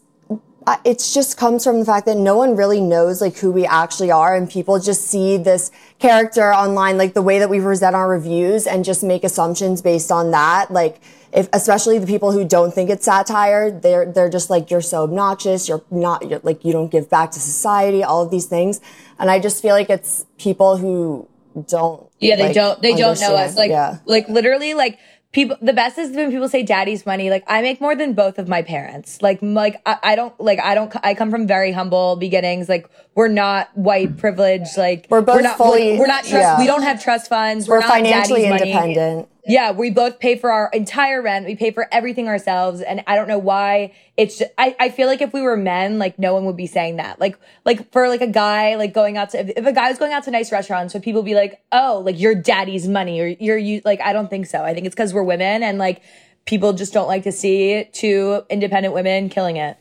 uh, 0.66 0.76
it's 0.84 1.14
just 1.14 1.36
comes 1.36 1.62
from 1.64 1.78
the 1.78 1.84
fact 1.84 2.06
that 2.06 2.16
no 2.16 2.36
one 2.36 2.56
really 2.56 2.80
knows 2.80 3.20
like 3.20 3.36
who 3.38 3.52
we 3.52 3.64
actually 3.66 4.10
are 4.10 4.34
and 4.34 4.50
people 4.50 4.80
just 4.80 5.06
see 5.06 5.36
this 5.36 5.70
character 5.98 6.52
online, 6.52 6.98
like 6.98 7.14
the 7.14 7.22
way 7.22 7.38
that 7.38 7.48
we 7.48 7.60
present 7.60 7.94
our 7.94 8.08
reviews 8.08 8.66
and 8.66 8.84
just 8.84 9.04
make 9.04 9.22
assumptions 9.22 9.80
based 9.80 10.10
on 10.10 10.32
that. 10.32 10.72
Like, 10.72 11.00
if, 11.32 11.48
especially 11.52 11.98
the 11.98 12.06
people 12.06 12.32
who 12.32 12.44
don't 12.44 12.72
think 12.72 12.90
it's 12.90 13.04
satire, 13.04 13.70
they're, 13.70 14.10
they're 14.10 14.30
just 14.30 14.48
like, 14.50 14.70
you're 14.70 14.80
so 14.80 15.02
obnoxious. 15.04 15.68
You're 15.68 15.84
not, 15.90 16.28
you're, 16.28 16.40
like, 16.42 16.64
you 16.64 16.72
don't 16.72 16.90
give 16.90 17.10
back 17.10 17.30
to 17.32 17.40
society, 17.40 18.02
all 18.02 18.22
of 18.22 18.30
these 18.30 18.46
things. 18.46 18.80
And 19.18 19.30
I 19.30 19.38
just 19.38 19.62
feel 19.62 19.74
like 19.74 19.90
it's 19.90 20.24
people 20.38 20.78
who 20.78 21.28
don't. 21.68 22.06
Yeah, 22.18 22.36
they 22.36 22.42
like, 22.44 22.54
don't 22.54 22.82
they 22.82 22.94
don't 22.94 23.20
know 23.20 23.34
us. 23.34 23.56
Like 23.56 23.70
yeah. 23.70 23.98
like 24.04 24.28
literally 24.28 24.74
like 24.74 24.98
people 25.32 25.56
the 25.60 25.72
best 25.72 25.98
is 25.98 26.14
when 26.16 26.30
people 26.30 26.48
say 26.48 26.62
daddy's 26.62 27.04
money. 27.06 27.30
Like 27.30 27.44
i 27.46 27.60
make 27.62 27.80
more 27.80 27.94
than 27.94 28.12
both 28.14 28.38
of 28.38 28.48
my 28.48 28.62
parents. 28.62 29.20
Like 29.22 29.38
like 29.42 29.80
I, 29.86 29.98
I 30.02 30.16
don't 30.16 30.38
like 30.40 30.60
i 30.60 30.74
don't 30.74 30.92
i 31.02 31.14
come 31.14 31.30
from 31.30 31.46
very 31.46 31.72
humble 31.72 32.16
beginnings. 32.16 32.68
Like 32.68 32.88
we're 33.14 33.28
not 33.28 33.68
white 33.76 34.16
privileged 34.16 34.76
like 34.76 35.06
We're 35.10 35.22
both 35.22 35.42
not 35.42 35.56
fully- 35.56 35.92
like, 35.92 36.00
we're 36.00 36.06
not 36.06 36.24
trust 36.24 36.32
yeah. 36.32 36.58
we 36.58 36.66
don't 36.66 36.82
have 36.82 37.02
trust 37.02 37.28
funds. 37.28 37.68
We're 37.68 37.80
not 37.80 37.88
financially 37.90 38.42
daddy's 38.42 38.74
money. 38.74 39.26
Yeah. 39.48 39.70
We 39.70 39.90
both 39.90 40.18
pay 40.18 40.36
for 40.36 40.50
our 40.50 40.70
entire 40.72 41.22
rent. 41.22 41.46
We 41.46 41.56
pay 41.56 41.70
for 41.70 41.88
everything 41.92 42.28
ourselves. 42.28 42.80
And 42.80 43.02
i 43.06 43.16
don't 43.16 43.28
know 43.28 43.38
why 43.38 43.94
it's 44.16 44.38
just, 44.38 44.50
I, 44.58 44.74
I 44.80 44.88
feel 44.88 45.06
like 45.06 45.20
if 45.20 45.32
we 45.32 45.42
were 45.42 45.56
men 45.56 45.98
like 45.98 46.18
no 46.18 46.34
one 46.34 46.44
would 46.46 46.56
be 46.56 46.66
saying 46.66 46.96
that. 46.96 47.20
Like 47.20 47.38
like 47.64 47.90
for 47.92 48.08
like 48.08 48.20
a 48.20 48.26
guy 48.26 48.76
like 48.76 48.92
going 48.92 49.16
out 49.16 49.30
to 49.30 49.40
if, 49.40 49.50
if 49.56 49.66
a 49.66 49.72
guy 49.72 49.88
was 49.88 49.98
going 49.98 50.12
out 50.12 50.24
to 50.24 50.30
nice 50.30 50.50
restaurants 50.52 50.94
would 50.94 51.02
people 51.02 51.22
be 51.22 51.34
like 51.34 51.62
oh 51.72 52.02
like 52.04 52.18
your 52.18 52.34
daddy's 52.34 52.88
money. 52.88 53.20
Or 53.20 53.26
you're 53.26 53.58
you 53.58 53.82
like 53.84 54.00
i 54.00 54.12
don't 54.12 54.28
think 54.28 54.46
so. 54.46 54.62
I 54.62 54.74
think 54.74 54.86
it's 54.86 54.94
because 54.94 55.14
we're 55.14 55.24
women 55.24 55.62
and 55.62 55.78
like 55.78 56.02
people 56.44 56.72
just 56.72 56.92
don't 56.92 57.08
like 57.08 57.24
to 57.24 57.32
see 57.32 57.88
two 57.92 58.42
independent 58.48 58.94
women 58.94 59.28
killing 59.28 59.56
it. 59.56 59.76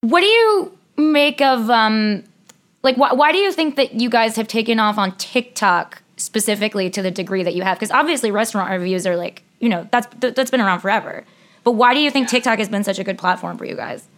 What 0.00 0.20
do 0.20 0.26
you 0.26 0.78
make 0.96 1.40
of 1.40 1.70
um 1.70 2.24
like 2.82 2.96
why 2.96 3.12
why 3.12 3.32
do 3.32 3.38
you 3.38 3.52
think 3.52 3.76
that 3.76 3.94
you 3.94 4.08
guys 4.08 4.36
have 4.36 4.48
taken 4.48 4.78
off 4.78 4.98
on 4.98 5.16
TikTok 5.16 6.02
specifically 6.16 6.90
to 6.90 7.02
the 7.02 7.10
degree 7.10 7.42
that 7.42 7.54
you 7.54 7.62
have? 7.62 7.78
Because 7.78 7.90
obviously 7.90 8.30
restaurant 8.30 8.70
reviews 8.70 9.06
are 9.06 9.16
like, 9.16 9.42
you 9.60 9.68
know, 9.68 9.88
that's 9.90 10.06
th- 10.20 10.34
that's 10.34 10.50
been 10.50 10.60
around 10.60 10.80
forever. 10.80 11.24
But 11.64 11.72
why 11.72 11.94
do 11.94 12.00
you 12.00 12.10
think 12.10 12.28
TikTok 12.28 12.58
has 12.58 12.68
been 12.68 12.84
such 12.84 12.98
a 12.98 13.04
good 13.04 13.18
platform 13.18 13.58
for 13.58 13.64
you 13.64 13.76
guys? 13.76 14.08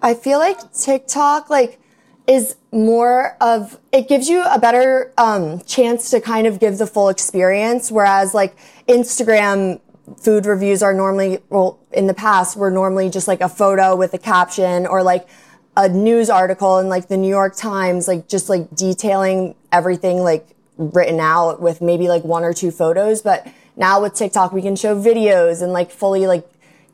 I 0.00 0.14
feel 0.14 0.38
like 0.38 0.72
TikTok 0.72 1.50
like 1.50 1.78
is 2.26 2.56
more 2.70 3.36
of 3.40 3.78
it 3.92 4.08
gives 4.08 4.28
you 4.28 4.44
a 4.44 4.58
better 4.58 5.12
um, 5.18 5.60
chance 5.60 6.10
to 6.10 6.20
kind 6.20 6.46
of 6.46 6.60
give 6.60 6.78
the 6.78 6.86
full 6.86 7.08
experience, 7.08 7.90
whereas 7.90 8.34
like 8.34 8.56
Instagram 8.88 9.80
food 10.18 10.46
reviews 10.46 10.82
are 10.82 10.94
normally 10.94 11.38
well 11.48 11.78
in 11.92 12.06
the 12.06 12.14
past 12.14 12.56
were 12.56 12.70
normally 12.70 13.08
just 13.08 13.28
like 13.28 13.40
a 13.40 13.48
photo 13.48 13.94
with 13.96 14.12
a 14.14 14.18
caption 14.18 14.86
or 14.86 15.02
like 15.02 15.28
a 15.76 15.88
news 15.88 16.28
article 16.28 16.78
in 16.78 16.88
like 16.88 17.08
the 17.08 17.16
New 17.16 17.28
York 17.28 17.56
Times, 17.56 18.06
like 18.06 18.28
just 18.28 18.48
like 18.48 18.74
detailing 18.74 19.54
everything 19.70 20.18
like 20.18 20.46
written 20.90 21.20
out 21.20 21.60
with 21.60 21.80
maybe 21.80 22.08
like 22.08 22.24
one 22.24 22.44
or 22.44 22.52
two 22.52 22.70
photos. 22.70 23.22
But 23.22 23.46
now 23.76 24.02
with 24.02 24.14
TikTok, 24.14 24.52
we 24.52 24.62
can 24.62 24.76
show 24.76 25.00
videos 25.00 25.62
and 25.62 25.72
like 25.72 25.90
fully 25.90 26.26
like 26.26 26.48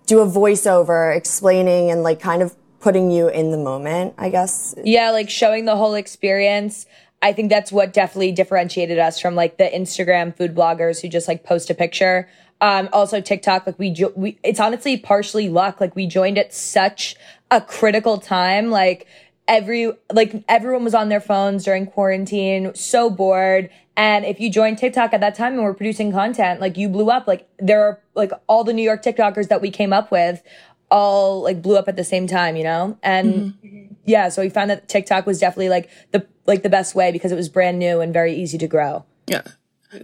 do 0.06 0.20
a 0.20 0.26
voiceover 0.26 1.14
explaining 1.16 1.90
and 1.90 2.02
like 2.02 2.20
kind 2.20 2.42
of 2.42 2.54
putting 2.80 3.10
you 3.10 3.28
in 3.28 3.50
the 3.50 3.58
moment, 3.58 4.14
I 4.18 4.30
guess. 4.30 4.74
Yeah, 4.84 5.10
like 5.10 5.30
showing 5.30 5.64
the 5.64 5.76
whole 5.76 5.94
experience. 5.94 6.86
I 7.20 7.32
think 7.32 7.50
that's 7.50 7.72
what 7.72 7.92
definitely 7.92 8.32
differentiated 8.32 8.98
us 8.98 9.20
from 9.20 9.34
like 9.34 9.58
the 9.58 9.64
Instagram 9.64 10.36
food 10.36 10.54
bloggers 10.54 11.02
who 11.02 11.08
just 11.08 11.26
like 11.26 11.44
post 11.44 11.68
a 11.70 11.74
picture. 11.74 12.28
Um, 12.60 12.88
also 12.92 13.20
TikTok, 13.20 13.66
like 13.66 13.78
we, 13.78 13.90
jo- 13.90 14.12
we, 14.14 14.38
it's 14.42 14.60
honestly 14.60 14.96
partially 14.96 15.48
luck. 15.48 15.80
Like 15.80 15.96
we 15.96 16.06
joined 16.06 16.38
at 16.38 16.54
such 16.54 17.16
a 17.50 17.60
critical 17.60 18.18
time. 18.18 18.70
Like 18.70 19.06
every, 19.48 19.90
like 20.12 20.44
everyone 20.48 20.84
was 20.84 20.94
on 20.94 21.08
their 21.08 21.20
phones 21.20 21.64
during 21.64 21.86
quarantine, 21.86 22.74
so 22.74 23.10
bored. 23.10 23.70
And 23.96 24.24
if 24.24 24.38
you 24.38 24.50
joined 24.50 24.78
TikTok 24.78 25.12
at 25.12 25.20
that 25.20 25.34
time 25.34 25.54
and 25.54 25.64
were 25.64 25.74
producing 25.74 26.12
content, 26.12 26.60
like 26.60 26.76
you 26.76 26.88
blew 26.88 27.10
up. 27.10 27.26
Like 27.26 27.48
there 27.58 27.82
are 27.82 28.00
like 28.14 28.30
all 28.46 28.62
the 28.62 28.72
New 28.72 28.82
York 28.82 29.02
TikTokers 29.02 29.48
that 29.48 29.60
we 29.60 29.70
came 29.70 29.92
up 29.92 30.12
with 30.12 30.42
all 30.90 31.42
like 31.42 31.60
blew 31.60 31.76
up 31.76 31.88
at 31.88 31.96
the 31.96 32.04
same 32.04 32.26
time, 32.26 32.56
you 32.56 32.64
know? 32.64 32.96
And 33.02 33.34
mm-hmm. 33.34 33.94
yeah, 34.04 34.28
so 34.28 34.42
we 34.42 34.50
found 34.50 34.70
that 34.70 34.88
TikTok 34.88 35.26
was 35.26 35.40
definitely 35.40 35.68
like 35.68 35.90
the 36.12 36.26
like 36.46 36.62
the 36.62 36.68
best 36.68 36.94
way 36.94 37.10
because 37.10 37.32
it 37.32 37.34
was 37.34 37.48
brand 37.48 37.78
new 37.78 38.00
and 38.00 38.12
very 38.12 38.34
easy 38.34 38.58
to 38.58 38.68
grow. 38.68 39.04
Yeah. 39.26 39.42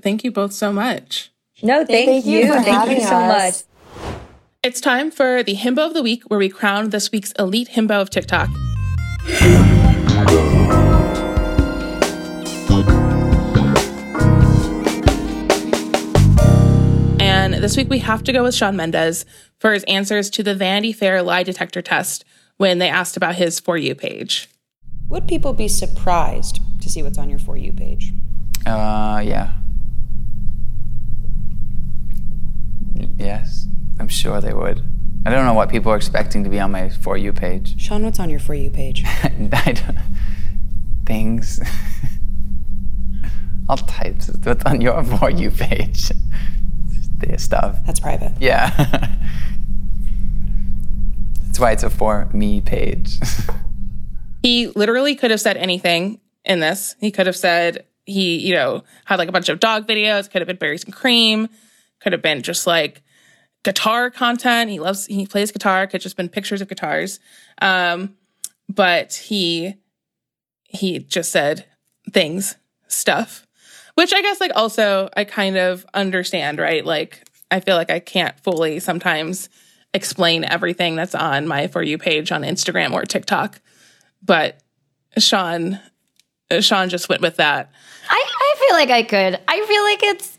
Thank 0.03 0.25
you 0.25 0.33
both 0.33 0.53
so 0.53 0.73
much. 0.73 1.31
No, 1.63 1.85
thank, 1.85 2.09
Thank 2.09 2.27
you 2.27 2.41
you. 2.41 2.47
Thank 2.47 2.91
you 2.91 3.01
so 3.01 3.17
us. 3.17 3.65
much. 3.97 4.15
It's 4.63 4.81
time 4.81 5.11
for 5.11 5.43
the 5.43 5.55
himbo 5.55 5.87
of 5.87 5.95
the 5.95 6.03
week, 6.03 6.25
where 6.25 6.39
we 6.39 6.49
crown 6.49 6.91
this 6.91 7.13
week's 7.13 7.33
elite 7.39 7.69
himbo 7.69 8.01
of 8.01 8.11
TikTok. 8.11 8.49
And 17.21 17.55
this 17.55 17.77
week 17.77 17.89
we 17.89 18.01
have 18.01 18.23
to 18.25 18.33
go 18.33 18.43
with 18.43 18.55
Shawn 18.55 18.77
Mendes 18.77 19.25
for 19.59 19.73
his 19.73 19.85
answers 19.85 20.29
to 20.31 20.43
the 20.43 20.55
Vanity 20.55 20.93
Fair 20.93 21.23
lie 21.23 21.43
detector 21.43 21.81
test 21.81 22.25
when 22.59 22.79
they 22.79 22.89
asked 22.89 23.17
about 23.17 23.37
his 23.37 23.61
For 23.61 23.79
You 23.79 23.95
page. 23.95 24.49
Would 25.09 25.27
people 25.27 25.53
be 25.53 25.69
surprised 25.69 26.61
to 26.81 26.91
see 26.91 27.03
what's 27.03 27.19
on 27.19 27.31
your 27.31 27.39
For 27.39 27.57
You 27.57 27.73
page? 27.73 28.13
Uh, 28.67 29.23
yeah. 29.25 29.53
Yes, 33.17 33.67
I'm 33.99 34.09
sure 34.09 34.41
they 34.41 34.53
would. 34.53 34.83
I 35.27 35.31
don't 35.31 35.47
know 35.47 35.55
what 35.55 35.71
people 35.71 35.91
are 35.91 35.97
expecting 35.97 36.45
to 36.45 36.51
be 36.51 36.61
on 36.61 36.71
my 36.71 36.91
For 36.91 37.17
You 37.17 37.33
page. 37.33 37.81
Shawn, 37.81 38.05
what's 38.05 38.21
on 38.21 38.29
your 38.29 38.41
For 38.41 38.55
You 38.55 38.71
page? 38.71 39.03
I 39.07 39.73
don't, 39.73 39.99
things. 41.07 41.61
All 43.69 43.79
types. 43.79 44.31
What's 44.43 44.65
on 44.67 44.83
your 44.83 45.03
For 45.03 45.31
You 45.31 45.51
page? 45.51 46.09
Just 46.89 47.19
the 47.21 47.39
stuff. 47.39 47.79
That's 47.87 48.01
private. 48.01 48.33
Yeah. 48.39 48.69
That's 51.47 51.59
why 51.59 51.73
it's 51.73 51.85
a 51.85 51.91
For 51.91 52.29
Me 52.35 52.61
page. 52.61 53.19
He 54.43 54.67
literally 54.67 55.15
could 55.15 55.31
have 55.31 55.41
said 55.41 55.57
anything 55.57 56.21
in 56.45 56.61
this. 56.61 56.97
He 57.01 57.11
could 57.11 57.27
have 57.27 57.37
said 57.37 57.87
he, 58.05 58.47
you 58.47 58.55
know, 58.55 58.85
had 59.07 59.19
like 59.19 59.31
a 59.31 59.33
bunch 59.33 59.49
of 59.49 59.59
dog 59.59 59.87
videos, 59.87 60.31
could 60.31 60.43
have 60.43 60.49
been 60.49 60.57
berries 60.57 60.85
and 60.85 60.93
cream, 60.93 61.49
could 62.01 62.13
have 62.13 62.21
been 62.21 62.43
just 62.43 62.67
like 62.67 63.01
guitar 63.65 64.11
content. 64.11 64.71
He 64.71 64.79
loves 64.79 65.07
he 65.07 65.27
plays 65.27 65.51
guitar, 65.51 65.87
could 65.87 66.01
just 66.01 66.17
been 66.17 66.29
pictures 66.29 66.61
of 66.61 66.69
guitars. 66.69 67.19
Um, 67.61 68.15
but 68.69 69.15
he 69.15 69.75
he 70.65 71.01
just 71.01 71.33
said 71.33 71.67
things, 72.13 72.57
stuff. 72.87 73.47
Which 73.95 74.13
I 74.13 74.23
guess 74.23 74.41
like 74.41 74.53
also 74.55 75.09
I 75.17 75.25
kind 75.25 75.57
of 75.57 75.85
understand, 75.95 76.59
right? 76.59 76.85
Like 76.85 77.27
I 77.51 77.61
feel 77.61 77.77
like 77.77 77.91
I 77.91 77.99
can't 77.99 78.39
fully 78.41 78.81
sometimes 78.81 79.49
explain 79.93 80.45
everything 80.45 80.97
that's 80.97 81.15
on 81.15 81.47
my 81.47 81.69
for 81.69 81.83
you 81.83 81.99
page 81.99 82.33
on 82.33 82.43
Instagram 82.43 82.93
or 82.93 83.05
TikTok. 83.05 83.61
But 84.23 84.61
Shawn 85.19 85.81
Shawn 86.61 86.89
just 86.89 87.09
went 87.09 87.23
with 87.23 87.37
that. 87.37 87.71
I, 88.09 88.25
I 88.27 88.55
feel 88.59 88.77
like 88.77 88.91
I 88.91 89.03
could. 89.03 89.41
I 89.49 89.67
feel 89.67 89.83
like 89.83 90.03
it's 90.03 90.34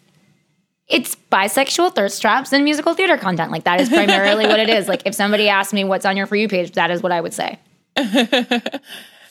it's 0.87 1.15
bisexual 1.31 1.95
thirst 1.95 2.21
traps 2.21 2.53
and 2.53 2.63
musical 2.63 2.93
theater 2.93 3.17
content. 3.17 3.51
Like 3.51 3.63
that 3.63 3.81
is 3.81 3.89
primarily 3.89 4.45
what 4.45 4.59
it 4.59 4.69
is. 4.69 4.87
Like 4.87 5.03
if 5.05 5.15
somebody 5.15 5.49
asked 5.49 5.73
me 5.73 5.83
what's 5.83 6.05
on 6.05 6.15
your 6.15 6.27
for 6.27 6.35
you 6.35 6.47
page, 6.47 6.73
that 6.73 6.91
is 6.91 7.01
what 7.01 7.11
I 7.11 7.21
would 7.21 7.33
say. 7.33 7.59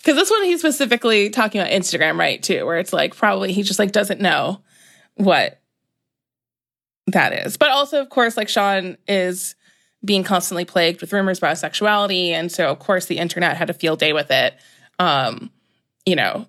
Because 0.04 0.18
this 0.18 0.30
one 0.30 0.44
he's 0.44 0.60
specifically 0.60 1.30
talking 1.30 1.62
about 1.62 1.72
Instagram, 1.72 2.18
right? 2.18 2.42
Too, 2.42 2.66
where 2.66 2.76
it's 2.76 2.92
like 2.92 3.16
probably 3.16 3.54
he 3.54 3.62
just 3.62 3.78
like 3.78 3.90
doesn't 3.90 4.20
know 4.20 4.60
what 5.14 5.62
that 7.06 7.32
is. 7.32 7.56
But 7.56 7.70
also, 7.70 8.02
of 8.02 8.10
course, 8.10 8.36
like 8.36 8.50
Shawn 8.50 8.98
is 9.08 9.54
being 10.04 10.22
constantly 10.22 10.66
plagued 10.66 11.00
with 11.00 11.14
rumors 11.14 11.38
about 11.38 11.56
sexuality, 11.56 12.34
and 12.34 12.52
so 12.52 12.68
of 12.68 12.80
course 12.80 13.06
the 13.06 13.16
internet 13.16 13.56
had 13.56 13.70
a 13.70 13.72
field 13.72 13.98
day 13.98 14.12
with 14.12 14.30
it. 14.30 14.54
Um, 14.98 15.50
you 16.04 16.16
know, 16.16 16.48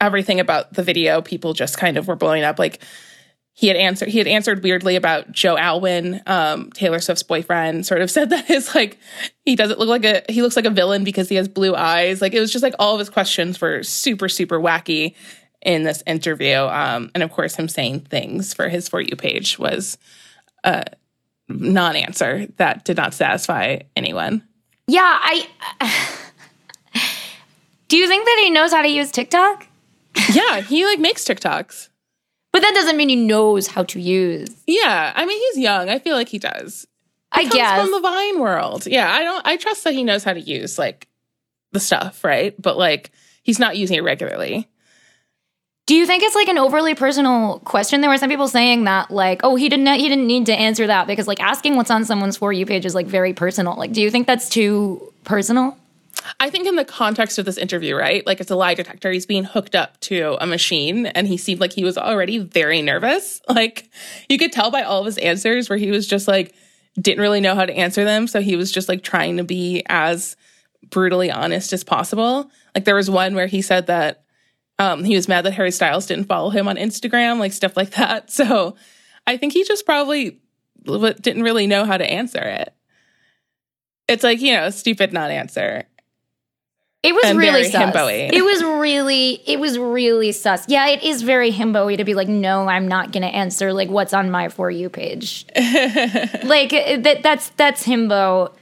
everything 0.00 0.40
about 0.40 0.72
the 0.72 0.82
video, 0.82 1.22
people 1.22 1.52
just 1.52 1.78
kind 1.78 1.96
of 1.96 2.08
were 2.08 2.16
blowing 2.16 2.42
up. 2.42 2.58
Like 2.58 2.82
he 3.54 3.68
had 3.68 3.76
answered, 3.76 4.08
he 4.08 4.18
had 4.18 4.26
answered 4.26 4.62
weirdly 4.62 4.96
about 4.96 5.30
Joe 5.30 5.56
Alwyn, 5.58 6.22
um, 6.26 6.70
Taylor 6.72 7.00
Swift's 7.00 7.22
boyfriend. 7.22 7.86
Sort 7.86 8.00
of 8.00 8.10
said 8.10 8.30
that 8.30 8.46
his 8.46 8.74
like 8.74 8.98
he 9.44 9.56
doesn't 9.56 9.78
look 9.78 9.88
like 9.88 10.04
a 10.04 10.22
he 10.28 10.42
looks 10.42 10.56
like 10.56 10.64
a 10.64 10.70
villain 10.70 11.04
because 11.04 11.28
he 11.28 11.36
has 11.36 11.48
blue 11.48 11.74
eyes. 11.74 12.22
Like 12.22 12.34
it 12.34 12.40
was 12.40 12.52
just 12.52 12.62
like 12.62 12.74
all 12.78 12.94
of 12.94 12.98
his 12.98 13.10
questions 13.10 13.60
were 13.60 13.82
super 13.82 14.28
super 14.28 14.58
wacky 14.58 15.14
in 15.60 15.84
this 15.84 16.02
interview. 16.06 16.56
Um, 16.56 17.10
and 17.14 17.22
of 17.22 17.30
course, 17.30 17.54
him 17.54 17.68
saying 17.68 18.00
things 18.00 18.54
for 18.54 18.68
his 18.68 18.88
for 18.88 19.00
you 19.00 19.16
page 19.16 19.58
was 19.58 19.98
a 20.64 20.84
non-answer 21.48 22.46
that 22.56 22.84
did 22.84 22.96
not 22.96 23.14
satisfy 23.14 23.80
anyone. 23.96 24.42
Yeah, 24.86 25.18
I. 25.22 25.46
Do 27.88 27.98
you 27.98 28.08
think 28.08 28.24
that 28.24 28.40
he 28.42 28.50
knows 28.50 28.72
how 28.72 28.80
to 28.80 28.88
use 28.88 29.10
TikTok? 29.10 29.66
Yeah, 30.32 30.60
he 30.60 30.84
like 30.86 30.98
makes 30.98 31.24
TikToks. 31.24 31.88
But 32.52 32.60
that 32.60 32.74
doesn't 32.74 32.96
mean 32.96 33.08
he 33.08 33.16
knows 33.16 33.66
how 33.66 33.82
to 33.84 34.00
use. 34.00 34.54
Yeah, 34.66 35.12
I 35.16 35.24
mean 35.24 35.38
he's 35.38 35.62
young. 35.62 35.88
I 35.88 35.98
feel 35.98 36.14
like 36.14 36.28
he 36.28 36.38
does. 36.38 36.86
He 37.34 37.40
I 37.40 37.42
comes 37.44 37.54
guess. 37.54 37.80
from 37.80 37.90
the 37.90 38.00
Vine 38.00 38.40
world. 38.40 38.86
Yeah, 38.86 39.10
I 39.10 39.22
don't. 39.24 39.46
I 39.46 39.56
trust 39.56 39.84
that 39.84 39.94
he 39.94 40.04
knows 40.04 40.22
how 40.22 40.34
to 40.34 40.40
use 40.40 40.78
like 40.78 41.08
the 41.72 41.80
stuff, 41.80 42.22
right? 42.24 42.54
But 42.60 42.76
like 42.76 43.10
he's 43.42 43.58
not 43.58 43.76
using 43.76 43.96
it 43.96 44.02
regularly. 44.02 44.68
Do 45.86 45.96
you 45.96 46.06
think 46.06 46.22
it's 46.22 46.34
like 46.36 46.48
an 46.48 46.58
overly 46.58 46.94
personal 46.94 47.58
question? 47.60 48.02
There 48.02 48.10
were 48.10 48.16
some 48.18 48.30
people 48.30 48.46
saying 48.48 48.84
that 48.84 49.10
like, 49.10 49.40
oh, 49.42 49.56
he 49.56 49.68
didn't 49.68 49.86
he 49.98 50.08
didn't 50.08 50.26
need 50.26 50.46
to 50.46 50.54
answer 50.54 50.86
that 50.86 51.06
because 51.06 51.26
like 51.26 51.40
asking 51.40 51.76
what's 51.76 51.90
on 51.90 52.04
someone's 52.04 52.36
for 52.36 52.52
you 52.52 52.66
page 52.66 52.84
is 52.86 52.94
like 52.94 53.06
very 53.06 53.32
personal. 53.32 53.76
Like, 53.76 53.92
do 53.92 54.00
you 54.00 54.10
think 54.10 54.26
that's 54.26 54.48
too 54.48 55.12
personal? 55.24 55.76
I 56.40 56.50
think 56.50 56.66
in 56.66 56.76
the 56.76 56.84
context 56.84 57.38
of 57.38 57.44
this 57.44 57.56
interview, 57.56 57.96
right? 57.96 58.26
Like 58.26 58.40
it's 58.40 58.50
a 58.50 58.56
lie 58.56 58.74
detector. 58.74 59.10
He's 59.10 59.26
being 59.26 59.44
hooked 59.44 59.74
up 59.74 59.98
to 60.00 60.36
a 60.40 60.46
machine 60.46 61.06
and 61.06 61.26
he 61.26 61.36
seemed 61.36 61.60
like 61.60 61.72
he 61.72 61.84
was 61.84 61.98
already 61.98 62.38
very 62.38 62.82
nervous. 62.82 63.40
Like 63.52 63.90
you 64.30 64.38
could 64.38 64.50
tell 64.50 64.70
by 64.70 64.82
all 64.82 65.00
of 65.00 65.06
his 65.06 65.18
answers 65.18 65.68
where 65.68 65.78
he 65.78 65.90
was 65.90 66.06
just 66.06 66.26
like 66.26 66.54
didn't 66.98 67.20
really 67.20 67.40
know 67.40 67.54
how 67.54 67.66
to 67.66 67.72
answer 67.72 68.02
them, 68.04 68.26
so 68.26 68.40
he 68.40 68.56
was 68.56 68.72
just 68.72 68.88
like 68.88 69.02
trying 69.02 69.36
to 69.36 69.44
be 69.44 69.82
as 69.86 70.36
brutally 70.90 71.30
honest 71.30 71.72
as 71.72 71.84
possible. 71.84 72.50
Like 72.74 72.84
there 72.84 72.94
was 72.94 73.10
one 73.10 73.34
where 73.34 73.46
he 73.46 73.60
said 73.60 73.88
that 73.88 74.24
um 74.78 75.04
he 75.04 75.14
was 75.14 75.28
mad 75.28 75.44
that 75.44 75.52
Harry 75.52 75.70
Styles 75.70 76.06
didn't 76.06 76.24
follow 76.24 76.48
him 76.48 76.66
on 76.66 76.76
Instagram, 76.76 77.38
like 77.38 77.52
stuff 77.52 77.76
like 77.76 77.90
that. 77.90 78.30
So 78.30 78.74
I 79.26 79.36
think 79.36 79.52
he 79.52 79.64
just 79.64 79.84
probably 79.84 80.40
didn't 80.84 81.42
really 81.42 81.66
know 81.66 81.84
how 81.84 81.96
to 81.96 82.10
answer 82.10 82.42
it. 82.42 82.74
It's 84.08 84.24
like, 84.24 84.40
you 84.40 84.52
know, 84.52 84.70
stupid 84.70 85.12
non-answer. 85.12 85.84
It 87.02 87.14
was 87.14 87.34
really 87.34 87.64
sus. 87.64 87.82
himbo-y. 87.82 88.30
It 88.32 88.42
was 88.44 88.62
really, 88.62 89.42
it 89.44 89.58
was 89.58 89.76
really 89.76 90.30
sus. 90.30 90.64
Yeah, 90.68 90.86
it 90.86 91.02
is 91.02 91.22
very 91.22 91.50
himbo 91.50 91.96
to 91.96 92.04
be 92.04 92.14
like, 92.14 92.28
no, 92.28 92.68
I'm 92.68 92.86
not 92.86 93.10
gonna 93.10 93.26
answer 93.26 93.72
like 93.72 93.88
what's 93.88 94.14
on 94.14 94.30
my 94.30 94.48
for 94.48 94.70
you 94.70 94.88
page. 94.88 95.44
like 95.56 96.72
uh, 96.72 96.98
that, 97.00 97.18
that's 97.22 97.48
that's 97.50 97.84
himbo. 97.84 98.52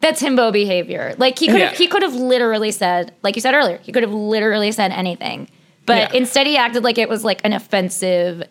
That's 0.00 0.22
himbo 0.22 0.52
behavior. 0.52 1.14
Like 1.18 1.38
he 1.38 1.46
could 1.46 1.60
have, 1.60 1.72
Yeah. 1.72 1.78
he 1.78 1.88
could 1.88 2.02
have 2.02 2.14
literally 2.14 2.70
said, 2.70 3.12
like 3.22 3.34
you 3.36 3.40
said 3.42 3.54
earlier, 3.54 3.78
he 3.78 3.90
could 3.90 4.02
have 4.02 4.12
literally 4.12 4.70
said 4.70 4.92
anything, 4.92 5.48
but 5.86 5.96
Yeah. 5.96 6.18
instead 6.18 6.46
he 6.46 6.56
acted 6.56 6.84
like 6.84 6.98
it 6.98 7.08
was 7.08 7.24
like 7.24 7.40
an 7.42 7.52
offensive 7.54 8.46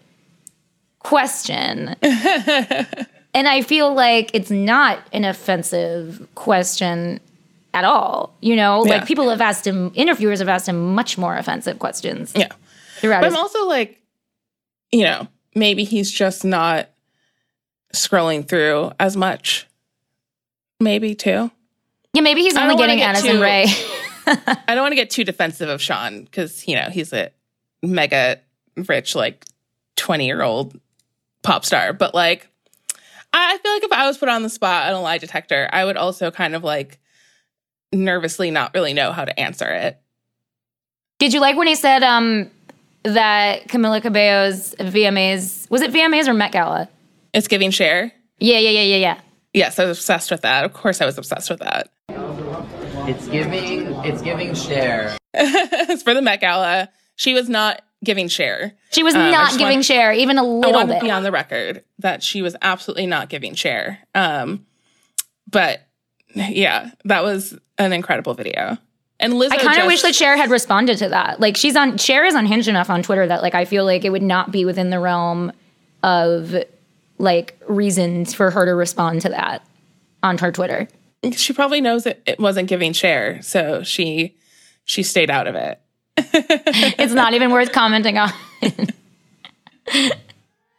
question. 0.99 1.95
and 2.01 3.47
I 3.47 3.61
feel 3.61 3.93
like 3.93 4.31
it's 4.33 4.49
not 4.51 4.99
an 5.13 5.25
offensive 5.25 6.27
question 6.35 7.19
at 7.73 7.83
all. 7.85 8.35
You 8.41 8.55
know, 8.55 8.85
Yeah. 8.85 8.97
like 8.97 9.07
people 9.07 9.29
have 9.29 9.41
asked 9.41 9.65
him, 9.65 9.91
interviewers 9.95 10.39
have 10.39 10.49
asked 10.49 10.67
him 10.67 10.93
much 10.93 11.17
more 11.17 11.35
offensive 11.35 11.79
questions. 11.79 12.31
Yeah. 12.35 12.49
Throughout 12.97 13.21
But 13.21 13.25
his 13.27 13.33
I'm 13.33 13.39
also 13.39 13.67
like, 13.67 14.01
you 14.91 15.03
know, 15.03 15.27
maybe 15.55 15.83
he's 15.83 16.11
just 16.11 16.45
not 16.45 16.89
scrolling 17.93 18.47
through 18.47 18.91
as 18.99 19.15
much. 19.17 19.67
Maybe 20.79 21.15
too. 21.15 21.51
Yeah, 22.13 22.21
maybe 22.21 22.41
he's 22.41 22.55
only 22.57 22.75
getting 22.75 22.97
get 22.97 23.09
Addison 23.15 23.35
too- 23.37 23.41
Rae. 23.41 23.65
I 24.25 24.73
don't 24.75 24.81
want 24.83 24.91
to 24.93 24.95
get 24.95 25.09
too 25.09 25.23
defensive 25.25 25.67
of 25.67 25.81
Shawn 25.81 26.23
because, 26.23 26.65
you 26.67 26.75
know, 26.75 26.87
he's 26.89 27.11
a 27.11 27.31
mega 27.81 28.39
rich, 28.87 29.15
like 29.15 29.43
20 29.97 30.25
year 30.25 30.41
old 30.41 30.79
pop 31.41 31.65
star. 31.65 31.91
But 31.91 32.13
like, 32.15 32.47
I 33.33 33.55
I 33.55 33.57
feel 33.57 33.73
like 33.73 33.83
if 33.83 33.91
I 33.91 34.07
was 34.07 34.17
put 34.17 34.29
on 34.29 34.43
the 34.43 34.49
spot 34.49 34.87
on 34.87 34.93
a 34.93 35.01
lie 35.01 35.17
detector, 35.17 35.67
I 35.73 35.83
would 35.83 35.97
also 35.97 36.31
kind 36.31 36.55
of 36.55 36.63
like 36.63 36.99
nervously 37.93 38.51
not 38.51 38.73
really 38.73 38.93
know 38.93 39.11
how 39.11 39.25
to 39.25 39.39
answer 39.39 39.69
it. 39.69 39.99
Did 41.19 41.33
you 41.33 41.39
like 41.39 41.55
when 41.55 41.67
he 41.67 41.75
said 41.75 42.03
um, 42.03 42.49
that 43.03 43.67
Camila 43.67 44.01
Cabello's 44.01 44.75
VMAs 44.75 45.69
was 45.69 45.81
it 45.81 45.91
VMAs 45.93 46.27
or 46.27 46.33
Met 46.33 46.51
Gala? 46.51 46.89
It's 47.33 47.47
giving 47.47 47.71
Cher. 47.71 48.11
Yeah, 48.39 48.57
yeah, 48.59 48.69
yeah, 48.71 48.81
yeah, 48.81 48.97
yeah. 48.97 49.21
Yes, 49.53 49.77
I 49.79 49.85
was 49.85 49.99
obsessed 49.99 50.31
with 50.31 50.41
that. 50.41 50.65
Of 50.65 50.73
course, 50.73 50.99
I 51.01 51.05
was 51.05 51.17
obsessed 51.17 51.49
with 51.49 51.59
that. 51.59 51.89
It's 53.07 53.27
giving. 53.27 53.87
It's 54.05 54.21
giving 54.21 54.53
Cher. 54.55 55.15
it's 55.33 56.03
for 56.03 56.13
the 56.13 56.21
Met 56.21 56.41
Gala. 56.41 56.89
She 57.15 57.33
was 57.33 57.49
not 57.49 57.81
giving 58.03 58.27
Cher. 58.27 58.73
She 58.91 59.03
was 59.03 59.13
Um, 59.15 59.31
not 59.31 59.51
giving 59.57 59.75
want- 59.77 59.85
Cher 59.85 60.11
even 60.13 60.37
a 60.37 60.43
little 60.43 60.73
I 60.73 60.75
want 60.75 60.89
bit. 60.89 60.99
to 60.99 61.05
be 61.05 61.11
on 61.11 61.23
the 61.23 61.31
record 61.31 61.83
that 61.99 62.21
she 62.23 62.41
was 62.41 62.55
absolutely 62.61 63.05
not 63.05 63.29
giving 63.29 63.53
Cher. 63.55 63.99
Um, 64.15 64.65
but 65.49 65.81
yeah, 66.35 66.91
that 67.05 67.23
was 67.23 67.57
an 67.77 67.93
incredible 67.93 68.33
video. 68.33 68.77
And 69.19 69.33
Lizzo 69.33 69.53
I 69.53 69.57
kind 69.57 69.79
of 69.79 69.87
wish 69.87 70.01
that 70.01 70.15
Cher 70.15 70.35
had 70.35 70.49
responded 70.49 70.97
to 70.97 71.09
that. 71.09 71.39
Like 71.39 71.55
she's 71.55 71.75
on 71.75 71.97
Cher 71.97 72.25
is 72.25 72.35
unhinged 72.35 72.67
enough 72.67 72.89
on 72.89 73.03
Twitter 73.03 73.25
that 73.27 73.41
like 73.41 73.55
I 73.55 73.65
feel 73.65 73.85
like 73.85 74.03
it 74.03 74.09
would 74.09 74.23
not 74.23 74.51
be 74.51 74.65
within 74.65 74.89
the 74.89 74.99
realm 74.99 75.51
of 76.01 76.55
like 77.17 77.57
reasons 77.67 78.33
for 78.33 78.51
her 78.51 78.65
to 78.65 78.73
respond 78.73 79.21
to 79.21 79.29
that 79.29 79.65
on 80.21 80.37
her 80.39 80.51
Twitter. 80.51 80.87
she 81.31 81.53
probably 81.53 81.79
knows 81.79 82.03
that 82.03 82.21
it 82.25 82.39
wasn't 82.39 82.67
giving 82.67 82.91
Cher, 82.93 83.41
so 83.41 83.83
she 83.83 84.35
she 84.85 85.03
stayed 85.03 85.29
out 85.29 85.47
of 85.47 85.55
it. 85.55 85.79
it's 86.17 87.13
not 87.13 87.33
even 87.33 87.51
worth 87.51 87.71
commenting 87.71 88.17
on. 88.17 88.31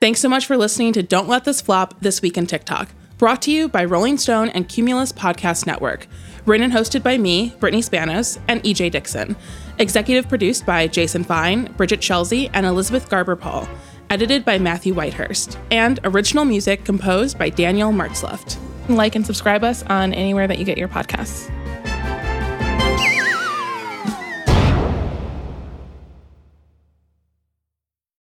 Thanks 0.00 0.20
so 0.20 0.28
much 0.28 0.46
for 0.46 0.56
listening 0.56 0.92
to 0.94 1.02
Don't 1.02 1.28
Let 1.28 1.44
This 1.44 1.60
Flop 1.60 2.00
This 2.00 2.20
Week 2.20 2.36
in 2.36 2.46
TikTok, 2.46 2.88
brought 3.18 3.42
to 3.42 3.50
you 3.50 3.68
by 3.68 3.84
Rolling 3.84 4.18
Stone 4.18 4.48
and 4.50 4.68
Cumulus 4.68 5.12
Podcast 5.12 5.66
Network. 5.66 6.06
Written 6.46 6.64
and 6.64 6.72
hosted 6.72 7.02
by 7.02 7.16
me, 7.16 7.54
Brittany 7.60 7.82
Spanos, 7.82 8.38
and 8.48 8.62
EJ 8.62 8.90
Dickson. 8.90 9.36
Executive 9.78 10.28
produced 10.28 10.66
by 10.66 10.86
Jason 10.86 11.24
Fine, 11.24 11.72
Bridget 11.76 12.00
Chelsea, 12.00 12.50
and 12.52 12.66
Elizabeth 12.66 13.08
Garber 13.08 13.36
Paul. 13.36 13.68
Edited 14.10 14.44
by 14.44 14.58
Matthew 14.58 14.94
Whitehurst. 14.94 15.58
And 15.70 16.00
original 16.04 16.44
music 16.44 16.84
composed 16.84 17.38
by 17.38 17.48
Daniel 17.48 17.92
Martzleft. 17.92 18.58
Like 18.88 19.14
and 19.14 19.24
subscribe 19.24 19.64
us 19.64 19.82
on 19.84 20.12
anywhere 20.12 20.46
that 20.46 20.58
you 20.58 20.64
get 20.64 20.76
your 20.76 20.88
podcasts. 20.88 21.50